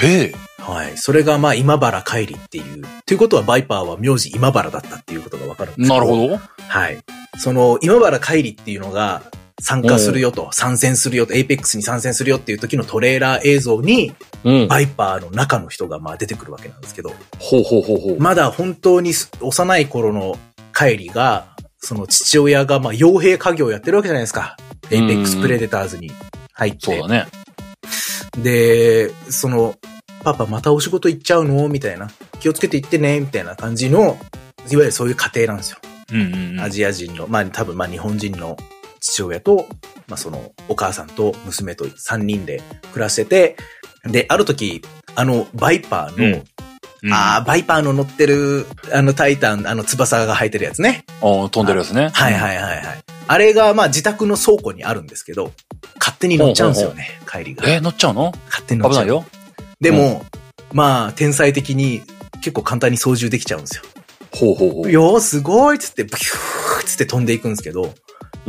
[0.00, 0.34] へえ。
[0.58, 0.96] はい。
[0.96, 2.84] それがまあ今原カイリっていう。
[3.06, 6.40] ということはバイパーは名字今原だったっていうことがわかるんですけなるほど。
[6.68, 6.98] はい。
[7.38, 9.22] その、今原カイリっていうのが、
[9.60, 14.12] 参加するよと、参戦するよと、エイペックスに参戦するよっていう時のトレーラー映像に、
[14.42, 14.68] うん。
[14.68, 18.20] バイパーの中の人がまあ出てくるわけなんですけど、ほうほうほうほう。
[18.20, 20.38] まだ本当に幼い頃の
[20.76, 21.46] カイリが、
[21.78, 24.56] その父親がまあ傭兵稼業をやってるわけじゃないですか。
[24.90, 26.10] エイペックスプレデターズに
[26.52, 26.78] 入って。
[26.80, 27.26] そうだね。
[28.38, 29.76] で、その、
[30.22, 31.68] パパまたお仕事行っちゃうの？
[31.68, 32.10] みたいな。
[32.40, 33.20] 気をつけて行ってね？
[33.20, 34.18] みたいな感じの、いわ
[34.68, 35.78] ゆるそういう家庭なんですよ。
[36.12, 36.60] うんうんうん。
[36.60, 38.56] アジア人の、まあ多分まあ日本人の
[39.00, 39.66] 父親と、
[40.08, 42.62] まあそのお母さんと娘と3人で
[42.92, 43.56] 暮らしてて、
[44.04, 44.82] で、ある時、
[45.14, 46.44] あのバイパーの、うん
[47.12, 51.04] ああ、バイパーの乗ってる、あのタイタン、あの翼が生えてるやつね。
[51.20, 52.08] あー飛んでるやつね。
[52.08, 53.03] はいはいはいはい。
[53.26, 55.52] あれがまあ自宅の倉庫にあるんですけど、
[55.98, 57.68] 勝手に乗っちゃうんですよね、帰りが。
[57.68, 58.32] えー、乗っちゃうの？
[58.46, 59.04] 勝手に乗っちゃう。
[59.04, 59.24] 危ないよ。
[59.80, 60.24] でも、
[60.72, 62.02] まあ天才的に
[62.36, 63.82] 結構簡単に操縦できちゃうんですよ。
[64.32, 64.90] ほうほうほう。
[64.90, 67.94] よーすごいっつって、ブキューっつって飛んでいくんですけど、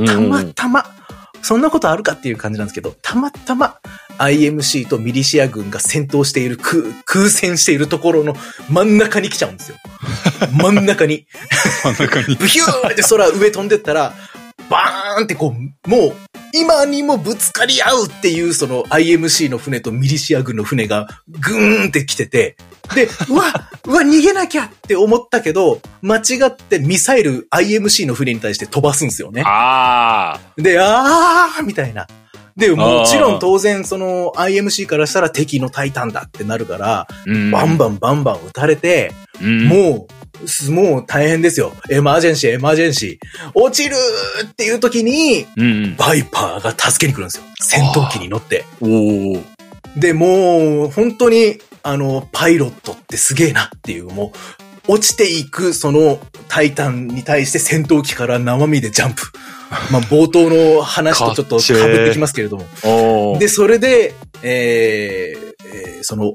[0.05, 0.85] たまたま、
[1.41, 3.77] そんなことあるかっていう感じなんですけど、たまたま
[4.17, 8.35] IMC とミリシア軍が戦闘している空、空戦しているところの
[8.69, 9.77] 真ん中に来ちゃうんですよ。
[10.57, 11.27] 真ん中に。
[11.83, 12.35] 真ん中に。
[12.37, 14.13] ブヒューって空上飛んでったら、
[14.69, 16.13] バーンってこう、もう、
[16.53, 22.55] 今にもぶつかり合うっていう、その IMC の船とミリシア軍の船がグーンって来てて、
[22.93, 29.43] で、 うわ、うわ、逃げなきゃって思ったけど、間違ってミサイル IMC の船に対して飛ばすんですよね。
[29.45, 32.07] あで、あーみたいな。
[32.55, 37.51] で、もちろん当然その IMC からしたら敵のタイタンだってなるから、ー。
[37.51, 39.11] バンバンバンバン撃たれて、
[39.43, 40.24] ンもう、す
[40.71, 41.73] もう大変ですよ。
[41.89, 43.51] エマージェンシー、エマージェンシー。
[43.53, 43.95] 落ちる
[44.45, 45.65] っていう時に、うん。
[45.65, 45.95] うん。
[45.95, 47.43] バイパーが助けに来るんですよ。
[47.61, 48.65] 戦闘機に乗って。
[49.95, 54.33] で、もう、本当に、あの、パイロットってすげえなっていう、も
[54.87, 59.23] う、落ちていく、その、タイタンに対して戦闘機から生身でジャンプ。
[59.91, 63.37] まあ、冒頭の話とちょっと被ってきますけれども。
[63.39, 64.13] で、それで、
[64.43, 66.33] えーえーその、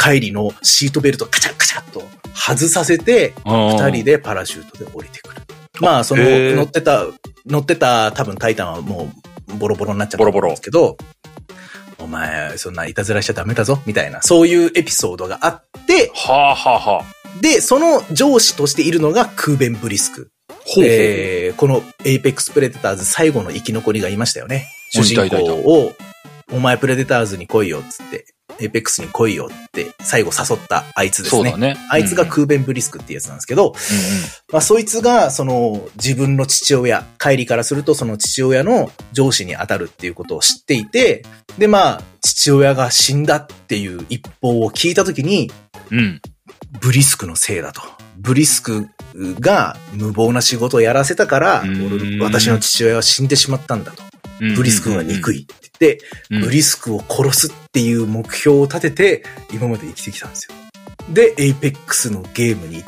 [0.00, 2.02] 帰りのシートベルトカチャカチャっと
[2.34, 4.04] 外させて、二二人。
[4.04, 5.42] でパラシュートで降りてくる。
[5.80, 7.06] まあ、その、乗ってた、
[7.46, 9.10] 乗ってた多分タイタンはも
[9.54, 10.96] うボロボロになっちゃったんですけど、
[11.98, 17.40] お前、そんないたずらしちゃダメだぞ、みたいな、そういうエピソードがあって、はあはあはあ。
[17.40, 20.30] で、その上司としているのがクーベン・ブリスク。
[20.66, 24.68] ほえーこのエイペックス・プレデターズ最後の生き残りがいましたよね。
[24.92, 25.92] 主人公を、
[26.52, 28.26] お前プレデターズに来いよ、つって、
[28.60, 31.58] エイペックスに来いよって、最後誘ったあいつですねそうだ。
[31.58, 31.76] ね。
[31.90, 33.74] あいつがクーベン・ブリスクってやつなんですけど、
[34.52, 41.24] まあそいつが、その自分の父親、カイリからするとその父親の上司に当たるっていうことを知っていて、
[41.58, 45.50] でまあ、父親が死んだっていう一報を聞いたときに、
[45.90, 46.20] うん。
[46.80, 47.82] ブリスクのせいだと。
[48.16, 51.64] ブリスクが無謀な仕事をやらせたから、
[52.20, 54.09] 私の父親は死んでしまったんだと。
[54.40, 54.54] うん。
[54.54, 56.40] ブリスクが憎いって言って、うん。
[56.42, 60.54] ブリスクを殺すっていう目標を立てて、今まで生きてきたんですよ。
[61.12, 62.84] で、エイペックスのゲームに、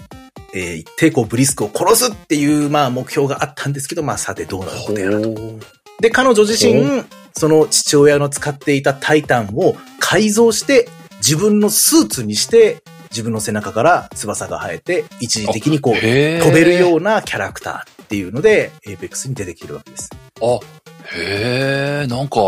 [0.54, 5.34] えー行って、こう、ブリスクを殺すっていう、まあ、目標があったんですけど、まあ、さてどうなることやらと。
[6.00, 7.04] で、彼女自ほ身、
[7.34, 10.88] その父親の使っていたタイタンを改造して、
[11.18, 12.81] 自分のスーツにして、
[13.12, 20.10] 自分の背中から翼が生えて、一時的にこう、飛べるようなキャラクターっていうので、エイペックスに出てきてるわけです。
[20.40, 20.58] あ、
[21.14, 22.40] へえ、なんか、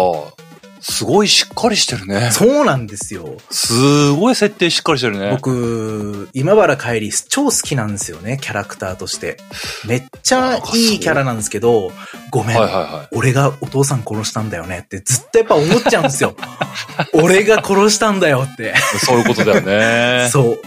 [0.86, 2.30] すごいしっかりしてるね。
[2.30, 3.38] そうなんですよ。
[3.50, 5.30] すごい設定しっかりしてるね。
[5.30, 9.38] 僕、今ヴァルキリー超好きなんですよね、キャラクターとして。
[9.86, 11.90] めっちゃいいキャラなんですけど、
[12.30, 12.58] ごめん。
[12.58, 16.36] はいはいは俺がお父さん殺したんだよねってずっとやっぱ思っちゃうんですよ。
[17.14, 18.74] 俺が殺したんだよって。
[18.94, 18.98] い。
[18.98, 20.28] そういうことだよね。
[20.30, 20.60] そう。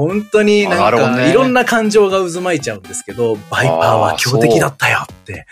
[0.00, 5.44] 本当になんるほどねいろんな感情が渦巻いちゃうんですけど、バイパーは強敵だったよって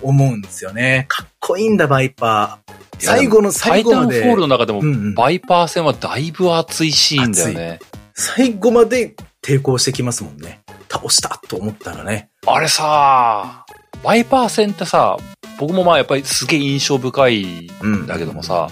[0.00, 1.04] 思うんですよね。
[1.08, 2.74] かっこいいんだ、バイパー。
[2.98, 4.12] 最後の最後まで。
[4.12, 7.78] タイタンフォールの中でも、うんうんバイパー戦はだいぶ熱いシーンだよね。
[8.14, 10.62] 最後まで抵抗してきますもんね。
[10.90, 12.30] 倒したと思ったらね。
[12.46, 13.66] あれさ、
[14.02, 15.18] バイパー戦ってさ、
[15.58, 18.06] 僕もまあやっぱりすげえ印象深いうん。
[18.06, 18.70] だけどもさ、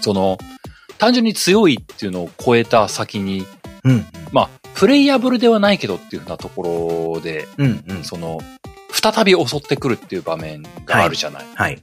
[0.00, 0.38] その、
[0.98, 3.44] 単純に強いっていうのを超えた先に、
[3.84, 4.06] うん。
[4.32, 7.84] まあ、プレイヤブルではないけどっていうふうなところで、うん。
[7.88, 8.04] うん。
[8.04, 8.38] その、
[8.92, 11.46] 再び襲ってくるっていう場面があるじゃない。
[11.54, 11.82] はい。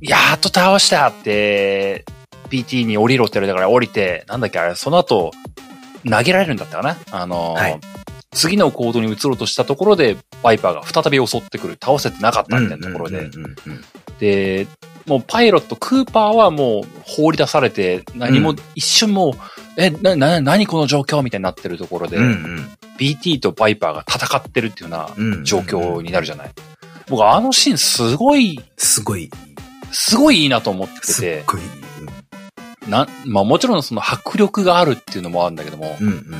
[0.00, 2.04] やっと倒したって、
[2.50, 5.32] PT に降りろって言われたから降りて、なんだっけあれ、その後、
[6.08, 7.80] 投げられるんだったかなあのーはい
[8.30, 11.78] 次の行動に移ろうとしたところで、バイパーが再び襲ってくる。
[11.82, 13.30] 倒せてなかったみたいなところで。
[14.20, 14.66] で、
[15.08, 19.32] もうパイロット、クーパーはもう放り出されて、何もうん一瞬もう、
[19.76, 22.70] え、な、な、何この状況みたいになってるところで、うんうん。
[22.98, 26.50] BT とバイパーが戦ってるっていうよううんな状況になるじゃない。
[27.08, 29.30] 僕あのシーンすごい、すごい、
[29.92, 31.60] すごいいいなと思ってすってごい。
[32.88, 36.34] な、まあもちろんその迫力があるっていうのもあるんだけども、うんうんうん。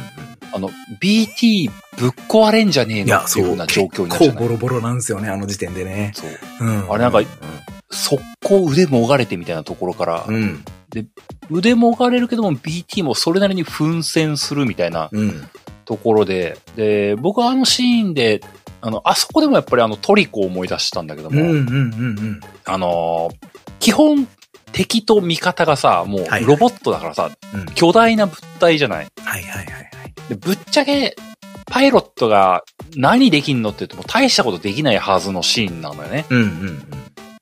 [0.52, 0.70] あの、
[1.00, 3.42] BT ぶっ壊れんじゃねえのってそう。
[3.42, 6.12] いうような状況になるじゃない結構ボロボロなんですよね、あの時点でね。
[6.14, 6.30] そう。
[6.60, 6.90] うん。
[6.92, 7.20] あれなんか
[7.90, 10.64] 速攻腕もがれてみたいなところから、うん。
[11.50, 15.48] 腕もがれるけども BT もそれなりに奮戦するみたいなうん。
[15.84, 18.42] ところで、で、僕はあのシーンで、
[18.82, 21.70] あの、あそこでもやっぱりあのトリコを思い出したんだけども、うんうんうんう
[22.32, 22.40] ん。
[22.66, 23.48] あのー
[23.80, 24.28] 基本
[24.72, 29.06] 敵と味方がさ、もはいうロボットだからさ、うん巨大な物体じゃない。
[29.22, 29.87] はいはいはいはい。
[30.28, 31.16] で、ぶっちゃけ、
[31.66, 32.62] パイロットが
[32.96, 36.24] 何できんのって言っても大したことできないはずのシーンなのよね。
[36.30, 36.82] うんうんうん。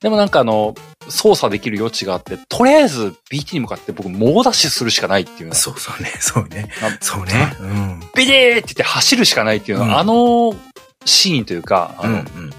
[0.01, 0.75] でもなんかあの、
[1.09, 5.55] 操作できる余地があって、とりあえず BT に向かって僕猛ダッシュするしかないっていうの。
[5.55, 6.69] そうそうね、そうね。
[6.83, 7.55] あそうね。
[7.59, 7.99] うん。
[8.15, 10.55] ビデーって言って走るしかないっていうのは、うんあの
[11.05, 12.49] シーンというか、あの、うんうん。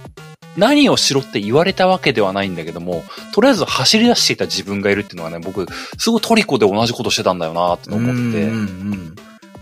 [0.57, 5.67] 何をしろって言われたわけではないんだけども、とりあえず走り出していた自分がいるっていうのがね、僕、
[5.99, 8.13] すごいトリコで同じことしてたんだよなって思って。
[8.13, 9.15] うんうんうん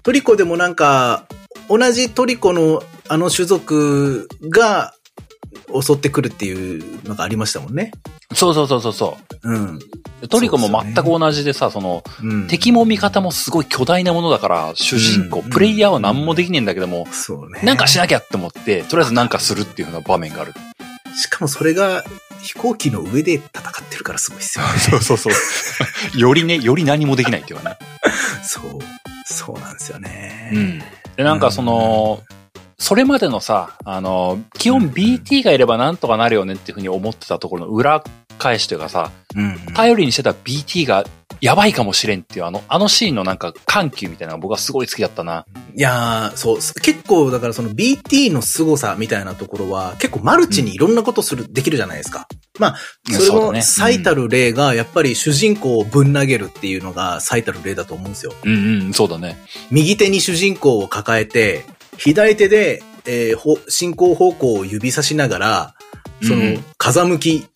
[0.07, 1.27] トリコでもなんか、
[1.69, 4.95] 同じトリコのあの種族が
[5.83, 7.91] 襲ってくるっていうのがありましたもんね。
[8.33, 9.81] そうそうそうそうそうん。
[10.23, 10.29] う。
[10.29, 17.63] トリコも全く同じでさ、その、うん、敵も味方もすごい巨大なものだから、主人公、うんプレイヤーは何もできねえんだけども、そうね。
[17.65, 20.53] なんかしなきゃって思って、とりあえずなんかするっていうような場面がある。
[21.17, 22.05] しかもそれが
[22.41, 24.79] 飛行機の上で戦ってるからすごいですよね。
[24.79, 25.33] そうそうそう。
[26.19, 27.77] よりね、より何もできないっていうかね。
[28.45, 28.79] そう。
[29.25, 30.51] そうなんですよね。
[30.53, 30.79] うん。
[31.17, 32.23] で、なんかその、
[32.79, 38.05] それまでのさ、あの、基本 BT がいればなんとかなるよねっていうふうに思ってたところの裏
[38.39, 39.59] 返しというかさ、うん。
[39.75, 41.05] 頼りにしてた BT が
[41.41, 45.45] やばいかもしれんっていうあの、あのシーンのなんか緩急みたいなのが僕はすごい好きだったな。
[45.75, 52.27] いやー、そう、結構だからその BT の凄さみたいなところは結構マルチにいろんなことする、できるじゃないですか。
[52.59, 52.77] まあ、
[53.11, 58.33] それの最たる例がやっぱり主人公をぶん投げるっていうのが最たる例だと思うんですよ。
[58.45, 59.37] うんうん、そうだね。
[59.71, 61.65] 右手に主人公を抱えて、
[61.99, 65.75] 左手で、えーほ進行方向を指さしながら、
[66.23, 67.47] そのうん、風向き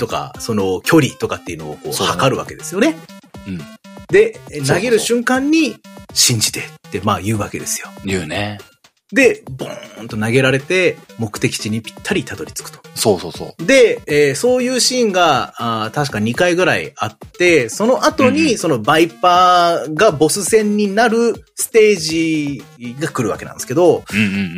[0.00, 2.96] とか、その距離とかっていうのをこう測るわけですよね。
[3.46, 3.60] うん。
[4.08, 5.76] で、投げる瞬間に、
[6.12, 7.88] 信じてって、まあ言うわけですよ。
[8.04, 8.58] 言うね。
[9.12, 12.78] で、ボーンと投げられて、目的地にぴったりたどり着くと。
[12.94, 13.64] そうそうそう。
[13.66, 22.62] で、えーそういうシーンが、あー確か2回ぐらいあって、その後に、そのバイパーがボス戦になるステージ
[23.00, 24.04] が来るわけなんですけど。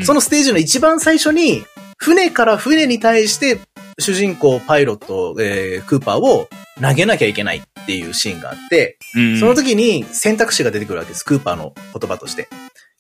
[0.05, 1.65] そのステージの一番最初に、
[1.97, 3.59] 船から船に対して、
[4.03, 6.49] 主人公、パイロット、えークーパーを
[6.81, 11.25] 投げなきゃいけないっていうシーンがあって、うんうんその時に選択肢が出てくるわけです。
[11.25, 12.49] クーパーの言葉として。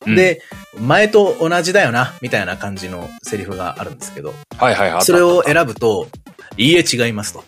[0.06, 0.42] うんで、
[0.80, 5.02] 前と同じだよな、みたいな感じのセリフがあるんですけど、はいはいはい。
[5.02, 6.08] それを選ぶと、
[6.56, 7.44] いいえ違いますと。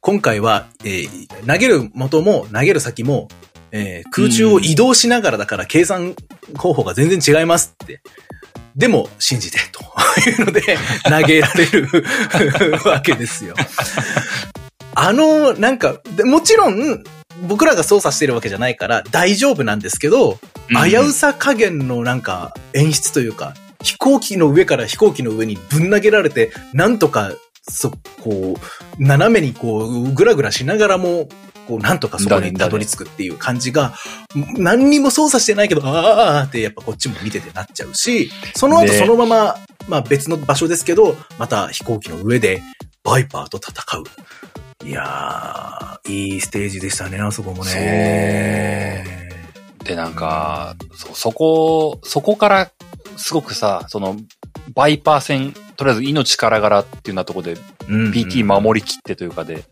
[0.00, 3.26] 今回は、えー投げる元も投げる先も、
[3.72, 6.14] えー空中を移動しながらだから計算
[6.56, 8.00] 方法が全然違いますって。
[8.76, 9.80] でも、信じて、と
[10.28, 10.60] いうので、
[11.08, 11.88] 投げられる
[12.84, 13.54] わけですよ。
[14.94, 17.02] あの、なんか、でもちろん、
[17.48, 20.38] 僕らが操作してるわけじゃないから大丈夫なんですけど、
[20.68, 27.32] 危うさ加減のなんか演出というか、飛行機の上から飛行機の上にぶん投げられて、なんとか、
[27.68, 27.92] そ、
[28.22, 31.28] こう、斜めにこう、ぐらぐらしながらも、
[31.66, 33.94] こう、なんとかそこにたどり着くっていう感じが、
[34.56, 38.98] 何にも操作してないけど、あーってやっぱこっちも見ててなっちゃうし、その後ね。
[38.98, 39.56] そのまま、
[39.88, 42.62] まあ別の場所ですけど、また飛行機の上で、
[43.02, 44.04] バイパーと戦う。
[44.86, 49.04] いやー、いいステージでしたね、あそこもね。
[49.84, 52.70] で、なんか、そ、そこ、そこから、
[53.16, 54.16] すごくさ、その、
[54.74, 59.64] バイパー戦、とりあえず命からがらっていうようなところで、うん PT 守りきってというかで、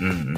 [0.00, 0.36] うんうん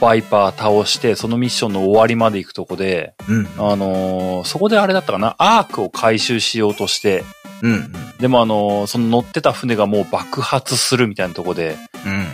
[0.00, 3.38] バイパー倒して、そのミッションの終わりまで行くとこで、うん。
[3.40, 3.46] うん。
[3.58, 7.24] あのーそこであれだったかな、アークを回収しようとして、
[7.62, 7.92] うんうん。
[8.18, 12.26] でもあのーその乗ってた船がもう爆発するみたいなとこで、うん。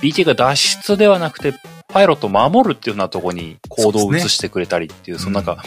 [0.00, 1.52] BT が脱出ではなくて、
[1.88, 5.62] パイロットを守るっていうようなとこに行動を移してくれたりっていう、そのなんか、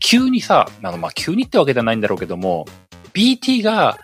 [0.00, 2.66] 急にさ、あの、まあ、急にってわけじゃないんだろうけども、
[3.12, 3.98] BT が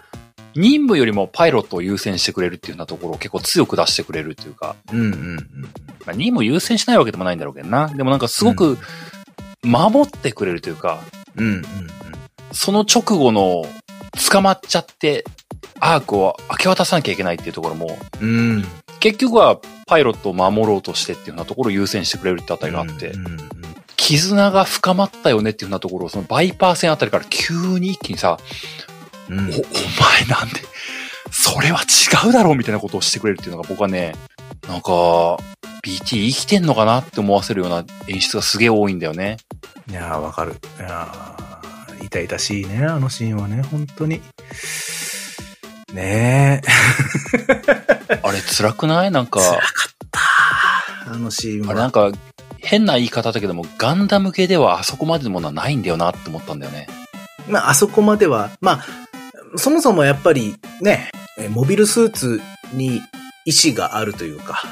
[0.55, 5.39] 任務よりもパイロットを優先してくれるっていうようなところを結構強く出してくれるっていうか、うんうんうん。
[6.07, 7.89] まあ、任務優先しないわけでもないんだろうけどな。
[7.89, 8.79] でもなんかすごく
[9.63, 11.01] 守ってくれるというか、
[11.37, 11.65] うんうん
[12.53, 13.65] その直後の
[14.31, 15.25] 捕まっちゃって、
[15.81, 18.29] アークを明け渡さなきゃいけないっていうところも、うん。
[18.29, 18.65] うん。
[19.01, 23.49] 結局はパイロットを守ろうとしてっていうようなところを優先してくれるってあたりがあって、うんうんうん
[23.97, 28.39] 絆が深まったよねっていうようなところを、そのバイパー戦あたりから急に一気にさ、
[29.31, 29.57] うんお、 お前
[30.29, 30.61] なんで、
[31.31, 34.15] それは違うだろうみたいなことをしてくれるっていうのが僕はね、
[34.69, 35.39] なんか、
[35.85, 39.37] BT 生きてんのかなって思わせるような演出がすげえ多いんだよね。
[39.91, 40.55] いやー、わかる。
[40.79, 44.23] いやー痛々しいね、あのシーンはね、本当に。
[45.93, 48.17] ねえ。
[48.23, 49.11] あれ辛くない？
[49.11, 49.63] なんか、辛かっ
[51.07, 51.13] た。
[51.13, 51.73] あのシーンは。
[51.73, 52.11] あれなんか、
[52.59, 56.89] 変な言い方だけども、ガンダム系ではあそこまでのものはないんだよなって思ったんだよね。
[57.47, 58.87] まあ、あそこまでは、まあ、
[59.59, 62.41] そもそもやっぱりね、えモビルスーツ
[62.73, 63.03] に
[63.45, 64.63] 意志があるというか、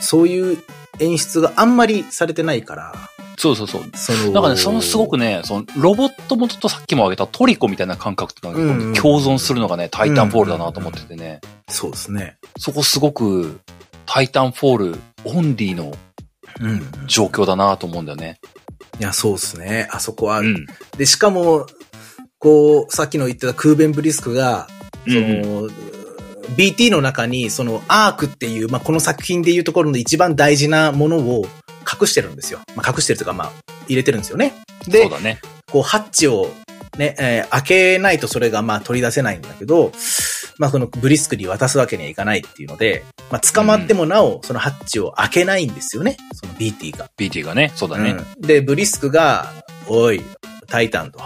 [0.00, 0.58] そういう
[1.00, 2.94] 演出があんまりされてないから、
[3.36, 3.82] そうそうそう。
[3.94, 11.40] その、なんかね、そのすごくね、そのロボットもとさっきも挙げたトリコみたいな感覚っていうのがうんうん共存するのがね、タイタンフォールだなと思っててね。
[11.68, 12.36] そうですね。
[12.58, 13.60] そこすごく、
[14.06, 15.94] タイタンフォールオンリーの
[16.60, 16.82] うん。
[17.08, 18.38] 状況だなと思うんだよね。
[19.00, 19.88] いや、そうですね。
[19.90, 20.66] あそこは、うん。
[20.96, 21.66] で、しかも、
[22.38, 24.68] こう、さっきの言ってたクーベンブリスクが、
[25.08, 25.70] そうんの、
[26.56, 31.46] BT の中に、その、アークっていう、まあ、この作品でいうところの一番大事なものを
[32.00, 32.60] 隠してるんですよ。
[32.76, 33.52] まあ、隠してるというか、まあ、
[33.86, 34.54] 入れてるんですよね。
[34.86, 35.40] でそう、だね。
[35.70, 36.50] こう、ハッチを
[36.98, 39.92] ね、えー開けないとそれがまあ取り出せないんだけど、
[40.58, 46.16] まあこのブリスクに渡すわけにはいかないっていうので、まあ捕まってもなお、そのハッチを開けないんですよね。
[46.32, 47.10] その BT が。
[47.16, 48.10] BT がね、そうだね。
[48.10, 49.52] うんで、ブリスクが、
[49.86, 50.22] おい、
[50.66, 51.20] タイタンと。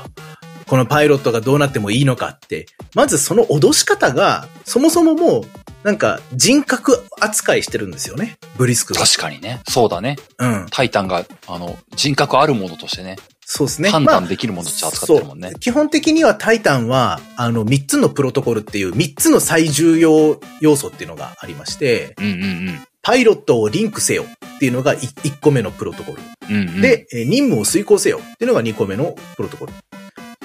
[0.68, 5.42] このパイロットがどうなってもいいのかって、まずその脅し方が、そもそももう、
[5.82, 8.36] なんか人格扱いしてるんですよね。
[8.56, 9.00] ブリスクが。
[9.00, 9.60] 確かにね。
[9.68, 10.16] そうだね。
[10.38, 10.66] うん。
[10.70, 13.16] タイタンが、あの、人格あるものとしてね、
[13.50, 13.88] そうですね。
[13.88, 15.58] 判まあ断できるものとして扱ってるもんねそう。
[15.58, 24.24] 基本的にはタイタンは、あの、3つのプロトコルっていう3つの最重要要素っていうのがありまして、うんうんパイロットをリンクせよ
[24.56, 26.18] っていうのが 1, 個目のプロトコル。
[26.50, 26.54] うん。
[26.54, 29.72] うんうん、で、えー任務を遂行せよっていうのが2個目のプロトコル。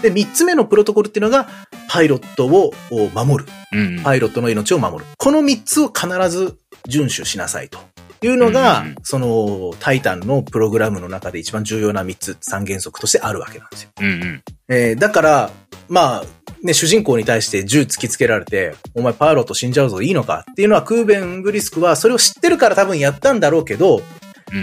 [0.04, 1.48] で、3つ目のプロトコルっていうのが、
[1.88, 3.52] パイロットをを守る。
[3.72, 5.06] うんうん、パイロットの命を守る。
[5.18, 6.58] この3つを必ず
[6.88, 7.80] 遵守しなさいと。
[8.22, 13.90] いうのが、うんうんその、タイタンのプログラムの中で一番重要な3つ、3原則としてあるわけなんですよ。
[14.00, 14.44] うんうん。
[14.70, 15.52] えーだから、
[15.88, 16.26] まあ、
[16.62, 24.02] ね、主人公に対して銃突きつけられて、お前パイロット死んじゃうぞ、いいのかっていうのは、クーベン・ブリスクはそれを知ってるから多分やったんだろうけど、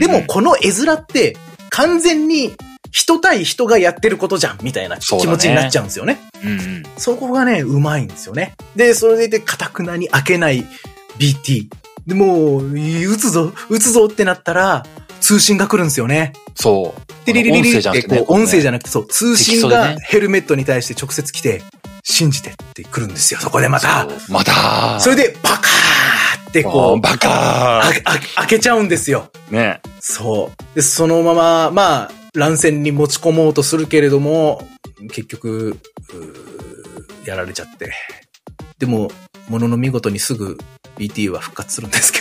[0.00, 1.36] でも、この絵面って、
[1.70, 2.52] 完全に
[2.90, 6.18] 人対人がやってることじゃん、みたいな気持ちになっちゃうんですよね。
[6.44, 6.82] うんうん。
[6.96, 8.54] そこがね、うまいんですよね。
[8.76, 10.66] で、それでいて、かたくなに開けない
[11.18, 11.68] BT。
[12.06, 14.84] で、もう、撃つぞ、撃つぞってなったら、
[15.20, 16.32] 通信が来るんですよね。
[16.54, 17.24] そう。
[17.24, 21.62] テリリリリってこう、音声じゃななくて、そう、通信がねヘルメットに対して直接来て、
[22.02, 24.08] 信じてって来るんですよ、そこでまた。
[24.28, 27.92] またそれで、バカーってこう、バカああ
[28.36, 29.30] 開けちゃうんですよ。
[29.50, 29.80] ーね。
[30.00, 30.74] そう。
[30.74, 34.66] で、そのまま、まあ、乱戦に持ち込もうとするけれども、
[35.12, 35.78] 結局、
[37.24, 37.92] やられちゃって。
[38.78, 39.10] でも、
[39.48, 40.58] ものの見事にすぐ
[40.96, 42.20] BT は復活するんですけ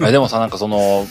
[0.00, 0.06] ど。
[0.06, 1.06] えでもさ、なんかその、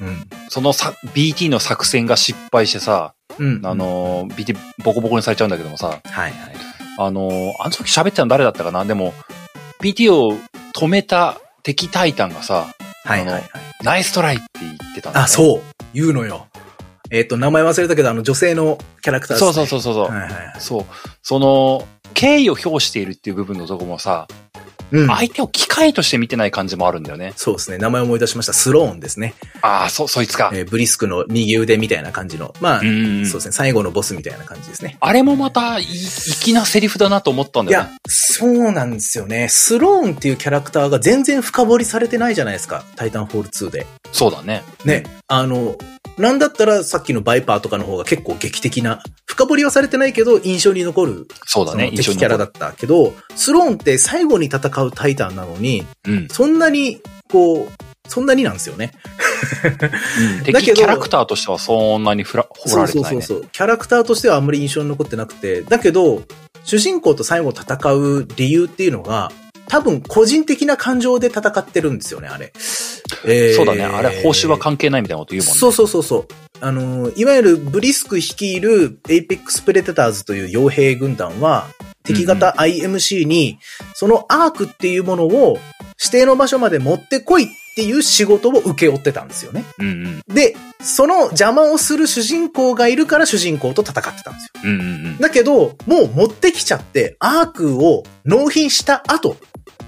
[0.00, 0.26] うん。
[0.48, 3.60] そのさ BT の作戦が失敗してさ、うん。
[3.64, 6.32] あ、の、BT ボコボコにされちゃうんだけどもさ、はいはい。
[6.98, 8.84] あの、あの時喋ってたの誰だったかな？
[8.84, 9.14] でも、
[9.80, 10.38] BT を
[10.74, 12.74] 止めた敵タイタンがさ、
[13.04, 13.42] はいはいはい。
[13.82, 15.24] ナイストライって言ってたんだ、ね。
[15.24, 15.62] あ、そう。
[15.94, 16.46] 言うのよ。
[17.12, 20.04] えっ、と、名前忘れたけど、あの、女性のキャラクターそうそううそうそうそう。
[20.06, 20.54] はいはいはい。
[20.58, 20.84] そう。
[21.22, 24.26] その、敬意を表しているっていう部分のとこもさ、
[24.92, 25.06] うん。
[25.08, 27.32] 相手を機械として見てない感じもあるんだよね。
[27.36, 27.78] そうですね。
[27.78, 28.52] 名前思い出しました。
[28.52, 29.34] スローンですね。
[29.62, 30.50] ああ、そ、そいつか。
[30.54, 32.54] えーブリスクの右腕みたいな感じの。
[32.60, 33.52] まあ、そうですね。
[33.52, 34.96] 最後のボスみたいな感じですね。
[35.00, 39.48] あれもまた、い、粋なセリフだなと思ったんいやだよね。、そうなんですよね。
[39.48, 42.84] スローンっていうキャラクターが全然深掘りされてないじゃないですか。
[42.96, 43.86] タイタンフォール2で。
[44.12, 44.62] そうだね。
[44.84, 45.04] ね。
[45.34, 45.78] あの、
[46.18, 51.90] なんだったらさっきのバイパーとかの方が結構劇的な、深掘りはされてないけど印象に残るそうだね。
[51.90, 56.28] 敵キャラだったけど、スローンって最後に戦うタイタンなのに、うん。
[56.28, 57.00] そんなに、
[57.30, 57.68] こう、
[58.08, 58.92] そんなになんですよね。
[59.64, 63.22] うん、 だけど敵キャラクターとしてはそんなにふら、掘られてないね。
[63.22, 63.48] そうそうそう。
[63.50, 66.24] キャラクターとしてはあんまり印象に残ってなくて、だけど、
[66.64, 69.32] 主人公と最後戦う理由っていうのが、
[69.68, 72.52] 多分個人的な感情で戦ってるんですよね、あれ。
[73.24, 73.84] え ーそうだね。
[73.84, 75.58] あれ、報酬は関係ないみたいなこと言うもんね。
[75.58, 76.26] そうそうそうそう。
[76.60, 81.66] あのーいわゆるブリスク率いるエイペックスプレデターズという傭兵軍団は、
[82.04, 83.58] 敵方 IMC に、
[83.94, 85.58] そのアークっていうものを
[86.02, 89.64] 指定の場所まで持ってこいっていう仕事を請け負ってたんですよね。
[89.78, 90.22] うんうん。
[90.34, 94.60] で、その邪魔をする主人公がいるから主人公と戦ってたんですよ。
[94.64, 95.18] うんうんうん。
[95.18, 99.36] だけど、もう持ってきちゃって、アークを納品した後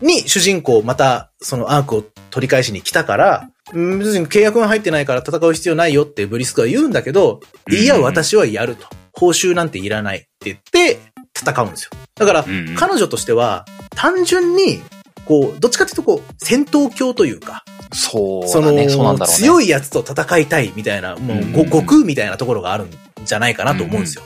[0.00, 8.86] に主人公またそのアークを取り返しに来たから、うん別に契約が入ってないから戦う必要ないよってブリスクは言うんだけど、うんいや、私はやると。
[9.16, 11.00] 報酬なんていらないって言って
[11.36, 11.90] 戦うんですよ。
[12.16, 14.82] だから、うんうん彼女としては、単純に、
[15.24, 18.88] こう、どっちかっていうとこう、戦闘狂というか、そうその、だね。
[18.88, 19.38] そうなんだろうね。
[19.38, 22.90] 強いやつと戦いたいみたいな、もう、悟空みたいなところがあるん
[23.24, 24.22] じゃないかなと思うんですよ。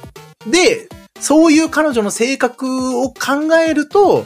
[0.47, 0.89] で、
[1.21, 4.25] そういう彼女の性格を考えると、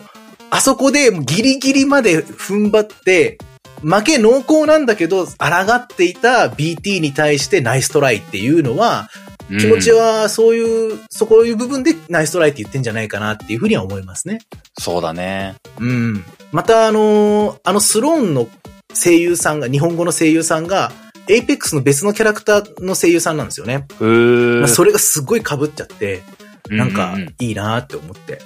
[0.51, 3.39] あそこでギリギリまで踏ん張って、
[3.83, 5.33] 負け濃厚なんだけど、抗
[5.75, 14.39] っていた BT に対してナイストライっていうのは、うん気持ちはそういう、そこいう部分でナイストライって言ってんじゃないかなっていうふうには思いますね。
[14.79, 15.57] そうだね。
[15.79, 16.25] うん。
[16.53, 18.49] またあのーあのスローンの
[18.95, 20.93] 声優さんが、日本語の声優さんが、
[21.29, 23.87] エイペックスの別のキャラクターの声優さんなんですよね。
[24.01, 26.23] まあ、それがすごい被っちゃって、
[26.69, 28.41] なんかうういいなって思って。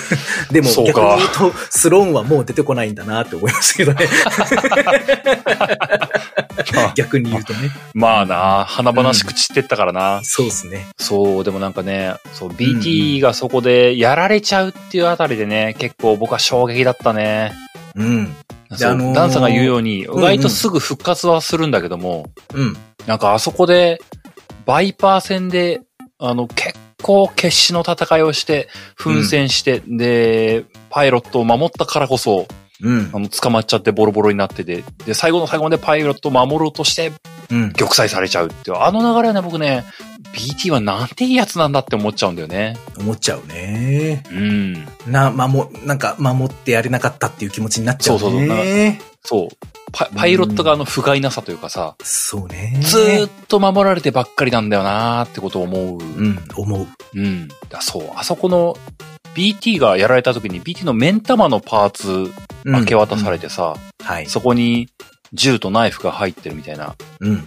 [0.50, 4.08] でも逆に言うと、スローンはもう出てこないんだなって思いましたけどね。
[6.94, 7.70] 逆に言うとね。
[7.94, 10.20] まあな、華々しく散ってったからな。
[10.22, 10.86] そうですね。
[10.98, 17.52] そう、でもなんかね、そう、BT がそこでやられちゃうっていうあたりでね、結構僕は衝撃だったね。
[17.94, 18.36] うん。
[18.76, 22.76] そう、あのーダンさんが言うように、意うん外とすぐ復活はするんだけども、うん。
[23.06, 24.00] なんかあそこで、
[24.64, 25.80] バイパー戦で、
[26.18, 32.46] あの、結構決死の戦いをして、奮戦して、で、パイロットを守ったからこそ、
[32.82, 33.18] うんあ。
[33.18, 37.12] の、捕まっちゃってボロボロになってて、で、最後の最後までパイロットを守ろうとして、
[37.50, 37.72] うん。
[37.72, 39.84] 玉砕されちゃうっていう、あの流れはね、僕ね、
[40.32, 42.76] BT はなんていいやつなんだって思っちゃうんだよね。
[42.98, 44.22] 思っちゃうね。
[44.30, 44.72] うん。
[45.06, 48.20] な、守、なんか、守ってやれなかったっていう気持ちになっちゃうね。
[48.20, 49.48] そうそうそうそう。
[49.92, 52.80] パパイロットがあの不甲斐なさというかさ、そうね。
[52.82, 55.98] ずーっと守られてばっかりなんだよなーってことを思う。
[55.98, 56.86] うん、思う。
[57.14, 57.48] うん。
[57.68, 58.10] だそう。
[58.16, 58.76] あそこの
[59.34, 62.32] BT がやられた時に BT の目ん玉のパーツ
[62.64, 64.26] うん明け渡されてさ、はい。
[64.26, 64.88] そこに
[65.32, 66.96] 銃とナイフが入ってるみたいな。
[67.20, 67.46] うん、うん。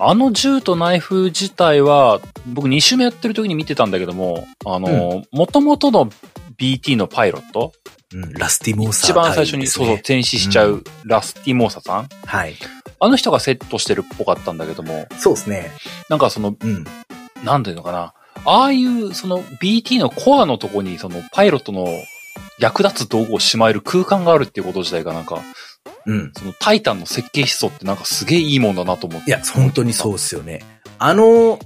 [0.00, 6.10] あの銃とナイフ自体は、僕2周目やってる時に見てたんだけども、あの、元々の
[6.56, 7.72] BT のパイロット、
[8.14, 12.54] うん、ラスティモーサー、一番最初に、そうそう、転死しちゃうラスティモーサさん、はい。
[13.00, 15.70] あの人がセットしてるっぽかったんだけども、そうですね。
[16.08, 16.84] なんかその、うん。
[17.44, 18.14] なんていうのかな。
[18.44, 21.86] ああいう、その BT のコアのとこに、そのパイロットの
[22.58, 25.42] 役立つ道具をしまえる空間があるっていうこと自体がなんか、
[26.06, 26.32] うん。
[26.36, 29.30] そのタイタンの設計思想ってなんかすげえいいもんだなと思って。
[29.30, 30.60] いや、本当にそうですよね。
[30.98, 31.58] あの、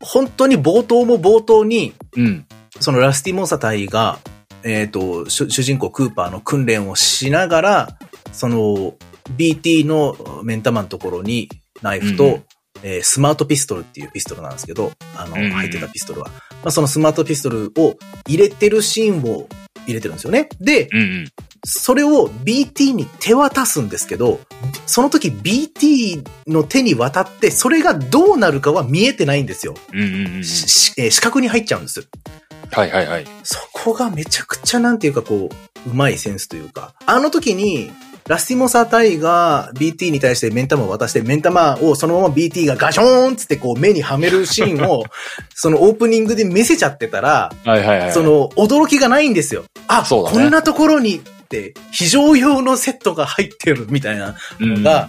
[0.00, 2.46] 本当に冒頭も冒頭に、うん。
[2.80, 4.18] そのラスティモーサ隊が、
[4.62, 7.88] えっ、と、主主人公クーパーの訓練をしながら、
[8.32, 8.94] その、
[9.36, 11.48] BT のメンタマンのところに
[11.82, 12.44] ナイフと、うん
[12.82, 16.28] えースマートピストルっていうピストルなんですけど、あの、うんうん入ってたピストルは。
[16.28, 17.96] まあ、そのスマートピストルを
[18.28, 19.48] 入れてるシーンを
[19.88, 20.48] 入れてるんですよね。
[20.60, 21.28] で、うんうん。
[21.64, 24.40] それを BT に手渡すんですけど、
[24.86, 29.74] その時 BT の手に渡って、それがどうなるかは見えてないんですよ。
[29.92, 30.36] うんうんうん。
[30.36, 32.06] えー視覚に入っちゃうんです。
[32.70, 33.26] はいはいはい。
[33.42, 35.48] そこがめちゃくちゃなんていうかこ
[35.86, 37.90] う、うまいセンスというか、あの時に、
[38.28, 45.04] ラスティモサタイが BT に対してメンタマを渡して、メンタマをそのまま BT がガショーンつってこう目にはめるシーンを、
[45.54, 48.12] そのオープニングで見せちゃってたら、はいはいはい。
[48.12, 49.64] そ、の驚きがないんですよ。
[49.86, 55.08] あ、そうだねこんなところにって、非常用のセットが入ってるみたいなのが、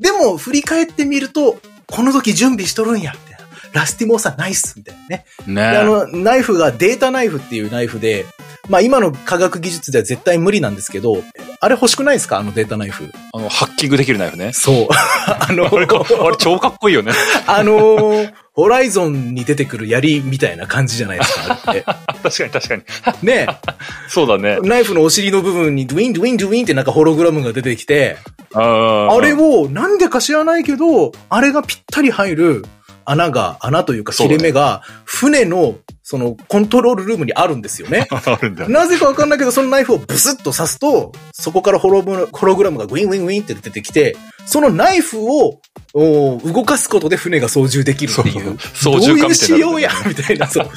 [0.00, 3.80] でも振り返ってみると、この時準備しとるんや、みたいな。
[3.80, 5.24] ラスティモーサナイスみたいなね。
[5.46, 8.24] うん、で、ねあの、ナイフがデータナイフっていうナイフで、
[8.68, 11.22] まあ今の科学技術では絶対無理なんですけど、
[11.60, 12.38] あれ欲しくないですか？
[12.38, 13.12] あのデータナイフ。
[13.32, 14.52] あの、ハッキングできるナイフね。
[14.52, 14.88] そう。
[15.26, 17.12] あの、あれか、あれ超かっこいいよね。
[17.46, 22.82] あの、ホライゾンに出てくる槍みたいな感じじゃないですか、あれっ確かに確かに。
[22.82, 23.26] て。
[23.26, 23.46] ね
[24.08, 24.58] そうだね。
[24.62, 28.16] ナイフのお尻の部分にドゥインドゥインドゥインってなんかホログラムが出てきて、
[28.54, 32.64] ああれをなんでか知らないけど、あれがぴったり入る
[33.06, 38.06] 穴が、穴というか切れ目が、船の、その、コントロールルームにあるんですよね。
[38.10, 38.68] あるんだ。
[38.68, 45.60] なぜかわかんないけど、そのナイフをブスッと刺すと、そこからホログホログラムがグイングイングインって出てきて、そのナイフを
[45.94, 48.58] お動かすことで船が操縦できるっていう。
[48.74, 50.70] そう操縦どういう仕様や みたいな、そう。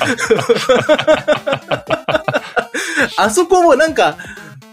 [3.18, 4.18] あそこもなんか、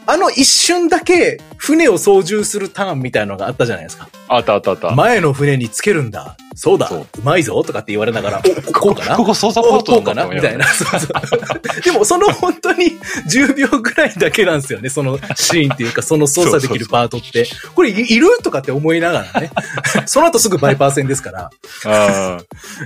[0.07, 4.09] あの一瞬だけ船を操縦するターンみたいなのがあったじゃないですか。
[4.29, 4.91] あったあったあった。
[4.95, 6.37] 前の船につけるんだ。
[6.55, 6.89] そうだ。
[6.89, 9.17] そううまいぞとかって言われながら、お、こうかな？
[9.17, 10.27] ここ操作ポートこうかな？
[10.27, 10.65] みたいな。
[10.73, 12.93] そうそうでも、その本当に
[13.29, 14.89] 10秒ぐらいだけなんですよね。
[14.89, 17.47] そのシーンっていうか、その操作できるパートって。
[17.75, 19.51] これいいるとかって思いながらね。
[20.07, 21.51] その後すぐバイパー戦ですから。
[21.85, 22.39] あ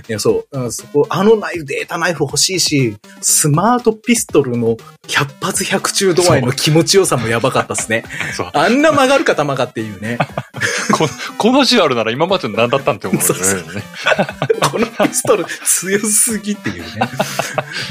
[0.07, 0.59] いや、そう。
[0.59, 4.75] うんそこ、あのナイフ、データナイフ欲しいし、スマートピストルの
[5.07, 8.03] 100発100中度合いの気持ちよさもやばかったですね。
[8.53, 8.67] あ。
[8.67, 10.17] んな曲がるか玉かっていうね。
[11.07, 13.33] ここの銃あるなら今までの何だったんって思うよね。
[13.33, 13.81] そうそう
[14.71, 16.87] このピストル強すぎっていうね。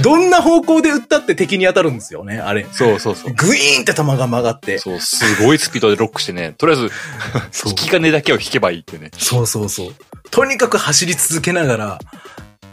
[0.03, 2.67] どんな方向で撃ったって敵に当たるんですよね、あれ。
[2.73, 3.35] そうそうそう。
[3.35, 4.79] グイーンって弾が曲がって。
[4.79, 6.91] そう、すごいスピードでロックしてね、とりあえず、
[7.69, 9.11] 引き金だけを引けばいいってね。
[9.17, 9.95] そうそうそう。
[10.31, 11.99] とにかく走り続けながら、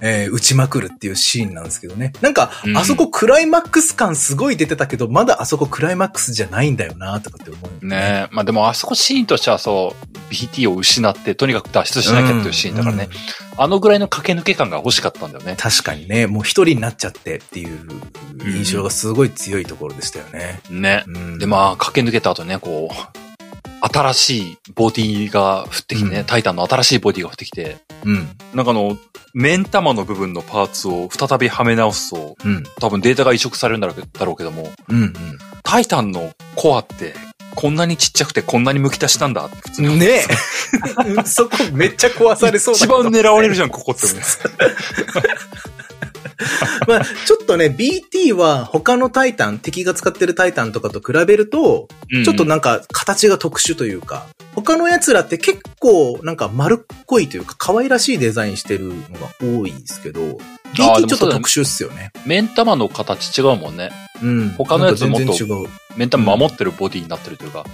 [0.01, 2.13] えー撃ちまくるっていうシーンなんですけどね。
[2.21, 8.35] なんか、うんあそこクライマックス感すごい出てたけど、まだあそこクライマックスじゃないんだよなとかって思う、ねえ。
[8.35, 9.95] まあでもあそこシーンとしてはそ
[10.29, 13.09] う、BT を失ってとにかく脱出しなきゃっていうシーンだからね。
[13.11, 15.55] うんあのぐらいの駆け抜け感が欲しかったんだよね。
[15.57, 17.79] 確かにね、もう一人になっちゃってっていう
[18.45, 20.61] 印象がすごい強いところでしたよね。
[20.69, 21.03] ね。
[21.07, 23.26] うんで、まあ、駆け抜けた後ね、こう、
[23.81, 28.27] 新しいボディが降ってきてね、うんタイタンの新しいボディが降ってきて、うん。
[28.53, 28.97] なんかあの、
[29.33, 32.63] 目ん玉の部分のパーツを再びはめ直すと、うん。
[32.79, 35.13] 多分データが移植されるんだろうけども、うん。
[35.63, 37.13] タイタンのコアって、
[37.55, 39.99] こんなにちっちゃくてこんなに剥き出したんだって普通にうん。
[39.99, 40.23] ねえ。
[41.25, 44.21] そこめっちゃ壊されそうだ一番狙われるじゃん、ここってね。
[46.87, 60.21] まあ、ちょっとね、BT は他のタイタン、敵が使ってるタイタンとかと比べると、うんちょっとなんか形が特殊というか、他の奴らって結構なんか丸っこいというか可愛らしいデザインしてるのが多いですけど、
[60.73, 62.11] BT ちょっと特殊っすよね。
[62.25, 63.91] 目ん玉の形違うもんね。
[64.21, 64.49] うん。
[64.57, 65.67] 他のやつもっと。
[65.95, 67.65] 目ん玉守ってるボディになってるというか。
[67.65, 67.69] うん。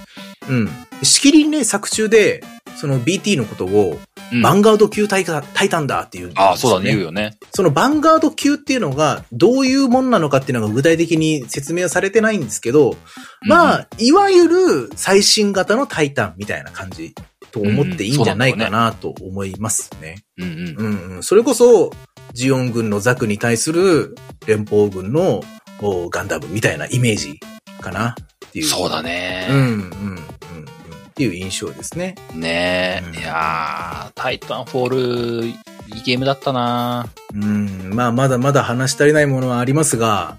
[1.02, 2.42] しきりにね、作中で、
[2.76, 7.36] その BT のことを、うんバンガード級タイタタイタンだっていう、ああ、そうだね、言うよね。
[7.52, 12.96] そのバンガード級っていうのがどういうもんなのかっていうのが具体的に説明はされてないんですけど、
[13.46, 17.14] まあ、いわゆる最新型のタイタンみたいな感じ
[17.52, 20.24] と思っていいんじゃないかなと思いますね。
[20.38, 20.76] うんうん。
[20.76, 21.22] うんうん。
[21.22, 21.92] それこそ、
[22.32, 24.16] ジオン軍のザクに対する
[24.46, 25.44] 連邦軍の
[25.80, 27.38] おガンダムみたいなイメージ
[27.80, 28.16] かな
[28.54, 28.66] っていう。
[28.66, 29.48] そうだね。
[29.50, 30.16] うんうんうんうん。
[30.16, 30.18] っ
[31.14, 32.14] ていう印象ですね。
[32.32, 33.18] うんねえ。
[33.18, 37.90] いやー、タイタンフォール、いいゲームだったなうん。
[37.92, 40.36] まあ、まだまだ話し足りないものはありますが、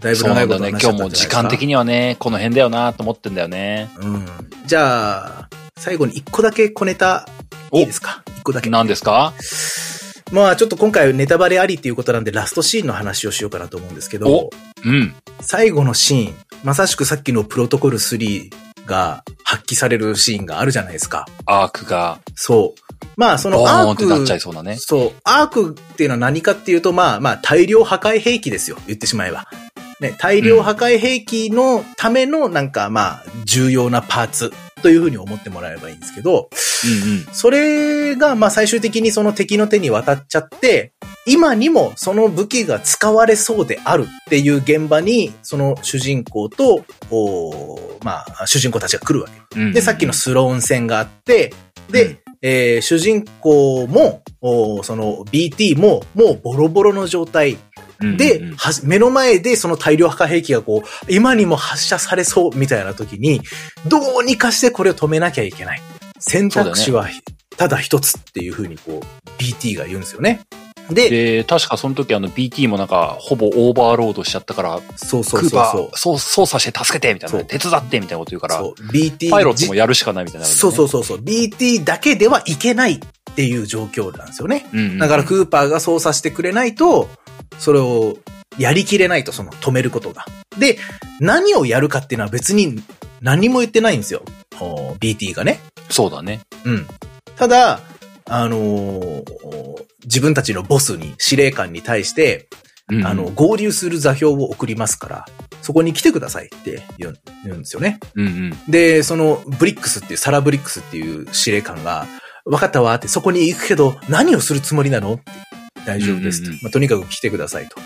[0.00, 0.46] だいぶ長ない。
[0.46, 1.28] こと話しちゃ今日も時。
[1.28, 3.88] 間的にはね、この辺だよなと思ってんだよね。
[4.00, 4.26] うん。
[4.66, 7.26] じゃあ、最後に一個だけ小ネタ、
[7.70, 8.22] おいいですか？
[8.38, 8.68] 一個だけ。
[8.68, 9.32] 何ですか？
[10.32, 14.50] まあ、ちょっと今回ネタバレありっていうことなんで、ラストシーンの話をしようかなと思うんですけどお、
[14.84, 15.14] うん。
[15.40, 18.50] 最後のシーン、まさしくさっきのプロトコル3
[18.86, 21.26] が発揮されるシーンがあるじゃないですか。
[21.46, 22.80] アークが、そう。
[23.16, 24.76] まあ、そボのアーク、ーンってなっちゃいそうなね。
[24.76, 25.12] そう。
[25.24, 28.78] アークっていうのは何かっていうと、まあまあ大量破壊兵器ですよ。
[28.86, 29.46] 言ってしまえば。
[30.00, 34.52] ね、大量破壊兵器のためのなんかまあ重要なパーツ
[34.84, 36.50] というふうに思ってもらえればいいんですけど、
[36.84, 37.26] うんうん。
[37.32, 40.92] それがまあ最終的にその敵の手に渡っちゃって、
[41.26, 46.84] 今にもその武器が使われそうであるっていう現場に、その主人公と、
[48.04, 49.58] まあ主人公たちが来るわけ。
[49.58, 51.54] うんうんで、さっきのスローン戦があって、
[51.90, 54.22] で、えー主人公も、
[54.82, 57.56] その BT も、もうボロボロの状態
[58.16, 63.40] で、うんうんうんは目の前でその大量破壊兵器がこう、今にも発射されそうみたいな時に、
[63.88, 65.82] どうにかしてこれを止めなきゃいけない。
[66.20, 67.08] 選択肢は
[67.56, 70.40] ただ一つっていう風にこう、BT が言うんですよね。
[70.90, 75.96] で、で、確かその時あの BT もなんか、ほぼオーバーロードしちゃったから、そうそうクーパそうそうー、。
[75.96, 84.66] そう操作して助けてみたいな、手伝ってみたいなこと言うから、そう、BT パイロットもやるしかないみたいな、そうそうそうそう、BT だけではいけないっていう状況なんですよね。
[84.72, 84.98] うんうん。
[84.98, 87.08] だからクーパーが操作してくれないと、
[87.64, 88.18] それを
[88.58, 90.26] やりきれないと、その止めることが。
[90.58, 90.78] で、
[91.18, 92.82] 何をやるかっていうのは別に
[93.22, 94.22] 何も言ってないんですよ。
[94.60, 95.60] お BT がね。
[95.88, 96.40] そうだね。
[96.64, 96.86] うん。
[97.36, 97.80] ただ、
[98.26, 99.24] あのー
[100.04, 102.48] 自分たちのボスに、司令官に対して、
[102.90, 105.24] うんうんあの、、合流する座標を送りますから、
[105.62, 107.98] そこに来てくださいって言う言うんですよね。
[108.14, 108.52] うんうん。
[108.68, 112.06] で、そのブリックスっていう、サラブリックスっていう司令官が、
[112.44, 115.32] 分かったわって、そこに行くけど、何をするつもりなのって
[115.86, 116.70] 大丈夫ですと、まあ。
[116.70, 117.76] とにかく来てくださいと。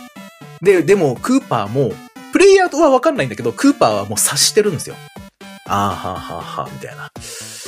[0.62, 1.92] で、でも、クーパーも、
[2.32, 4.96] プレイヤーは分かんないんだけど、クーパーはもう察してるんですよ。
[5.66, 7.10] あーはーはーはーみたいな。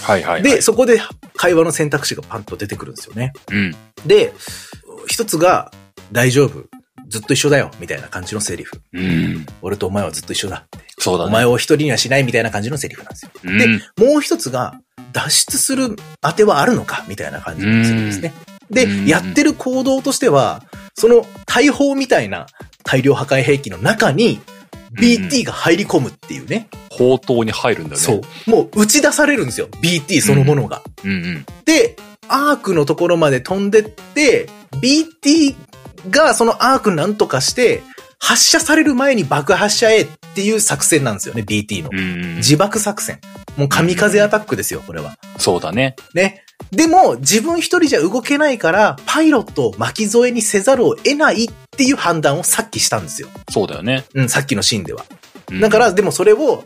[0.02, 0.42] はいはい、はい。
[0.42, 1.00] で、、そこで
[1.36, 3.32] 会話の選択肢がパンと出てくるんですよね。
[3.50, 3.74] うん。
[4.06, 4.32] で、
[5.06, 5.72] 一つが、
[6.12, 6.64] 大丈夫。
[7.08, 7.70] ずっと一緒だよ。
[7.80, 8.80] みたいな感じのセリフ。
[8.92, 9.46] うん。
[9.62, 10.66] 俺とお前はずっと一緒だ。
[10.98, 11.30] そうだね。
[11.30, 13.32] お前を一人にはしないみたいな感じのセリフなんですよ。
[13.42, 13.66] うん、で、
[13.96, 14.80] もう一つが、
[15.12, 17.04] 脱出する当てはあるのか？
[17.08, 18.32] みたいな感じのセリフですね。
[18.70, 20.62] でうん、やってる行動としては、
[20.94, 22.46] その大砲みたいな
[22.84, 24.40] 大量破壊兵器の中に、
[24.92, 26.68] BT が入り込むっていうね。
[26.90, 28.04] 砲塔に入るんだよね。
[28.04, 28.50] そう。
[28.50, 29.68] もう打ち出されるんですよ。
[29.80, 30.82] BT そのものが。
[31.04, 31.46] うんうん。
[31.64, 31.96] で、
[32.28, 35.54] アークのところまで飛んでって、BT
[36.10, 37.82] がそのアークなんとかして、
[38.18, 41.90] 発射される前に爆破しちゃえっていう作戦なんですよね、BT の。
[42.36, 43.18] 自爆作戦。
[43.56, 45.16] もう神風アタックですよ、これは。
[45.38, 45.96] そうだね。
[46.14, 46.44] ね。
[46.70, 53.28] でも、自分一人じゃ動けないから、パイロットを巻き添えにせざるを得ないっていう判断をさっきしたんですよ。
[53.50, 54.04] そうだよね。
[54.14, 55.04] うん、さっきのシーンでは。
[55.50, 56.64] うんだから、でもそれを、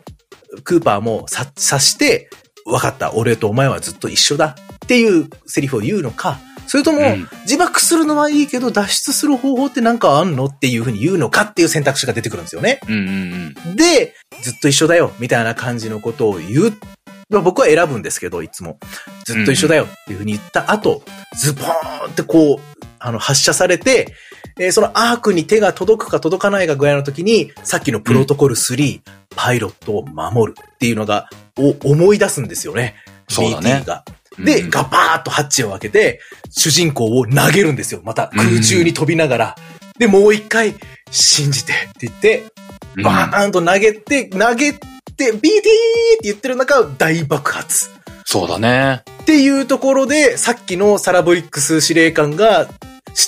[0.62, 2.28] クーパーもさ察して、
[2.66, 12.80] 分かった、俺とお前はずっと一緒だっていうセリフを言うのか、それとも、うん自爆するのはいいけど、脱出する方法ってなんかあんのっていうふうに言うのかっていう選択肢が出てくるんですよね。
[12.88, 13.76] うんうんうん。
[13.76, 16.72] で、ずっと一緒だよ、みたいな感じのことを言う。
[17.34, 18.78] まあ僕は選ぶんですけど、いつも。
[19.24, 21.02] ずっと一緒だよっていうふうに言った後、
[21.36, 24.14] ズポーンってこう、あの、発射されて、
[24.58, 29.00] えーそのアークに手が届くか届かないかぐらいの時に、さっきのプロトコル3、
[29.34, 31.28] パイロットを守るっていうのが、
[31.58, 32.94] を思い出すんですよね。
[33.28, 34.04] そうだねが。
[34.38, 36.20] で、うんガバーッとハッチを開けて、
[36.50, 38.00] 主人公を投げるんですよ。
[38.04, 39.56] また空中に飛びながら。
[39.98, 40.74] で、もう一回、
[41.10, 42.44] 信じてって言って、
[43.02, 44.74] バーンと投げて、投げ
[45.14, 47.90] て、BT って言ってる中、大爆発。
[48.24, 49.02] そうだね。
[49.22, 52.68] っていうところで、さっきのサラブリックス司令官が、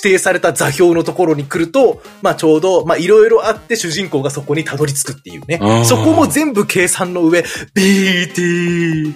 [0.07, 5.85] 定された座標のところに来ると、まあちょうど、まあいろいろあって主人公がそこにたどり着くっていうねうん。
[5.85, 7.43] そこも全部計算の上、
[7.75, 9.13] BT。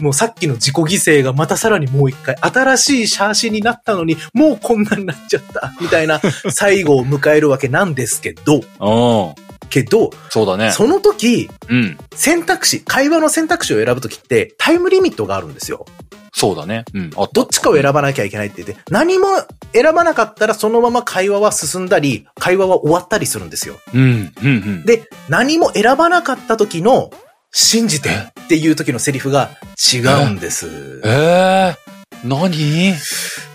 [0.00, 9.43] もうさっきの自己犠牲がまたさらにもう一回、新しいシャーシになったのに、もうこんなになっちゃった、みたいな最後を迎えるわけなんですけど、うん。
[9.70, 10.70] けど、そうだね。
[10.72, 11.98] その時、うん。
[12.14, 15.86] 選択肢、会話の選択肢を選ぶときってタイムリミットがあるんですよ。
[16.32, 16.84] そうだね。
[16.94, 17.10] うん。
[17.16, 19.26] あどっちかを選ばなきゃいけないって言って、何も
[19.72, 23.76] 選ばなかったらそのまま会話は進んだり、会話は終わったりするんですよ。
[23.94, 24.02] うん。
[24.02, 24.32] うん。
[24.42, 24.84] うん。
[24.84, 27.10] で、何も選ばなかった時の、
[27.56, 29.50] 信じてっていう時のセリフが
[29.92, 31.00] 違うんです。
[31.04, 32.94] ええー、何？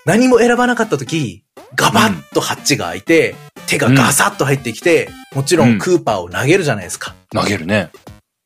[0.06, 1.44] 何も選ばなかった時、
[1.76, 3.36] ガバッとハッチが開いて、
[3.68, 7.16] 手がガサッと入ってきて、もちろんクーパーを投げるじゃないですか。
[7.32, 7.91] 投げるね。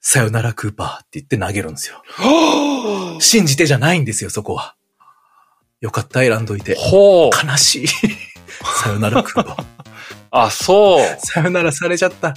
[0.01, 2.03] さよならクーパーって言って投げるんですよ。
[2.05, 4.75] は信じてじゃないんですよ、そこは。
[5.79, 6.75] よかった、選んどいて。
[6.75, 7.47] ほう。
[7.47, 7.87] 悲しい。
[8.83, 9.65] さよならクーパー。
[10.31, 11.17] あ、そう。
[11.19, 12.33] さよならされちゃった。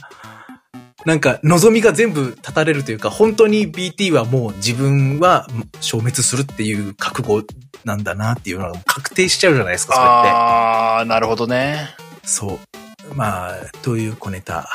[1.06, 5.46] なんか、望みが全部断たれるというか、本当に BT はもう自分は
[5.80, 7.44] 消滅するっていう覚悟
[7.84, 10.12] なんだなっていうのが確定しちゃうじゃないですか、それって。
[10.30, 11.90] あー、なるほどね。
[12.24, 13.14] そう。
[13.14, 13.52] まあ、
[13.82, 14.68] という小ネタ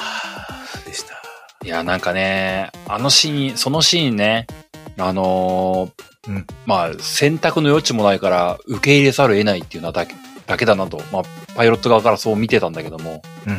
[0.86, 1.22] でした？
[1.66, 4.48] いや、なんかね、あのシーン、そのシーンね、
[4.98, 10.16] あのーうんまあ、選択の余地もないから、受け入れざるを得ないっていうのはだけ、
[10.48, 11.24] だけだなと、まあ、
[11.56, 13.54] パイロット側からそう見てたんだけども、うん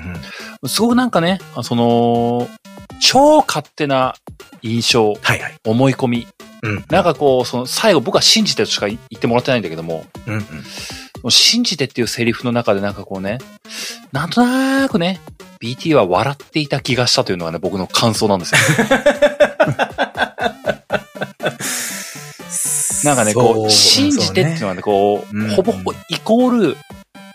[0.62, 0.69] うん。
[0.69, 2.48] すごくなんかね、あその、
[3.01, 4.14] 超勝手な
[4.62, 5.56] 印象、はいはい。
[5.64, 6.27] 思い込み。
[6.62, 6.85] うん。
[6.90, 10.35] なんかこう、その最後僕は信じてとしか言ってもらってないんだけども、うん
[11.23, 11.31] うん。
[11.31, 13.39] 信じてっていうセリフの中でなんかこうね、
[14.12, 15.20] なんとなくね、
[15.60, 18.60] BT は笑っていた気がしたというのがね、僕の感想なんですよ。
[23.05, 26.77] なんかね、こう、信じてっていうのはね、こう、うんほぼほぼイコール、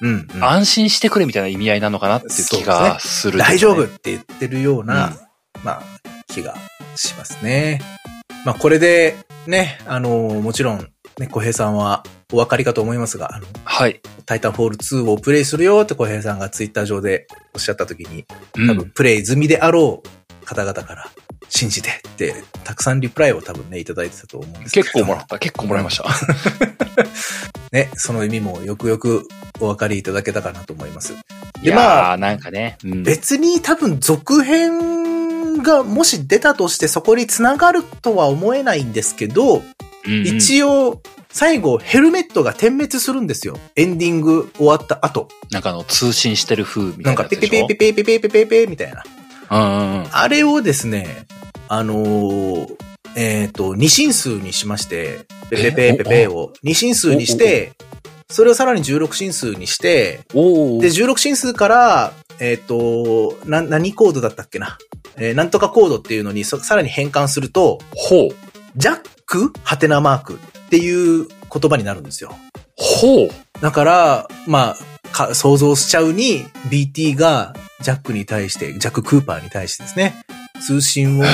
[0.02, 5.64] うんうん、安心してくれみたいな意味合いなのかなっていう気がする、大丈夫って言ってるような、うん。
[5.64, 5.84] まあ、
[6.28, 6.56] 気が
[6.95, 7.82] しますね。
[8.45, 9.15] まあ、これで、
[9.48, 10.10] ね、あの、
[10.41, 10.88] もちろん、
[11.19, 14.02] ね、小平さんはお分かりかと思いますが、あの、はい。
[14.26, 18.26] タイタンフォール2をプレイするよって小平さんがツイッター上でおっしゃった時に、
[18.56, 18.68] うん。
[18.68, 20.10] 多分プレイ済みであろう
[20.48, 21.10] 方々から、
[21.49, 24.84] 信じてって、たくさんリプライを多分ね、いただいてたと思うんですけど。
[24.86, 25.38] 結構もらった。
[25.40, 26.06] 結構もらいました。
[27.74, 29.28] ね、その意味もよくよく
[29.60, 31.14] お分かりいただけたかなと思います。
[31.61, 32.78] で、まあ、ー、なんかね。
[32.84, 43.60] うん別に多分続編がもし出たとしてそこに繋がるとは思えないんですけど、うんうん一応、最後ヘルメットが点滅するんですよ。
[43.76, 45.28] エンディング終わった後。
[45.52, 47.68] なんかあの、通信してる風みたないんかなやつでしょ？
[47.68, 49.03] ペペペペペペペペペペみたいな。
[49.49, 51.26] あれをですね、
[51.68, 52.76] あのー
[53.15, 57.74] えっ、と、二進数にしまして、ペペペペペを二進数にして、
[58.30, 64.78] それをさらに16進数にして、で、16進数から、えっ、と、な、何コードだったっけな？
[65.15, 68.30] えーなんとかコードっていうのにそさらに変換すると、ほう。
[68.76, 72.36] ジャックハテナマークっていう言葉になるんですよ。
[72.76, 73.30] ほう。
[73.61, 80.16] だから、まあ、か想像しちゃうに、BT がジャックに対して、ジャック・クーパーに対してですね、
[80.62, 81.28] 通信をえ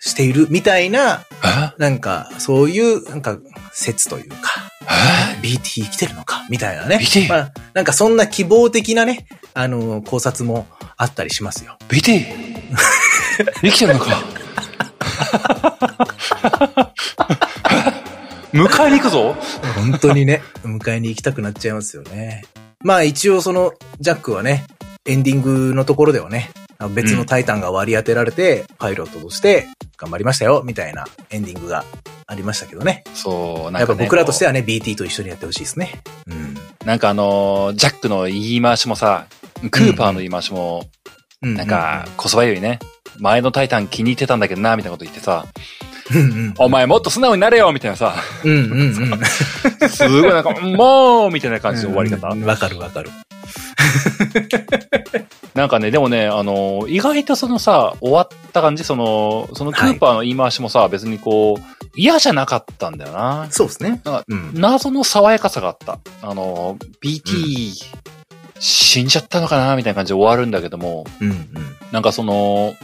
[0.00, 3.38] しているみたいな、えなんか、そういう、なんか、
[3.72, 6.98] 説というか、え BT 生きてるのかみたいなね。
[7.00, 11.76] BT まあ、なんかそんな希望的なね、あの、考察もあったりしますよ。
[11.88, 12.26] BT!
[13.62, 14.22] 生きてるのか
[18.52, 19.36] 迎えに行くぞ
[19.76, 22.44] 本当にね、迎えに行きたくなっちゃいますよね。
[22.82, 24.64] まあ一応その、ジャックはね、
[25.08, 26.50] エンディングのところではね、
[26.94, 29.66] 別のタイタンが割り当てられて、パイロットとして
[29.96, 31.84] 頑張りましたよ、みたいなエンディングが
[32.26, 33.04] ありましたけどね。
[33.14, 34.50] そう、なんやっぱか、ね、僕らとしては。
[34.50, 36.02] はね、BT と一緒にやってほしいですね。
[36.26, 36.54] うん。
[36.84, 39.26] なんかあのージャックの言い回しもさ、
[39.70, 40.84] クーパーの言い回しも、
[41.40, 42.78] うんなんか、、こそばゆいね。
[43.18, 45.46] 前のタイタン気に入ってたんだけどな、みたいなこと言ってさ、
[46.14, 46.54] うんうん。
[46.58, 48.14] お前もっと素直になれよみたいなさ、
[48.44, 49.24] うんうんうん。
[49.88, 52.44] すごいなんか、もうみたいな感じの終わり方うん。
[52.44, 53.10] わかるわかる。
[55.54, 61.62] なんかね、でもね、あのー意外とそのさ、終わった感じ、その、そのクーパーの言い回しもさ、別にこう、
[61.96, 63.48] 嫌じゃなかったんだよな。
[63.50, 63.88] そうですね。
[63.90, 64.50] なんかうん。
[64.54, 65.98] 謎の爽やかさがあった。
[66.22, 67.72] あのー、BT、
[68.60, 71.48] 死んじゃったのかなみたいな感じで終わるんだけども、うんうん。
[71.90, 72.74] なんかその、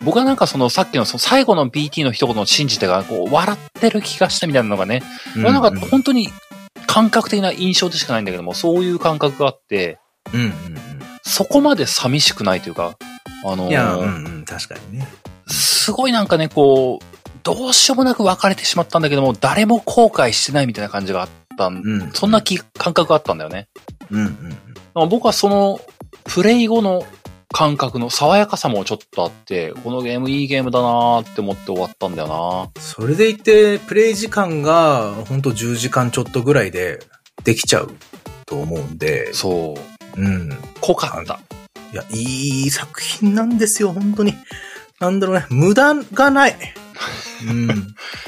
[0.00, 5.02] 僕はなんかそのさっきのその最後の BT の一言の信じてがこう笑ってる気がしたみたいなのがね、
[5.34, 6.28] なんか本当に
[6.86, 9.98] 感覚的な印象でしかないんだけども、そういう感覚があって、
[10.34, 10.52] うんうん
[11.28, 12.96] そこまで寂しくないというか、
[13.44, 13.70] あのうん。
[13.70, 15.06] いや、うんうん、確かにね。
[15.46, 22.12] すごいなんかね、こう、どうしようもなく別れてしまったんだけども、誰も後悔してないみたいな感じがあったん、うん。
[22.12, 23.68] そんな気感覚があったんだよね。
[24.10, 24.56] うんうん。
[24.94, 25.80] まあ僕はその、
[26.24, 27.04] プレイ後の
[27.52, 32.28] 感覚の爽やかさもちょっとあって、このゲームいいゲームだなーって思って終わったんだよ
[32.76, 37.00] なそれでいて、プレイ時間が、ほんと10時間ちょっとぐらいで
[37.44, 37.90] できちゃう
[38.46, 39.97] と思うんで、そう。
[40.16, 40.58] うん。
[40.80, 41.40] 濃かった。
[41.92, 44.34] いや、いい作品なんですよ、本当に。
[45.00, 46.56] なんだろうね、無駄がない。
[47.48, 47.70] うん。
[47.70, 47.72] い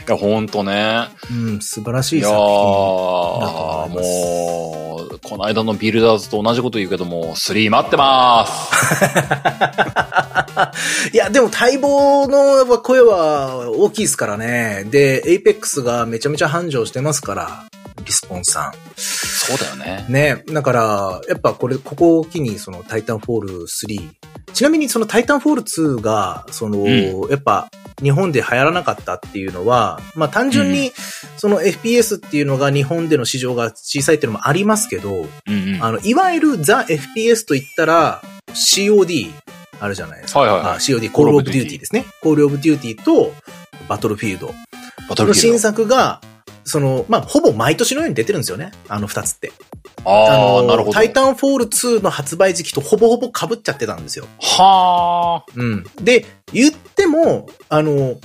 [0.07, 1.09] や、ほんとね。
[1.31, 3.40] うん、素晴らしいいやー、作品。
[3.40, 8.48] だと思いますもう、この間のビルダーズと同じこと言うけども、3待ってまー
[11.11, 11.11] す。
[11.12, 14.85] いや、でも待望の声は大きいですからね。
[14.90, 17.65] で、エイペックスがめちゃめちゃ繁盛してますから、
[18.05, 20.06] リスポーンさ、そうだよね。
[20.09, 20.12] ん。
[20.12, 20.44] ね。
[20.52, 24.10] だから、やっぱこれ、ここを機にそのタイタンフォール3。
[24.52, 27.70] ちなみにそのタイタンフォール2が、その、うやっぱ
[28.02, 30.93] 日本で流行らなかったっていうのは、まあ単純に
[31.36, 35.82] その FPS っていうのが日本での市場が小さいっていうのもありますけど、うんうん。
[35.82, 39.32] あの、いわゆるザ FPS と言ったら COD
[39.81, 40.40] あるじゃないですか。
[40.40, 42.06] はいはいはいあ COD、コールオブデューティーですね。
[42.22, 43.32] コールオブデューティーと
[43.89, 46.20] バトルフィールドの新バトルフィール作が、
[46.65, 48.73] その、まあ、ほぼ毎年のように出てるんですよね。
[48.89, 49.53] あの二つって。
[50.05, 50.11] ド。
[50.11, 50.93] あー、なるほど。
[50.93, 54.27] タイタンフォール2の発売時期とほぼほぼ被っちゃってたんですよ。
[54.41, 55.85] はうん。
[56.03, 58.16] で、言っても、あの、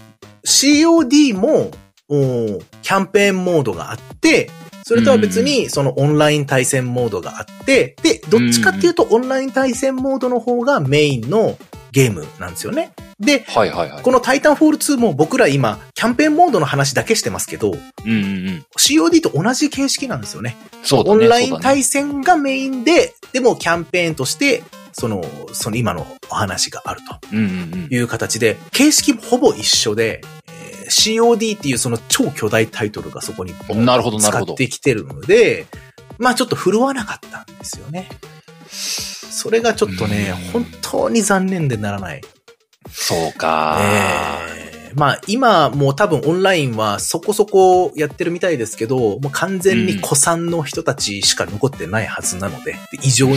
[0.46, 1.72] COD も、
[2.08, 4.52] おキャンペーンモードがあって、
[4.84, 11.58] それとは別に、そのオンライン対戦モードがあって、で、どっちかっていうと、オンライン対戦モードの方がメインの
[11.96, 12.92] ゲームなんですよね。
[13.22, 13.58] で、ー。
[13.58, 14.04] はいはいはい。
[14.04, 18.66] このタイタンフォール2も僕ら今、キャンペーンモードの話だけしてますけど、うんうんうん。
[18.78, 20.58] COD と同じ形式なんですよね。
[20.84, 21.24] そうだね。
[21.24, 24.62] オンライン対戦がメインで、でもキャンペーンとして、
[24.92, 25.24] その、
[25.54, 27.18] その今のお話があると。
[27.32, 27.88] うんうんうん。
[27.90, 35.66] いう形で、形式もほぼ一緒で、えー COD っていうその超巨大タイトルがそこにボンなるほどなるほど使ってきてるので、
[36.20, 38.08] まあちょっと振るわなかったんですよね。
[39.46, 42.22] それがちょっとねうん、本当に残念でならない。
[42.90, 43.78] そうか。
[43.80, 44.62] え。
[44.62, 44.66] ー
[44.96, 53.36] まあ今もう多分オンラインはそこそこやってるみたいですけど、もう完全に古参の人たちしか残ってないはずなので、で異常に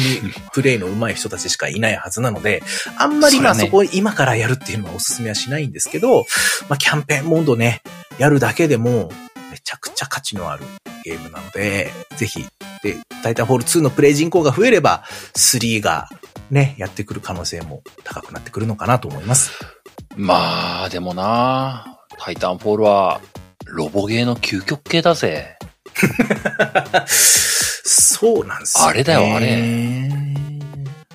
[0.52, 2.62] プレイの上手い人たちしかいないはずなので、
[2.96, 6.24] あんまりまあそこ今からやるっていうのはおすすめはしないんですけど、
[6.68, 7.82] まあキャンペーンモードね、
[8.18, 9.10] やるだけでも
[9.50, 10.64] めちゃくちゃ価値のある
[11.04, 12.44] ゲームなので、ぜひ、
[12.82, 15.04] で、タイタンフォール2のプレイ人口が増えれば、
[15.34, 16.08] 3が
[16.50, 19.52] ね、やってくる可能性も高くなってくるのかなと思います。
[20.16, 23.20] まあ、でもな、タイタンフォールは、
[23.66, 25.58] ロボゲーの究極系だぜ。
[27.06, 28.90] そうなんですよ、ね。
[28.90, 30.57] あれだよあれ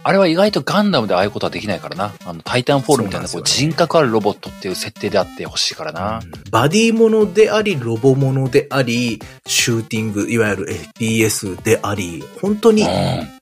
[0.04, 2.14] あれは意外とガンダムでああいうことはできないからな。
[2.26, 6.22] あの、タイタンフォールみたいなこう人格あるロボットっていう設定であってほしいからな。
[6.52, 10.68] バディものであり、ロボものであり、シューティング、いわゆる
[11.00, 12.88] FPS であり、本当にうん。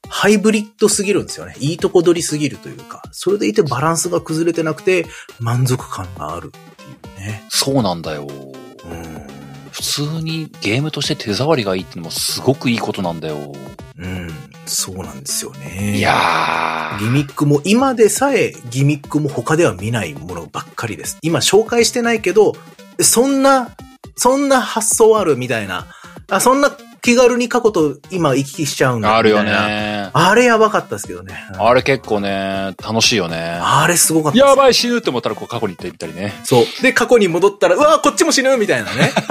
[0.07, 1.55] ハイブリッドすぎるんですよね。
[1.59, 5.05] いいとこ取りすぎるというか、それでいてバランスが崩れてなくて、
[5.39, 7.43] 満足感があるっていうね。
[7.49, 8.27] そうなんだよ。
[8.27, 9.41] うん。
[9.71, 13.53] 普通にゲームとして手触りがいいってのもすごくいいことなんだよ。
[13.97, 14.29] うん。
[14.73, 15.98] そうなんですよね。
[15.98, 21.18] いやギミックも、今でさえギミックも他では見ないものばっかりです。
[21.22, 22.53] 今紹介してないけど、
[23.02, 23.76] そんな、
[24.15, 25.88] そんな発想あるみたいな。
[26.30, 26.72] あ、そんな
[27.02, 29.18] 気軽に過去と今行き来しちゃうんだ。
[29.18, 29.68] あるよみたいな。
[29.68, 30.01] ね。
[30.13, 31.33] あれやばかったですけどね。
[31.57, 33.59] あれ結構ね、楽しいよね。
[33.61, 34.38] あれすごかった。
[34.38, 36.33] やばい死ぬって思ったらこう過去に行ってみたりね。
[36.43, 36.65] そう。
[36.81, 39.11] で、過去に戻ったら、うわこっちも死ぬみたいなね。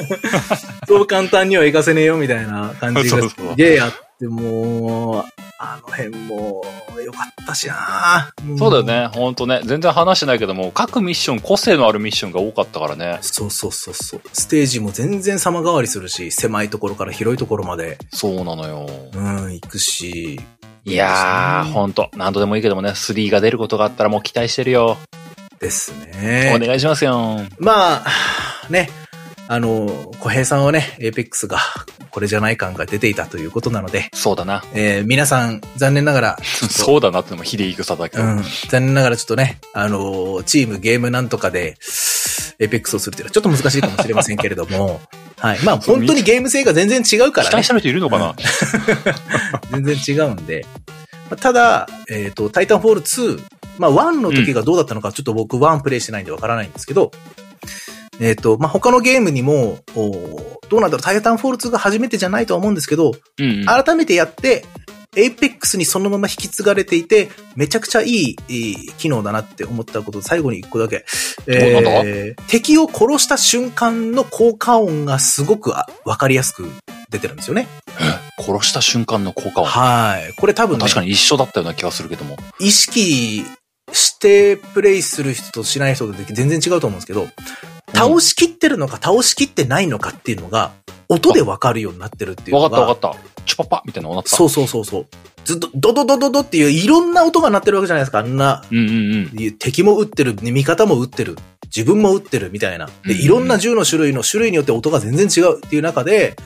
[0.86, 5.24] そう簡単には行かせねえよみたいな感じがすげえあって、もう、
[5.58, 6.62] あの辺も
[7.04, 8.82] 良かったしなそうだよ。
[8.82, 9.08] ね。
[9.08, 9.60] ほんとね。
[9.64, 13.18] 全然話してないけども、各ミッション、個性のあるミッションが多かったからね。
[13.20, 14.20] そうそうそうそう。
[14.32, 18.88] ステージも全然様変わりするし、狭いところから広いところまで、そうなのよ。
[19.14, 20.40] うん、行くし。
[20.86, 24.96] いやー、ほんと、何度でもいいけどもね、3が出ることがあったらもう期待してるよ。
[25.60, 26.58] ですおね。
[26.58, 27.36] 願いしますよ。
[27.58, 28.04] まあ、
[28.70, 28.88] ね、
[29.52, 31.58] あの、小平さんはね、エイペックスが、
[32.12, 34.62] これじゃない感が出ていたということなので、そうだな。
[34.74, 36.38] えー皆さん、残念ながら、
[36.70, 38.22] そうだなってのもひでえ言い草だけど。
[38.22, 41.76] うん、残念ながらちょっとね、あのーチームゲームなんとかで、
[42.60, 45.00] エイペックスをするっていうのはちょっと難しいかもしれませんけれども、
[45.36, 45.58] はい。
[45.64, 47.66] まあ本当にゲーム性が全然違うからね期待し。
[47.66, 48.36] てる人いるのかな、
[49.72, 50.64] 全然違うんで。
[51.28, 53.42] まあただ、えっ、と、タイタンフォール2、
[53.78, 57.10] まあ1の時がどうだったのか、ちょっと僕1プレイしてないんでわからないんですけど、
[58.20, 63.64] えっ、と、まあ他のゲームにも、おどうなんだろう、タイタンフォール2が初めてじゃないとは思うんですけど、うん、うん。
[63.64, 64.64] 改めてやって、
[65.16, 71.04] エイペックスにそのまま引き継がれていて、めちゃくちゃいい、えー機能だなって思ったこと、最後に一個だけ。
[71.46, 76.70] えー敵を殺した瞬間の効果音がすごくあわかりやすく
[77.10, 77.66] 出てるんですよね。
[78.38, 79.66] 殺した瞬間の効果は。
[79.66, 80.32] はい。
[80.34, 82.36] これ多分ね、確かに一緒だったような気がするけども。
[82.60, 83.44] 意識
[83.92, 87.28] してプレイする人としない人で全然違うと思うんですけど、
[87.94, 90.72] 倒しきってるのか倒しきってないのかっていうのが、
[91.08, 92.86] 音でわかるようになってるっていうのわが。
[92.86, 93.30] かったわかった。
[93.44, 94.30] チュパパみたいなのなった。
[94.30, 95.06] そうそうそうそう。
[95.44, 98.20] ずっと、ドドドドドっていういろんな音が鳴ってるわけじゃないですか。
[98.20, 99.58] あんな、うんうんうん。
[99.58, 102.88] 敵も撃ってる、味方も撃ってる、自分も撃ってるみたいな。
[103.04, 106.36] で、いろんな銃の種類の種類によって音が全然違うっていう中で、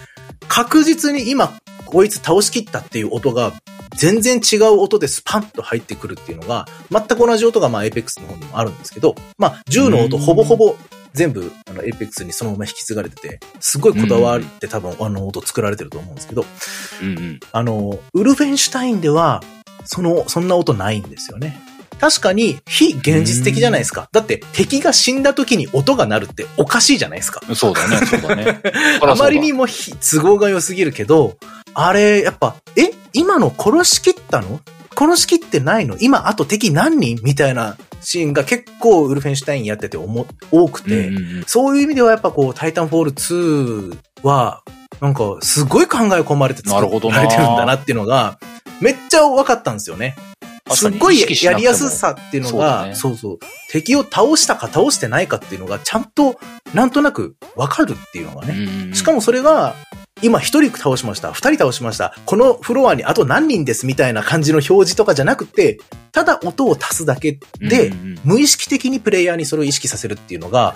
[0.48, 3.52] 確実に今、こいつ倒しきったっていう音が、
[3.96, 10.76] 全然違う音でスパンと入ってくるっていうのが、全く同じ音がまあエイペックスの方にもあるんですけど、まあ銃の音うんほぼほぼ
[11.14, 16.44] 全部あのエイペックスにそのまま引き継がれてて、すごいこだわって多分あの音作られてると思うんですけど、
[17.02, 17.40] うんうん。
[17.52, 19.42] あの、ウルフェンシュタインでは、
[19.84, 21.60] その、そんな音ないんですよね。
[22.00, 24.08] 確かに、非現実的じゃないですか。
[24.10, 27.40] だって、敵が死んだ時に音が鳴るっておかしいじゃないですか。
[27.54, 28.60] そうだね、そうだね。
[29.00, 31.36] あまりにも非都合が良すぎるけど、
[31.74, 32.90] あれ、やっぱ、え？
[33.12, 34.60] 今の殺しきったの？
[34.96, 35.96] 殺しきってないの？
[36.00, 37.20] 今、あと敵何人？
[37.22, 41.44] みたいなシーンが結構ウルフェンシュタインやってて多くて、うんうんうん。
[41.46, 44.62] そういう意味ではやっぱこう、タイタンフォール2は、
[45.00, 48.38] なんか、すごい考え込まれて作なるほどなられてるんだなっていうのが、
[48.80, 50.14] めっちゃ分かったんですよね。
[50.72, 53.38] すっごいやりやすさっていうのが、そそうそう。
[53.70, 56.38] 敵を倒したか倒してないかっていうのが、ちゃんと、
[56.72, 58.94] なんとなく分かるっていうのがね。
[58.94, 59.74] しかも、もそれが、
[60.24, 65.78] 今一人倒しました、二人倒しました、このフロアにあと何人ですみたいな感じの表示とかじゃなくて、
[66.12, 67.92] ただ音を足すだけで、
[68.24, 70.74] 無意識的にプレイヤーにそれを意識させるっていうのが、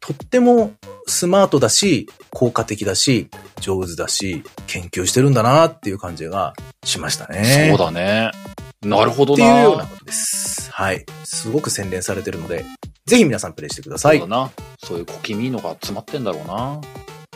[0.00, 0.72] とっても
[1.06, 3.28] スマートだし、効果的だし、
[3.60, 6.54] 上手だし、研究してるんだなっていう感じが
[6.84, 7.68] しましたね。
[7.70, 8.32] そうだね。
[8.82, 9.86] なるほどっていうようなな。
[9.86, 10.68] ことです。
[10.72, 11.06] はい。
[11.22, 12.64] すごく洗練されてるので、
[13.06, 14.18] ぜひ皆さんプレイしてください。
[14.18, 14.50] そうだな。
[14.82, 16.80] そういう小気味いのが詰まってんだろうな。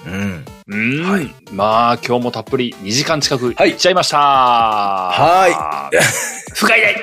[0.06, 0.44] うん。
[0.66, 1.10] うーん。
[1.10, 4.18] はいまあ、今日もたっぷり2時間近くはいいっちゃいました。
[4.18, 5.90] は。
[5.93, 5.97] い。
[6.55, 6.82] 不快い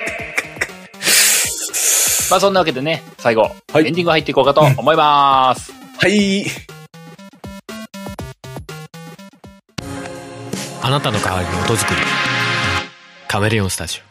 [2.30, 5.74] まあ、そんなわけでね、最後、はいエンディング入っていこうかと思います。
[5.98, 6.46] はい。
[10.84, 12.00] あなたの代わりに音作り
[13.28, 14.02] カメレオンスタジ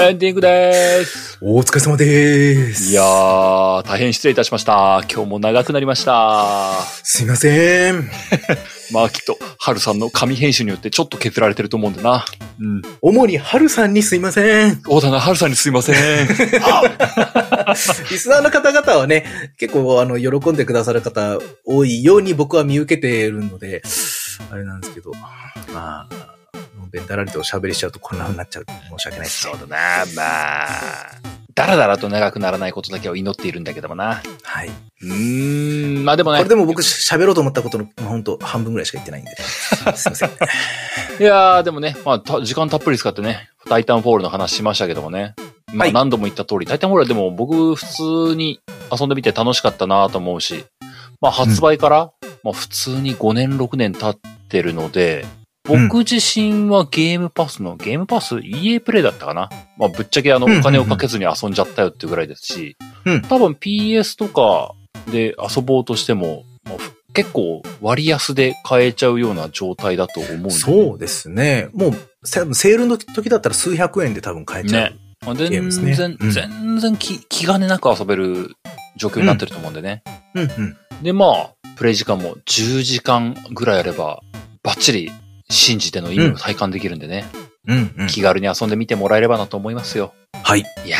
[0.00, 1.27] エンディングです。
[1.40, 2.90] お疲れ様です。
[2.90, 5.04] いやー、大変失礼いたしました。
[5.08, 6.72] 今日も長くなりました。
[7.04, 8.10] すいません。
[8.90, 12.24] まあきっと、ハルさんの紙編集によってちょっと削られてると思うんだな。
[12.60, 12.82] うん。
[13.02, 14.82] 主に春さんにすいません。
[14.82, 15.96] そうだな、ハルさんにすいません。
[16.60, 16.82] あ
[18.10, 19.24] リスナーの方々はね、
[19.58, 23.82] 結構あの、喜んでくださる方多いように僕は見受けているので、
[24.50, 25.12] あれなんですけど、
[25.72, 26.27] まあ、
[26.88, 28.64] べんだらりとおしゃべりしちゃうとこんな風になっちゃう。
[28.66, 29.42] 申し訳ないです。
[29.42, 30.22] そうだな、ま
[30.64, 31.38] あ。
[31.54, 34.22] だらだらと長くならないことだけを祈っているんだけどもな。
[34.42, 34.68] はい。
[34.68, 36.48] うーん、まあでもねこれ。
[36.48, 40.30] でも僕喋ろうと思ったことの、まあ、本当半分ぐらいしか言ってないんで、すいません。
[41.20, 45.34] いやー、でもね、まあ、た時間たっぷり使ってね、タイタンフォールの話しましたけどもね。
[45.72, 47.84] まあ、はい何度も言った通り、タイタンフォールはでも僕、普
[48.30, 48.60] 通に
[48.96, 50.64] 遊んでみて楽しかったなと思うし、
[51.20, 52.10] まあ、発売から、
[52.44, 55.26] まあ、普通に5年、6年経ってるので、
[55.68, 59.50] 僕自身はゲームパスの、ゲームパス？EA プレイだったかな？
[59.76, 64.74] まあ、ぶっちゃけあの、うんうんうんお金をかけずに遊んじゃったよっていうぐらいですし、うん多分 PS とか
[65.12, 70.50] で遊ぼうとしても、まあふ結構割安で買えちゃうような状態だと思うんで。
[70.50, 71.68] そうですね。
[71.72, 71.92] もう、
[72.24, 74.90] セセールの時だったら数百円で多分買えちゃう。
[74.90, 74.96] ね
[75.26, 78.52] まあ全ゲームです然、ねうん全然気気兼ねなく遊べる
[78.96, 80.02] 状況になってると思うんでね。
[80.34, 80.76] うんうん。
[81.02, 84.20] で、まあ、プレイ時間も10時間ぐらいあれば、
[84.62, 85.10] バッチリ
[85.50, 87.24] 信じての意味を体感できるんでね、
[87.66, 88.06] うんうん。
[88.08, 90.14] 気軽に遊んでみてもらえればなと思いますよ。
[90.42, 90.60] はい。
[90.60, 90.98] いや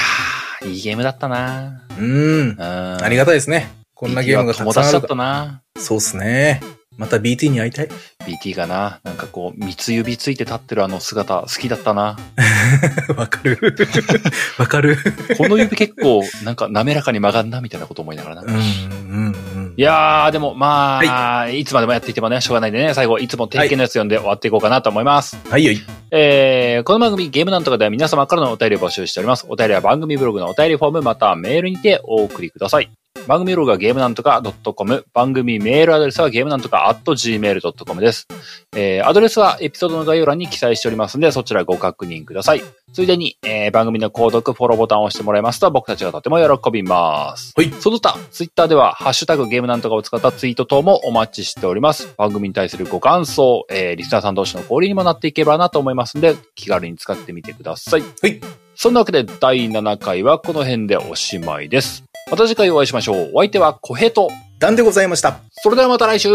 [0.62, 2.50] ー、いいゲームだったなうん。
[2.50, 2.60] うん。
[2.60, 3.70] ありがたいですね。
[3.94, 6.60] こんなゲームがた友達だったくさんあるかなそうっすね。
[6.96, 7.88] また BT に会いたい。
[8.26, 12.18] BT がな、なんかこう、三つ指ついて立ってるあの姿、好きだったな。
[13.16, 13.76] わかる。
[14.58, 14.96] わかる。
[15.36, 18.42] この指結構、なんか滑らかに曲がんな、みたいなこと思いながらな。
[18.42, 19.57] うん、うん、うん。
[19.78, 25.38] いやー、でもまあ、い、つまでもやっていてもね、しょうがないんでね、最後、いつも定型のやつ読んで終わっていこうかなと思います。
[25.48, 25.80] はいよい。
[26.10, 29.46] えー、この番組、ゲームなんとかでは皆様からのお便りを募集しております。
[29.48, 32.90] お便りは番組ブログのお便りフォーム、またはメールにてお送りください。
[33.28, 38.26] 番組ブログはゲームなんとか .com、番組メールアドレスはゲームなんとか .gmail.com です。
[38.74, 42.62] えー、アドレスはエピソードの概要欄に記載しておりますので、そちらご確認ください。
[42.94, 47.52] ついでに、えー、番組の購読、フォローボタンを押してもらえますと、僕たちがとても喜びます。
[47.54, 52.14] はいその他、ツイッターでは、ハッシュタグゲームなんとかを使ったツイート等もお待ちしております。
[52.16, 58.00] 番組に対するご感想、えー、リスナーさん同士の交流にもなっていけばなと思いますので、気軽に使ってみてください。
[58.00, 58.40] はい。
[58.74, 62.07] そんなわけで、第7回はこの辺でおしまいです。
[62.30, 63.30] また次回お会いしましょう。
[63.34, 64.28] お相手は小平と。
[64.58, 65.40] ダンでございました。
[65.62, 66.28] それではまた来週。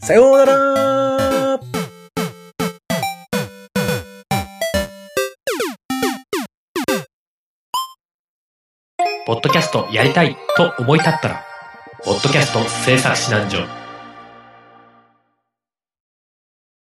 [0.00, 1.58] さようなら。
[9.24, 11.44] ポッドキャストやりたいと思い立ったら、
[12.04, 13.81] ポッドキャスト制作指南所。